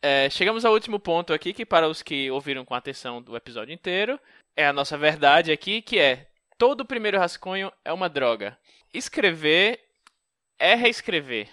É, 0.03 0.29
chegamos 0.31 0.64
ao 0.64 0.73
último 0.73 0.99
ponto 0.99 1.33
aqui, 1.33 1.53
que 1.53 1.64
para 1.64 1.89
os 1.89 2.03
que 2.03 2.29
ouviram 2.29 2.64
com 2.64 2.75
atenção 2.75 3.23
do 3.23 3.37
episódio 3.37 3.73
inteiro, 3.73 4.19
é 4.57 4.67
a 4.67 4.73
nossa 4.73 4.99
verdade 4.99 5.53
aqui, 5.53 5.81
que 5.81 5.99
é 5.99 6.27
todo 6.59 6.84
primeiro 6.84 7.18
rascunho 7.18 7.72
é 7.84 7.92
uma 7.92 8.09
droga. 8.09 8.57
Escrever 8.92 9.80
é 10.59 10.74
reescrever. 10.74 11.48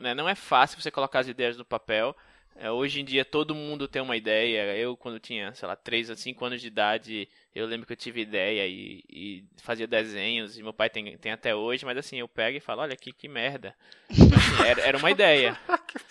Né? 0.00 0.14
Não 0.14 0.28
é 0.28 0.34
fácil 0.34 0.80
você 0.80 0.90
colocar 0.90 1.20
as 1.20 1.28
ideias 1.28 1.56
no 1.56 1.64
papel. 1.64 2.16
É, 2.54 2.70
hoje 2.70 3.00
em 3.00 3.04
dia 3.04 3.24
todo 3.24 3.54
mundo 3.54 3.88
tem 3.88 4.02
uma 4.02 4.16
ideia. 4.16 4.76
Eu, 4.76 4.96
quando 4.96 5.18
tinha, 5.18 5.54
sei 5.54 5.66
lá, 5.66 5.74
3 5.74 6.10
a 6.10 6.16
5 6.16 6.44
anos 6.44 6.60
de 6.60 6.66
idade, 6.66 7.28
eu 7.54 7.66
lembro 7.66 7.86
que 7.86 7.92
eu 7.92 7.96
tive 7.96 8.20
ideia 8.20 8.66
e, 8.66 9.02
e 9.08 9.44
fazia 9.62 9.86
desenhos. 9.86 10.58
E 10.58 10.62
meu 10.62 10.72
pai 10.72 10.90
tem, 10.90 11.16
tem 11.16 11.32
até 11.32 11.54
hoje, 11.54 11.84
mas 11.84 11.96
assim, 11.96 12.18
eu 12.18 12.28
pego 12.28 12.56
e 12.56 12.60
falo: 12.60 12.82
olha 12.82 12.96
que, 12.96 13.12
que 13.12 13.28
merda. 13.28 13.74
Assim, 14.10 14.66
era, 14.66 14.80
era 14.82 14.98
uma 14.98 15.10
ideia, 15.10 15.58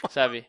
sabe? 0.09 0.45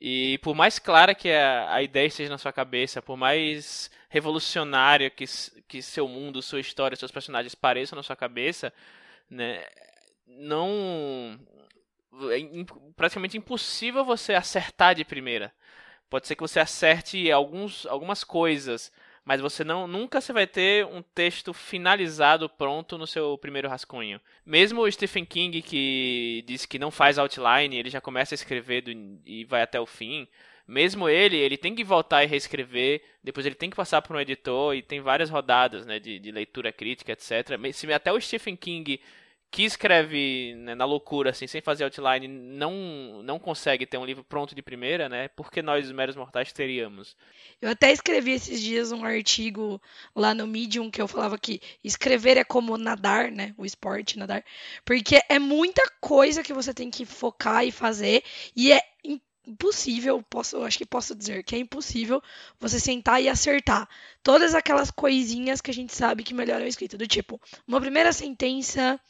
E 0.00 0.38
por 0.38 0.54
mais 0.54 0.78
clara 0.78 1.14
que 1.14 1.30
a, 1.30 1.74
a 1.74 1.82
ideia 1.82 2.06
esteja 2.06 2.30
na 2.30 2.38
sua 2.38 2.52
cabeça, 2.52 3.02
por 3.02 3.16
mais 3.16 3.90
revolucionária 4.08 5.10
que, 5.10 5.24
que 5.68 5.82
seu 5.82 6.08
mundo, 6.08 6.40
sua 6.40 6.60
história, 6.60 6.96
seus 6.96 7.12
personagens 7.12 7.54
pareçam 7.54 7.96
na 7.96 8.02
sua 8.02 8.16
cabeça, 8.16 8.72
né, 9.28 9.64
não 10.26 11.38
é 12.30 12.64
praticamente 12.96 13.36
impossível 13.36 14.04
você 14.04 14.34
acertar 14.34 14.94
de 14.94 15.04
primeira. 15.04 15.52
Pode 16.08 16.26
ser 16.26 16.34
que 16.34 16.42
você 16.42 16.58
acerte 16.58 17.30
alguns, 17.30 17.86
algumas 17.86 18.24
coisas, 18.24 18.90
mas 19.30 19.40
você 19.40 19.62
não 19.62 19.86
nunca 19.86 20.20
você 20.20 20.32
vai 20.32 20.44
ter 20.44 20.84
um 20.86 21.02
texto 21.02 21.54
finalizado 21.54 22.48
pronto 22.48 22.98
no 22.98 23.06
seu 23.06 23.38
primeiro 23.38 23.68
rascunho. 23.68 24.20
Mesmo 24.44 24.80
o 24.80 24.90
Stephen 24.90 25.24
King 25.24 25.62
que 25.62 26.42
diz 26.48 26.66
que 26.66 26.80
não 26.80 26.90
faz 26.90 27.16
outline, 27.16 27.76
ele 27.76 27.88
já 27.90 28.00
começa 28.00 28.34
a 28.34 28.36
escrever 28.36 28.80
do, 28.80 28.90
e 29.24 29.44
vai 29.44 29.62
até 29.62 29.78
o 29.78 29.86
fim. 29.86 30.26
Mesmo 30.66 31.08
ele, 31.08 31.36
ele 31.36 31.56
tem 31.56 31.76
que 31.76 31.84
voltar 31.84 32.24
e 32.24 32.26
reescrever, 32.26 33.04
depois 33.22 33.46
ele 33.46 33.54
tem 33.54 33.70
que 33.70 33.76
passar 33.76 34.02
por 34.02 34.16
um 34.16 34.20
editor 34.20 34.74
e 34.74 34.82
tem 34.82 35.00
várias 35.00 35.30
rodadas, 35.30 35.86
né, 35.86 36.00
de, 36.00 36.18
de 36.18 36.32
leitura 36.32 36.72
crítica, 36.72 37.12
etc. 37.12 37.56
Se 37.72 37.92
até 37.92 38.12
o 38.12 38.20
Stephen 38.20 38.56
King 38.56 39.00
que 39.50 39.64
escreve 39.64 40.54
né, 40.58 40.76
na 40.76 40.84
loucura, 40.84 41.30
assim, 41.30 41.46
sem 41.46 41.60
fazer 41.60 41.82
outline, 41.82 42.28
não, 42.28 43.20
não 43.24 43.38
consegue 43.38 43.84
ter 43.84 43.98
um 43.98 44.04
livro 44.04 44.22
pronto 44.22 44.54
de 44.54 44.62
primeira, 44.62 45.08
né? 45.08 45.26
Porque 45.28 45.60
nós, 45.60 45.86
os 45.86 45.92
meros 45.92 46.14
mortais, 46.14 46.52
teríamos. 46.52 47.16
Eu 47.60 47.68
até 47.68 47.90
escrevi 47.90 48.30
esses 48.30 48.60
dias 48.60 48.92
um 48.92 49.04
artigo 49.04 49.82
lá 50.14 50.32
no 50.32 50.46
Medium 50.46 50.88
que 50.88 51.02
eu 51.02 51.08
falava 51.08 51.36
que 51.36 51.60
escrever 51.82 52.36
é 52.36 52.44
como 52.44 52.78
nadar, 52.78 53.32
né? 53.32 53.52
O 53.58 53.66
esporte, 53.66 54.16
nadar. 54.16 54.44
Porque 54.84 55.20
é 55.28 55.38
muita 55.40 55.82
coisa 56.00 56.44
que 56.44 56.52
você 56.52 56.72
tem 56.72 56.88
que 56.88 57.04
focar 57.04 57.64
e 57.66 57.72
fazer, 57.72 58.22
e 58.54 58.70
é 58.70 58.80
impossível, 59.44 60.22
posso, 60.22 60.62
acho 60.62 60.78
que 60.78 60.86
posso 60.86 61.12
dizer 61.12 61.42
que 61.42 61.56
é 61.56 61.58
impossível 61.58 62.22
você 62.60 62.78
sentar 62.78 63.20
e 63.20 63.28
acertar 63.28 63.88
todas 64.22 64.54
aquelas 64.54 64.92
coisinhas 64.92 65.60
que 65.60 65.72
a 65.72 65.74
gente 65.74 65.92
sabe 65.92 66.22
que 66.22 66.34
melhoram 66.34 66.64
a 66.64 66.68
escrita. 66.68 66.96
Do 66.96 67.08
tipo, 67.08 67.40
uma 67.66 67.80
primeira 67.80 68.12
sentença 68.12 69.00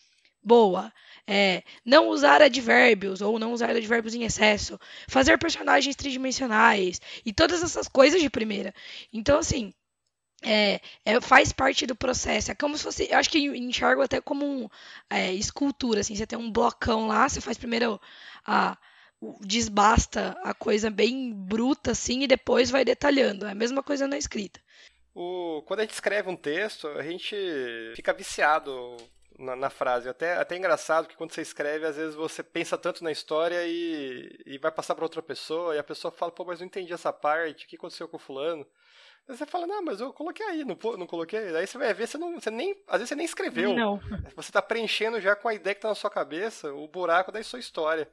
boa. 0.42 0.92
É, 1.26 1.62
não 1.84 2.08
usar 2.08 2.42
advérbios 2.42 3.20
ou 3.20 3.38
não 3.38 3.52
usar 3.52 3.70
advérbios 3.70 4.14
em 4.14 4.24
excesso, 4.24 4.78
fazer 5.06 5.38
personagens 5.38 5.94
tridimensionais 5.94 7.00
e 7.24 7.32
todas 7.32 7.62
essas 7.62 7.86
coisas 7.86 8.20
de 8.20 8.28
primeira. 8.28 8.74
Então, 9.12 9.38
assim, 9.38 9.72
é, 10.42 10.80
é, 11.04 11.20
faz 11.20 11.52
parte 11.52 11.86
do 11.86 11.94
processo. 11.94 12.50
É 12.50 12.54
como 12.54 12.76
se 12.76 12.84
fosse. 12.84 13.08
Eu 13.10 13.18
acho 13.18 13.30
que 13.30 13.38
enxergo 13.38 14.02
até 14.02 14.20
como 14.20 14.44
um, 14.44 14.68
é, 15.08 15.32
escultura. 15.32 16.00
Assim, 16.00 16.16
você 16.16 16.26
tem 16.26 16.38
um 16.38 16.50
blocão 16.50 17.06
lá, 17.06 17.28
você 17.28 17.40
faz 17.40 17.58
primeiro 17.58 18.00
a. 18.46 18.76
Desbasta 19.42 20.34
a 20.42 20.54
coisa 20.54 20.90
bem 20.90 21.30
bruta 21.34 21.90
assim 21.90 22.22
e 22.22 22.26
depois 22.26 22.70
vai 22.70 22.86
detalhando. 22.86 23.46
É 23.46 23.50
a 23.50 23.54
mesma 23.54 23.82
coisa 23.82 24.06
na 24.06 24.16
escrita. 24.16 24.58
O, 25.14 25.62
quando 25.66 25.80
a 25.80 25.82
gente 25.82 25.92
escreve 25.92 26.30
um 26.30 26.36
texto, 26.36 26.88
a 26.88 27.02
gente 27.02 27.36
fica 27.94 28.14
viciado 28.14 28.96
na, 29.40 29.56
na, 29.56 29.70
frase. 29.70 30.08
Até, 30.08 30.36
até 30.36 30.56
engraçado 30.56 31.08
que 31.08 31.16
quando 31.16 31.32
você 31.32 31.40
escreve, 31.40 31.86
às 31.86 31.96
vezes 31.96 32.14
você 32.14 32.42
pensa 32.42 32.76
tanto 32.76 33.02
na 33.02 33.10
história 33.10 33.64
e, 33.66 34.38
e 34.46 34.58
vai 34.58 34.70
passar 34.70 34.94
para 34.94 35.04
outra 35.04 35.22
pessoa, 35.22 35.74
e 35.74 35.78
a 35.78 35.84
pessoa 35.84 36.12
fala, 36.12 36.30
pô, 36.30 36.44
mas 36.44 36.60
não 36.60 36.66
entendi 36.66 36.92
essa 36.92 37.12
parte, 37.12 37.64
o 37.64 37.68
que 37.68 37.76
aconteceu 37.76 38.06
com 38.06 38.16
o 38.16 38.20
fulano? 38.20 38.66
Aí 39.28 39.36
você 39.36 39.46
fala, 39.46 39.66
não, 39.66 39.82
mas 39.82 40.00
eu 40.00 40.12
coloquei 40.12 40.44
aí, 40.44 40.64
não, 40.64 40.76
não 40.96 41.06
coloquei. 41.06 41.56
Aí 41.56 41.66
você 41.66 41.78
vai 41.78 41.92
ver, 41.94 42.06
você, 42.06 42.18
não, 42.18 42.38
você 42.38 42.50
nem. 42.50 42.76
Às 42.86 42.98
vezes 42.98 43.08
você 43.08 43.14
nem 43.14 43.24
escreveu. 43.24 43.74
Não. 43.74 43.98
Você 44.34 44.50
está 44.50 44.60
preenchendo 44.60 45.20
já 45.20 45.36
com 45.36 45.48
a 45.48 45.54
ideia 45.54 45.74
que 45.74 45.78
está 45.78 45.88
na 45.88 45.94
sua 45.94 46.10
cabeça 46.10 46.72
o 46.72 46.88
buraco 46.88 47.30
da 47.30 47.42
sua 47.42 47.58
história. 47.58 48.08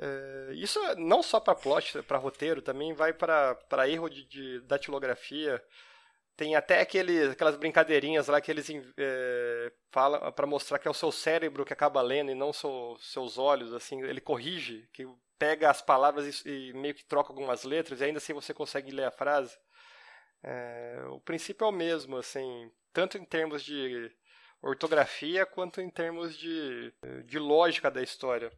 É, 0.00 0.52
isso 0.54 0.78
não 0.96 1.22
só 1.22 1.40
para 1.40 1.56
plot, 1.56 2.02
para 2.02 2.18
roteiro, 2.18 2.62
também 2.62 2.92
vai 2.92 3.12
para 3.12 3.88
erro 3.88 4.08
de, 4.08 4.24
de 4.24 4.60
datilografia. 4.60 5.62
Tem 6.38 6.54
até 6.54 6.80
aquele, 6.80 7.30
aquelas 7.30 7.56
brincadeirinhas 7.56 8.28
lá 8.28 8.40
que 8.40 8.48
eles 8.48 8.70
é, 8.96 9.72
falam 9.90 10.30
para 10.30 10.46
mostrar 10.46 10.78
que 10.78 10.86
é 10.86 10.90
o 10.90 10.94
seu 10.94 11.10
cérebro 11.10 11.64
que 11.64 11.72
acaba 11.72 12.00
lendo 12.00 12.30
e 12.30 12.34
não 12.34 12.52
seu, 12.52 12.96
seus 13.00 13.38
olhos. 13.38 13.74
Assim, 13.74 14.00
ele 14.02 14.20
corrige, 14.20 14.88
que 14.92 15.04
pega 15.36 15.68
as 15.68 15.82
palavras 15.82 16.44
e, 16.46 16.48
e, 16.48 16.72
meio 16.74 16.94
que 16.94 17.04
troca 17.04 17.32
algumas 17.32 17.64
letras 17.64 18.00
e 18.00 18.04
ainda 18.04 18.18
assim 18.18 18.32
você 18.32 18.54
consegue 18.54 18.92
ler 18.92 19.06
a 19.06 19.10
frase. 19.10 19.58
É, 20.40 21.02
o 21.08 21.18
princípio 21.18 21.64
é 21.64 21.68
o 21.68 21.72
mesmo, 21.72 22.16
assim, 22.16 22.70
tanto 22.92 23.18
em 23.18 23.24
termos 23.24 23.64
de 23.64 24.08
ortografia 24.62 25.44
quanto 25.44 25.80
em 25.80 25.90
termos 25.90 26.38
de, 26.38 26.94
de 27.24 27.40
lógica 27.40 27.90
da 27.90 28.00
história. 28.00 28.52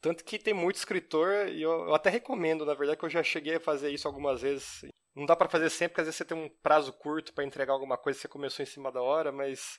Tanto 0.00 0.24
que 0.24 0.36
tem 0.36 0.52
muito 0.52 0.76
escritor, 0.78 1.48
e 1.48 1.62
eu, 1.62 1.70
eu, 1.86 1.94
até 1.94 2.10
recomendo, 2.10 2.66
na 2.66 2.74
verdade, 2.74 2.98
que 2.98 3.04
eu 3.04 3.08
já 3.08 3.22
cheguei 3.22 3.54
a 3.54 3.60
fazer 3.60 3.90
isso 3.90 4.08
algumas 4.08 4.42
vezes. 4.42 4.84
Não 5.14 5.26
dá 5.26 5.36
para 5.36 5.48
fazer 5.48 5.68
sempre, 5.70 5.90
porque 5.90 6.00
às 6.02 6.06
vezes 6.06 6.18
você 6.18 6.24
tem 6.24 6.36
um 6.36 6.48
prazo 6.48 6.92
curto 6.92 7.32
para 7.32 7.44
entregar 7.44 7.72
alguma 7.72 7.98
coisa 7.98 8.18
você 8.18 8.28
começou 8.28 8.62
em 8.62 8.66
cima 8.66 8.90
da 8.90 9.02
hora, 9.02 9.30
mas 9.30 9.78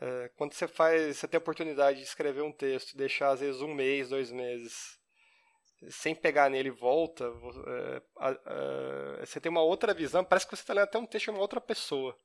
é, 0.00 0.30
quando 0.36 0.52
você 0.52 0.66
faz, 0.66 1.16
você 1.16 1.28
tem 1.28 1.38
a 1.38 1.40
oportunidade 1.40 1.98
de 1.98 2.04
escrever 2.04 2.42
um 2.42 2.52
texto, 2.52 2.96
deixar 2.96 3.30
às 3.30 3.40
vezes 3.40 3.60
um 3.60 3.74
mês, 3.74 4.08
dois 4.08 4.30
meses, 4.30 4.98
sem 5.90 6.14
pegar 6.14 6.50
nele 6.50 6.70
volta, 6.70 7.24
é, 7.66 8.02
é, 9.20 9.26
você 9.26 9.40
tem 9.40 9.50
uma 9.50 9.62
outra 9.62 9.92
visão, 9.92 10.24
parece 10.24 10.46
que 10.46 10.56
você 10.56 10.62
está 10.62 10.72
lendo 10.72 10.84
até 10.84 10.98
um 10.98 11.06
texto 11.06 11.26
de 11.26 11.30
uma 11.30 11.40
outra 11.40 11.60
pessoa. 11.60 12.16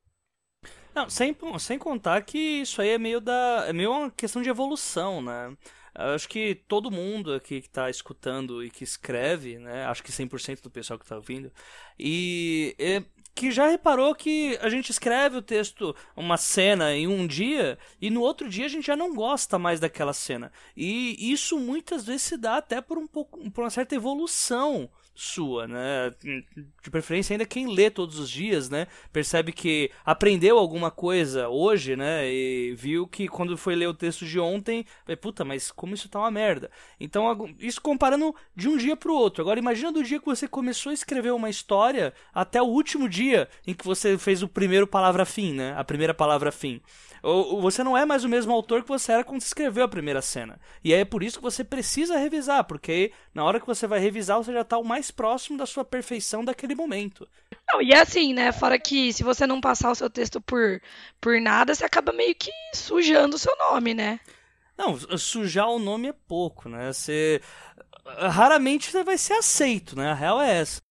Não, 0.94 1.10
sem, 1.10 1.36
sem 1.60 1.80
contar 1.80 2.22
que 2.24 2.38
isso 2.38 2.82
aí 2.82 2.90
é 2.90 2.98
meio 2.98 3.20
da. 3.22 3.66
é 3.68 3.74
meio 3.74 3.92
uma 3.92 4.12
questão 4.12 4.42
de 4.42 4.50
evolução, 4.50 5.22
né? 5.22 5.56
Acho 5.94 6.30
que 6.30 6.56
todo 6.56 6.90
mundo 6.90 7.34
aqui 7.34 7.62
que 7.62 7.68
está 7.68 7.90
escutando 7.90 8.64
e 8.64 8.70
que 8.70 8.84
escreve, 8.84 9.60
né? 9.60 9.86
Acho 9.86 10.02
que 10.04 10.12
100% 10.12 10.62
do 10.62 10.70
pessoal 10.70 10.98
que 10.98 11.04
está 11.06 11.16
ouvindo, 11.16 11.52
e 12.00 12.76
é, 12.80 13.04
que 13.34 13.52
já 13.52 13.68
reparou 13.68 14.16
que 14.16 14.58
a 14.62 14.70
gente 14.70 14.90
escreve 14.90 15.38
o 15.38 15.42
texto, 15.42 15.96
uma 16.16 16.38
cena 16.38 16.94
em 16.94 17.08
um 17.08 17.28
dia, 17.28 17.78
e 18.00 18.10
no 18.10 18.22
outro 18.22 18.50
dia 18.50 18.66
a 18.66 18.70
gente 18.70 18.88
já 18.88 18.96
não 18.96 19.14
gosta 19.14 19.60
mais 19.60 19.80
daquela 19.80 20.14
cena. 20.14 20.52
E 20.76 21.32
isso 21.32 21.60
muitas 21.60 22.06
vezes 22.06 22.24
se 22.24 22.38
dá 22.38 22.58
até 22.58 22.82
por 22.82 22.98
um 22.98 23.08
pouco, 23.08 23.50
por 23.52 23.64
uma 23.64 23.70
certa 23.70 23.96
evolução 23.96 24.90
sua, 25.22 25.68
né? 25.68 26.12
De 26.84 26.90
preferência 26.90 27.34
ainda 27.34 27.46
quem 27.46 27.74
lê 27.74 27.90
todos 27.90 28.18
os 28.18 28.30
dias, 28.30 28.70
né? 28.70 28.88
Percebe 29.14 29.52
que 29.52 29.92
aprendeu 30.04 30.58
alguma 30.58 30.90
coisa 30.90 31.48
hoje, 31.48 31.96
né? 31.96 32.28
E 32.32 32.74
viu 32.76 33.08
que 33.08 33.28
quando 33.28 33.56
foi 33.56 33.76
ler 33.76 33.88
o 33.88 33.94
texto 33.94 34.26
de 34.26 34.40
ontem, 34.40 34.86
puta, 35.22 35.46
mas 35.46 35.72
como 35.72 35.94
isso 35.94 36.10
tá 36.10 36.20
uma 36.20 36.32
merda. 36.32 36.72
Então, 37.00 37.54
isso 37.60 37.82
comparando 37.82 38.36
de 38.56 38.68
um 38.68 38.78
dia 38.78 38.98
pro 38.98 39.14
outro. 39.14 39.42
Agora 39.42 39.60
imagina 39.60 39.92
do 39.92 40.04
dia 40.04 40.20
que 40.20 40.26
você 40.26 40.48
começou 40.48 40.90
a 40.90 40.94
escrever 40.94 41.32
uma 41.32 41.50
história 41.50 42.14
até 42.34 42.62
o 42.62 42.66
último 42.66 43.08
dia 43.08 43.48
em 43.66 43.74
que 43.74 43.86
você 43.86 44.18
fez 44.18 44.42
o 44.42 44.48
primeiro 44.48 44.88
palavra 44.88 45.26
fim, 45.26 45.54
né? 45.54 45.76
A 45.78 45.84
primeira 45.84 46.14
palavra 46.14 46.52
fim. 46.52 46.82
Você 47.24 47.84
não 47.84 47.96
é 47.96 48.04
mais 48.04 48.24
o 48.24 48.30
mesmo 48.30 48.52
autor 48.52 48.82
que 48.82 48.88
você 48.88 49.12
era 49.12 49.24
quando 49.24 49.42
escreveu 49.42 49.84
a 49.84 49.88
primeira 49.88 50.22
cena. 50.22 50.60
E 50.84 50.94
é 50.94 51.06
por 51.06 51.22
isso 51.22 51.38
que 51.38 51.44
você 51.44 51.64
precisa 51.64 52.18
revisar, 52.18 52.64
porque 52.64 53.12
na 53.34 53.44
hora 53.44 53.60
que 53.60 53.68
você 53.68 53.86
vai 53.86 54.00
revisar, 54.00 54.38
você 54.38 54.52
já 54.52 54.62
está 54.62 54.78
o 54.78 54.84
mais 54.84 55.12
próximo 55.12 55.58
da 55.58 55.66
sua 55.66 55.86
perfeição 55.86 56.44
daquele 56.44 56.74
momento. 56.74 57.28
Não, 57.72 57.82
e 57.82 57.92
é 57.92 58.02
assim, 58.02 58.34
né? 58.34 58.52
Fora 58.52 58.80
que 58.80 59.14
se 59.14 59.24
você 59.24 59.46
não 59.46 59.62
passar 59.62 59.92
o 59.92 59.96
seu 59.96 60.10
texto 60.10 60.42
por, 60.42 60.82
por 61.20 61.40
nada, 61.40 61.76
você 61.76 61.86
acaba 61.86 62.12
meio 62.12 62.34
que 62.34 62.52
sujando 62.74 63.36
o 63.36 63.40
seu 63.40 63.56
nome, 63.58 63.94
né? 63.94 64.20
Não, 64.78 64.98
sujar 65.18 65.70
o 65.70 65.78
nome 65.78 66.08
é 66.08 66.14
pouco, 66.28 66.68
né? 66.68 66.92
Você 66.92 67.40
raramente 68.04 68.90
você 68.90 69.04
vai 69.04 69.18
ser 69.18 69.34
aceito, 69.34 69.96
né? 69.96 70.12
A 70.12 70.16
real 70.16 70.42
é 70.42 70.58
essa. 70.60 70.82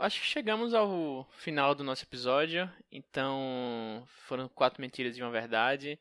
Acho 0.00 0.18
que 0.20 0.26
chegamos 0.26 0.72
ao 0.72 1.28
final 1.36 1.74
do 1.74 1.84
nosso 1.84 2.04
episódio. 2.04 2.70
Então, 2.90 4.02
foram 4.26 4.48
quatro 4.48 4.80
mentiras 4.80 5.16
e 5.16 5.22
uma 5.22 5.30
verdade. 5.30 5.98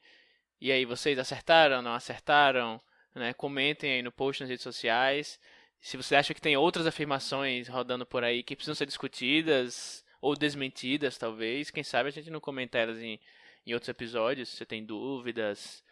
E 0.62 0.72
aí, 0.72 0.86
vocês 0.86 1.20
acertaram, 1.20 1.82
não 1.82 1.94
acertaram? 1.94 2.80
Né? 3.14 3.34
Comentem 3.34 3.92
aí 3.92 4.02
no 4.02 4.12
post 4.12 4.42
nas 4.42 4.50
redes 4.50 4.64
sociais. 4.64 5.38
Se 5.82 5.98
você 5.98 6.16
acha 6.16 6.34
que 6.34 6.40
tem 6.40 6.56
outras 6.56 6.88
afirmações 6.88 7.68
rodando 7.68 8.06
por 8.06 8.24
aí 8.24 8.42
que 8.42 8.56
precisam 8.56 8.76
ser 8.76 8.86
discutidas 8.86 10.06
ou 10.22 10.34
desmentidas, 10.34 11.18
talvez, 11.18 11.70
quem 11.70 11.84
sabe 11.84 12.08
a 12.08 12.12
gente 12.12 12.30
não 12.30 12.40
comenta 12.40 12.78
elas 12.78 13.00
em, 13.00 13.20
em 13.66 13.74
outros 13.74 13.90
episódios, 13.90 14.48
se 14.50 14.58
você 14.58 14.66
tem 14.66 14.86
dúvidas. 14.86 15.84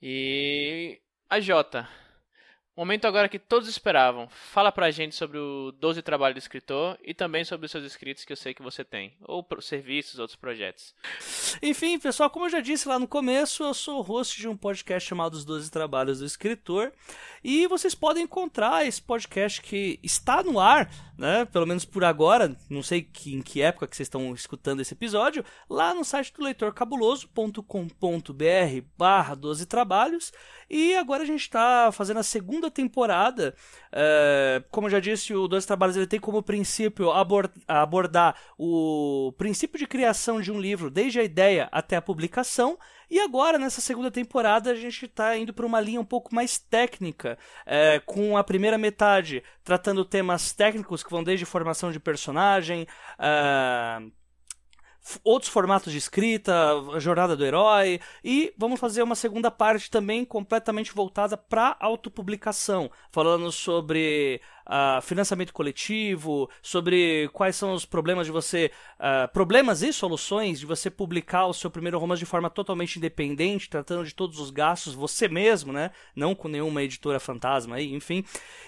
E 0.00 1.00
a 1.28 1.40
Jota, 1.40 1.88
Momento 2.76 3.06
agora 3.06 3.26
que 3.26 3.38
todos 3.38 3.70
esperavam. 3.70 4.28
Fala 4.28 4.70
pra 4.70 4.90
gente 4.90 5.14
sobre 5.14 5.38
o 5.38 5.72
12 5.80 6.02
Trabalho 6.02 6.34
do 6.34 6.38
Escritor 6.38 6.98
e 7.02 7.14
também 7.14 7.42
sobre 7.42 7.64
os 7.64 7.72
seus 7.72 7.86
escritos 7.86 8.22
que 8.22 8.30
eu 8.30 8.36
sei 8.36 8.52
que 8.52 8.62
você 8.62 8.84
tem. 8.84 9.14
Ou 9.22 9.46
serviços, 9.62 10.18
outros 10.18 10.36
projetos. 10.36 10.94
Enfim, 11.62 11.98
pessoal, 11.98 12.28
como 12.28 12.44
eu 12.44 12.50
já 12.50 12.60
disse 12.60 12.86
lá 12.86 12.98
no 12.98 13.08
começo, 13.08 13.62
eu 13.62 13.72
sou 13.72 14.02
host 14.02 14.38
de 14.38 14.46
um 14.46 14.54
podcast 14.54 15.08
chamado 15.08 15.32
Os 15.32 15.44
12 15.46 15.70
Trabalhos 15.70 16.18
do 16.18 16.26
Escritor. 16.26 16.92
E 17.42 17.66
vocês 17.66 17.94
podem 17.94 18.24
encontrar 18.24 18.86
esse 18.86 19.00
podcast 19.00 19.62
que 19.62 19.98
está 20.02 20.42
no 20.42 20.60
ar, 20.60 20.90
né? 21.16 21.46
Pelo 21.46 21.66
menos 21.66 21.86
por 21.86 22.04
agora, 22.04 22.54
não 22.68 22.82
sei 22.82 23.00
que, 23.00 23.34
em 23.34 23.40
que 23.40 23.62
época 23.62 23.86
que 23.86 23.96
vocês 23.96 24.06
estão 24.06 24.34
escutando 24.34 24.80
esse 24.80 24.92
episódio, 24.92 25.42
lá 25.70 25.94
no 25.94 26.04
site 26.04 26.30
do 26.34 26.44
leitorcabuloso.com.br 26.44 28.86
barra 28.98 29.34
12 29.34 29.64
trabalhos. 29.64 30.30
E 30.68 30.94
agora 30.96 31.22
a 31.22 31.26
gente 31.26 31.42
está 31.42 31.90
fazendo 31.92 32.18
a 32.18 32.22
segunda 32.22 32.70
temporada. 32.70 33.54
É, 33.92 34.62
como 34.70 34.90
já 34.90 34.98
disse, 34.98 35.34
o 35.34 35.46
Dois 35.46 35.64
Trabalhos 35.64 35.96
ele 35.96 36.06
tem 36.06 36.20
como 36.20 36.42
princípio 36.42 37.10
abordar 37.68 38.36
o 38.58 39.32
princípio 39.38 39.78
de 39.78 39.86
criação 39.86 40.40
de 40.40 40.50
um 40.50 40.60
livro, 40.60 40.90
desde 40.90 41.20
a 41.20 41.24
ideia 41.24 41.68
até 41.70 41.96
a 41.96 42.02
publicação. 42.02 42.78
E 43.08 43.20
agora, 43.20 43.58
nessa 43.58 43.80
segunda 43.80 44.10
temporada, 44.10 44.70
a 44.70 44.74
gente 44.74 45.04
está 45.04 45.36
indo 45.36 45.54
para 45.54 45.64
uma 45.64 45.80
linha 45.80 46.00
um 46.00 46.04
pouco 46.04 46.34
mais 46.34 46.58
técnica, 46.58 47.38
é, 47.64 48.00
com 48.00 48.36
a 48.36 48.42
primeira 48.42 48.76
metade 48.76 49.44
tratando 49.62 50.04
temas 50.04 50.52
técnicos 50.52 51.04
que 51.04 51.10
vão 51.10 51.22
desde 51.22 51.44
formação 51.44 51.92
de 51.92 52.00
personagem. 52.00 52.86
É, 53.18 53.98
outros 55.24 55.50
formatos 55.50 55.92
de 55.92 55.98
escrita, 55.98 56.54
a 56.94 56.98
jornada 56.98 57.36
do 57.36 57.44
herói, 57.44 58.00
e 58.24 58.52
vamos 58.56 58.80
fazer 58.80 59.02
uma 59.02 59.14
segunda 59.14 59.50
parte 59.50 59.90
também 59.90 60.24
completamente 60.24 60.94
voltada 60.94 61.36
para 61.36 61.76
autopublicação, 61.80 62.90
falando 63.10 63.50
sobre 63.52 64.40
uh, 64.66 65.00
financiamento 65.02 65.52
coletivo, 65.52 66.50
sobre 66.60 67.28
quais 67.32 67.56
são 67.56 67.72
os 67.72 67.84
problemas 67.84 68.26
de 68.26 68.32
você. 68.32 68.70
Uh, 68.98 69.30
problemas 69.32 69.82
e 69.82 69.92
soluções 69.92 70.60
de 70.60 70.66
você 70.66 70.90
publicar 70.90 71.46
o 71.46 71.54
seu 71.54 71.70
primeiro 71.70 71.98
romance 71.98 72.20
de 72.20 72.26
forma 72.26 72.50
totalmente 72.50 72.96
independente, 72.96 73.70
tratando 73.70 74.04
de 74.04 74.14
todos 74.14 74.38
os 74.38 74.50
gastos 74.50 74.94
você 74.94 75.28
mesmo, 75.28 75.72
né? 75.72 75.90
Não 76.14 76.34
com 76.34 76.48
nenhuma 76.48 76.82
editora 76.82 77.20
fantasma 77.20 77.76
aí, 77.76 77.94
enfim. 77.94 78.24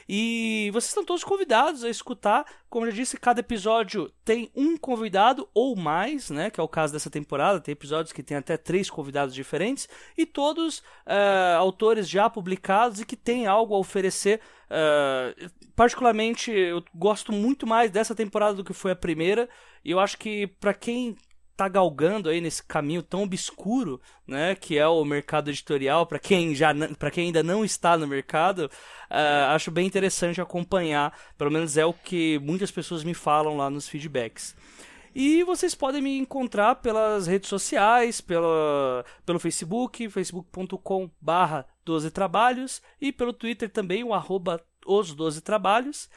E 0.09 0.71
vocês 0.73 0.91
estão 0.91 1.05
todos 1.05 1.25
convidados 1.25 1.85
a 1.85 1.91
escutar. 1.91 2.45
Como 2.71 2.87
eu 2.87 2.91
já 2.91 2.97
disse, 2.97 3.17
cada 3.19 3.41
episódio 3.41 4.13
tem 4.25 4.51
um 4.55 4.77
convidado 4.77 5.49
ou 5.55 5.75
mais, 5.75 6.31
né? 6.31 6.51
Que 6.51 6.61
é 6.61 6.63
o 6.63 6.69
caso 6.69 6.93
dessa 6.93 7.11
temporada. 7.11 7.61
Tem 7.61 7.73
episódios 7.73 8.13
que 8.13 8.23
tem 8.23 8.37
até 8.37 8.57
três 8.57 8.91
convidados 8.91 9.35
diferentes. 9.35 9.89
E 10.17 10.27
todos 10.27 10.79
uh, 10.79 11.59
autores 11.59 12.09
já 12.09 12.29
publicados 12.29 13.01
e 13.01 13.07
que 13.07 13.17
têm 13.17 13.47
algo 13.47 13.75
a 13.75 13.79
oferecer 13.79 14.41
Uh, 14.71 15.51
particularmente, 15.75 16.51
eu 16.51 16.85
gosto 16.95 17.33
muito 17.33 17.67
mais 17.67 17.91
dessa 17.91 18.15
temporada 18.15 18.55
do 18.55 18.65
que 18.65 18.73
foi 18.73 18.93
a 18.93 18.97
primeira. 18.97 19.49
E 19.85 19.91
eu 19.91 20.01
acho 20.01 20.19
que 20.19 20.47
para 20.47 20.75
quem 20.75 21.17
tá 21.59 21.67
galgando 21.69 22.29
aí 22.29 22.41
nesse 22.41 22.63
caminho 22.63 23.03
tão 23.03 23.25
obscuro, 23.25 24.01
né, 24.25 24.55
que 24.55 24.79
é 24.79 24.87
o 24.87 25.05
mercado 25.05 25.51
editorial, 25.51 26.07
para 26.07 26.21
quem 26.21 26.55
já 26.55 26.73
para 26.97 27.11
quem 27.11 27.27
ainda 27.27 27.43
não 27.43 27.65
está 27.65 27.99
no 27.99 28.07
mercado, 28.07 28.71
uh, 29.11 29.51
acho 29.51 29.69
bem 29.69 29.85
interessante 29.85 30.41
acompanhar, 30.41 31.13
pelo 31.37 31.51
menos 31.51 31.77
é 31.77 31.85
o 31.85 31.93
que 31.93 32.39
muitas 32.39 32.71
pessoas 32.71 33.03
me 33.03 33.13
falam 33.13 33.57
lá 33.57 33.69
nos 33.69 33.89
feedbacks. 33.89 34.55
E 35.15 35.43
vocês 35.43 35.75
podem 35.75 36.03
me 36.03 36.19
encontrar 36.19 36.77
pelas 36.77 37.27
redes 37.27 37.49
sociais, 37.49 38.21
pela, 38.21 39.05
pelo 39.25 39.39
Facebook, 39.39 40.09
facebook.com 40.09 41.11
barra 41.21 41.67
12 41.85 42.11
trabalhos, 42.11 42.83
e 43.01 43.13
pelo 43.13 43.33
Twitter 43.33 43.71
também, 43.71 44.05
o 44.05 44.15
arroba 44.15 44.63
os 44.87 45.15
12 45.15 45.41
trabalhos. 45.41 46.09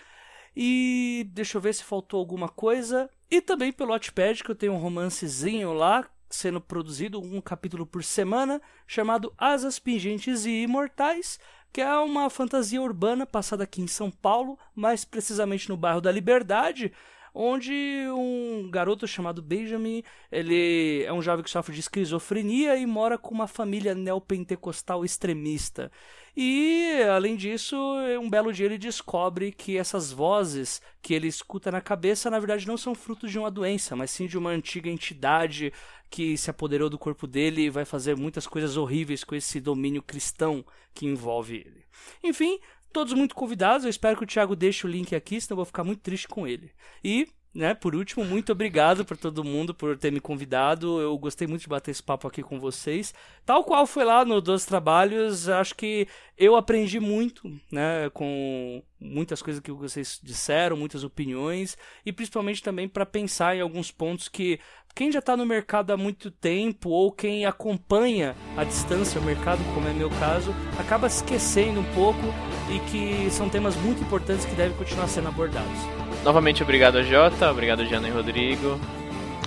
E 0.56 1.28
deixa 1.32 1.58
eu 1.58 1.62
ver 1.62 1.74
se 1.74 1.84
faltou 1.84 2.20
alguma 2.20 2.50
coisa. 2.50 3.10
E 3.30 3.42
também 3.42 3.72
pelo 3.72 3.92
Wattpad, 3.92 4.44
que 4.44 4.52
eu 4.52 4.56
tenho 4.56 4.74
um 4.74 4.78
romancezinho 4.78 5.74
lá, 5.74 6.06
sendo 6.30 6.60
produzido 6.60 7.20
um 7.20 7.40
capítulo 7.42 7.86
por 7.86 8.04
semana, 8.04 8.62
chamado 8.86 9.34
Asas 9.38 9.80
Pingentes 9.80 10.46
e 10.46 10.64
Imortais, 10.64 11.40
que 11.72 11.82
é 11.82 11.98
uma 12.00 12.30
fantasia 12.30 12.82
urbana 12.82 13.26
passada 13.26 13.64
aqui 13.64 13.82
em 13.82 13.88
São 13.88 14.12
Paulo, 14.12 14.60
mais 14.76 15.06
precisamente 15.06 15.70
no 15.70 15.78
bairro 15.78 16.02
da 16.02 16.12
Liberdade, 16.12 16.92
onde 17.34 17.74
um 18.16 18.70
garoto 18.70 19.08
chamado 19.08 19.42
Benjamin, 19.42 20.04
ele 20.32 21.04
é 21.04 21.14
um 21.14 21.22
jovem 21.22 21.44
que 21.44 21.50
sofre 21.50 21.74
de 21.74 21.80
esquizofrenia 21.80 22.76
e 22.78 22.86
mora 22.86 23.18
com 23.18 23.34
uma 23.34 23.48
família 23.48 23.96
neopentecostal 23.96 25.06
extremista. 25.06 25.92
E, 26.36 27.02
além 27.14 27.36
disso, 27.36 27.76
um 28.22 28.30
belo 28.30 28.54
dia 28.54 28.66
ele 28.66 28.78
descobre 28.78 29.52
que 29.52 29.78
essas 29.78 30.12
vozes 30.12 30.82
que 31.02 31.14
ele 31.14 31.28
escuta 31.28 31.70
na 31.70 31.82
cabeça, 31.82 32.30
na 32.30 32.40
verdade, 32.40 32.68
não 32.68 32.78
são 32.78 32.96
frutos 32.96 33.32
de 33.32 33.38
uma 33.38 33.52
doença, 33.52 33.96
mas 33.96 34.12
sim 34.12 34.28
de 34.28 34.38
uma 34.38 34.52
antiga 34.52 34.90
entidade 34.90 35.74
que 36.10 36.38
se 36.38 36.50
apoderou 36.50 36.90
do 36.90 36.98
corpo 36.98 37.26
dele 37.26 37.64
e 37.64 37.70
vai 37.70 37.86
fazer 37.86 38.16
muitas 38.16 38.46
coisas 38.46 38.78
horríveis 38.78 39.24
com 39.24 39.36
esse 39.36 39.60
domínio 39.60 40.02
cristão 40.02 40.64
que 40.94 41.06
envolve 41.06 41.56
ele. 41.56 41.86
Enfim, 42.24 42.60
todos 42.92 43.14
muito 43.14 43.36
convidados. 43.36 43.86
Eu 43.86 43.90
espero 43.90 44.18
que 44.18 44.24
o 44.24 44.28
Thiago 44.28 44.56
deixe 44.56 44.86
o 44.86 44.90
link 44.90 45.16
aqui, 45.16 45.40
senão 45.40 45.54
eu 45.54 45.58
vou 45.58 45.66
ficar 45.66 45.84
muito 45.84 46.02
triste 46.02 46.28
com 46.28 46.48
ele. 46.48 46.72
E 47.04 47.28
né? 47.54 47.74
Por 47.74 47.96
último, 47.96 48.24
muito 48.24 48.52
obrigado 48.52 49.04
para 49.04 49.18
todo 49.18 49.44
mundo 49.44 49.74
por 49.74 49.98
ter 49.98 50.12
me 50.12 50.22
convidado. 50.22 51.02
Eu 51.02 51.18
gostei 51.18 51.48
muito 51.48 51.62
de 51.62 51.68
bater 51.68 51.92
esse 51.92 52.02
papo 52.02 52.28
aqui 52.28 52.42
com 52.42 52.60
vocês. 52.60 53.14
Tal 53.46 53.64
qual 53.64 53.86
foi 53.86 54.06
lá 54.06 54.24
no 54.24 54.40
Dos 54.40 54.66
Trabalhos, 54.66 55.50
acho 55.50 55.76
que 55.76 56.08
eu 56.38 56.56
aprendi 56.56 57.00
muito, 57.00 57.50
né, 57.72 58.10
com 58.14 58.82
muitas 59.00 59.42
coisas 59.42 59.62
que 59.62 59.72
vocês 59.72 60.20
disseram, 60.24 60.78
muitas 60.78 61.04
opiniões 61.04 61.78
e 62.06 62.14
principalmente 62.14 62.64
também 62.64 62.88
para 62.88 63.06
pensar 63.06 63.56
em 63.56 63.62
alguns 63.62 63.92
pontos 63.92 64.30
que 64.30 64.60
quem 64.96 65.12
já 65.12 65.20
está 65.20 65.36
no 65.36 65.46
mercado 65.46 65.92
há 65.92 65.98
muito 65.98 66.30
tempo 66.30 66.90
ou 66.90 67.12
quem 67.12 67.46
acompanha 67.46 68.36
à 68.56 68.64
distância 68.64 69.20
o 69.20 69.24
mercado, 69.24 69.60
como 69.74 69.88
é 69.88 69.94
meu 69.94 70.10
caso, 70.20 70.54
acaba 70.80 71.08
esquecendo 71.08 71.80
um 71.80 71.94
pouco 71.94 72.20
e 72.72 72.80
que 72.80 73.28
são 73.30 73.50
temas 73.50 73.76
muito 73.76 74.02
importantes 74.02 74.46
que 74.46 74.56
devem 74.56 74.76
continuar 74.78 75.08
sendo 75.08 75.28
abordados. 75.28 75.78
Novamente 76.24 76.64
obrigado 76.64 76.98
a 76.98 77.04
Jota, 77.04 77.52
obrigado 77.52 77.86
Jana 77.86 78.08
e 78.08 78.12
Rodrigo. 78.12 78.80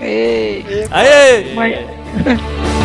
Ei. 0.01 0.65
Aê! 0.91 1.59
Aê! 1.59 1.87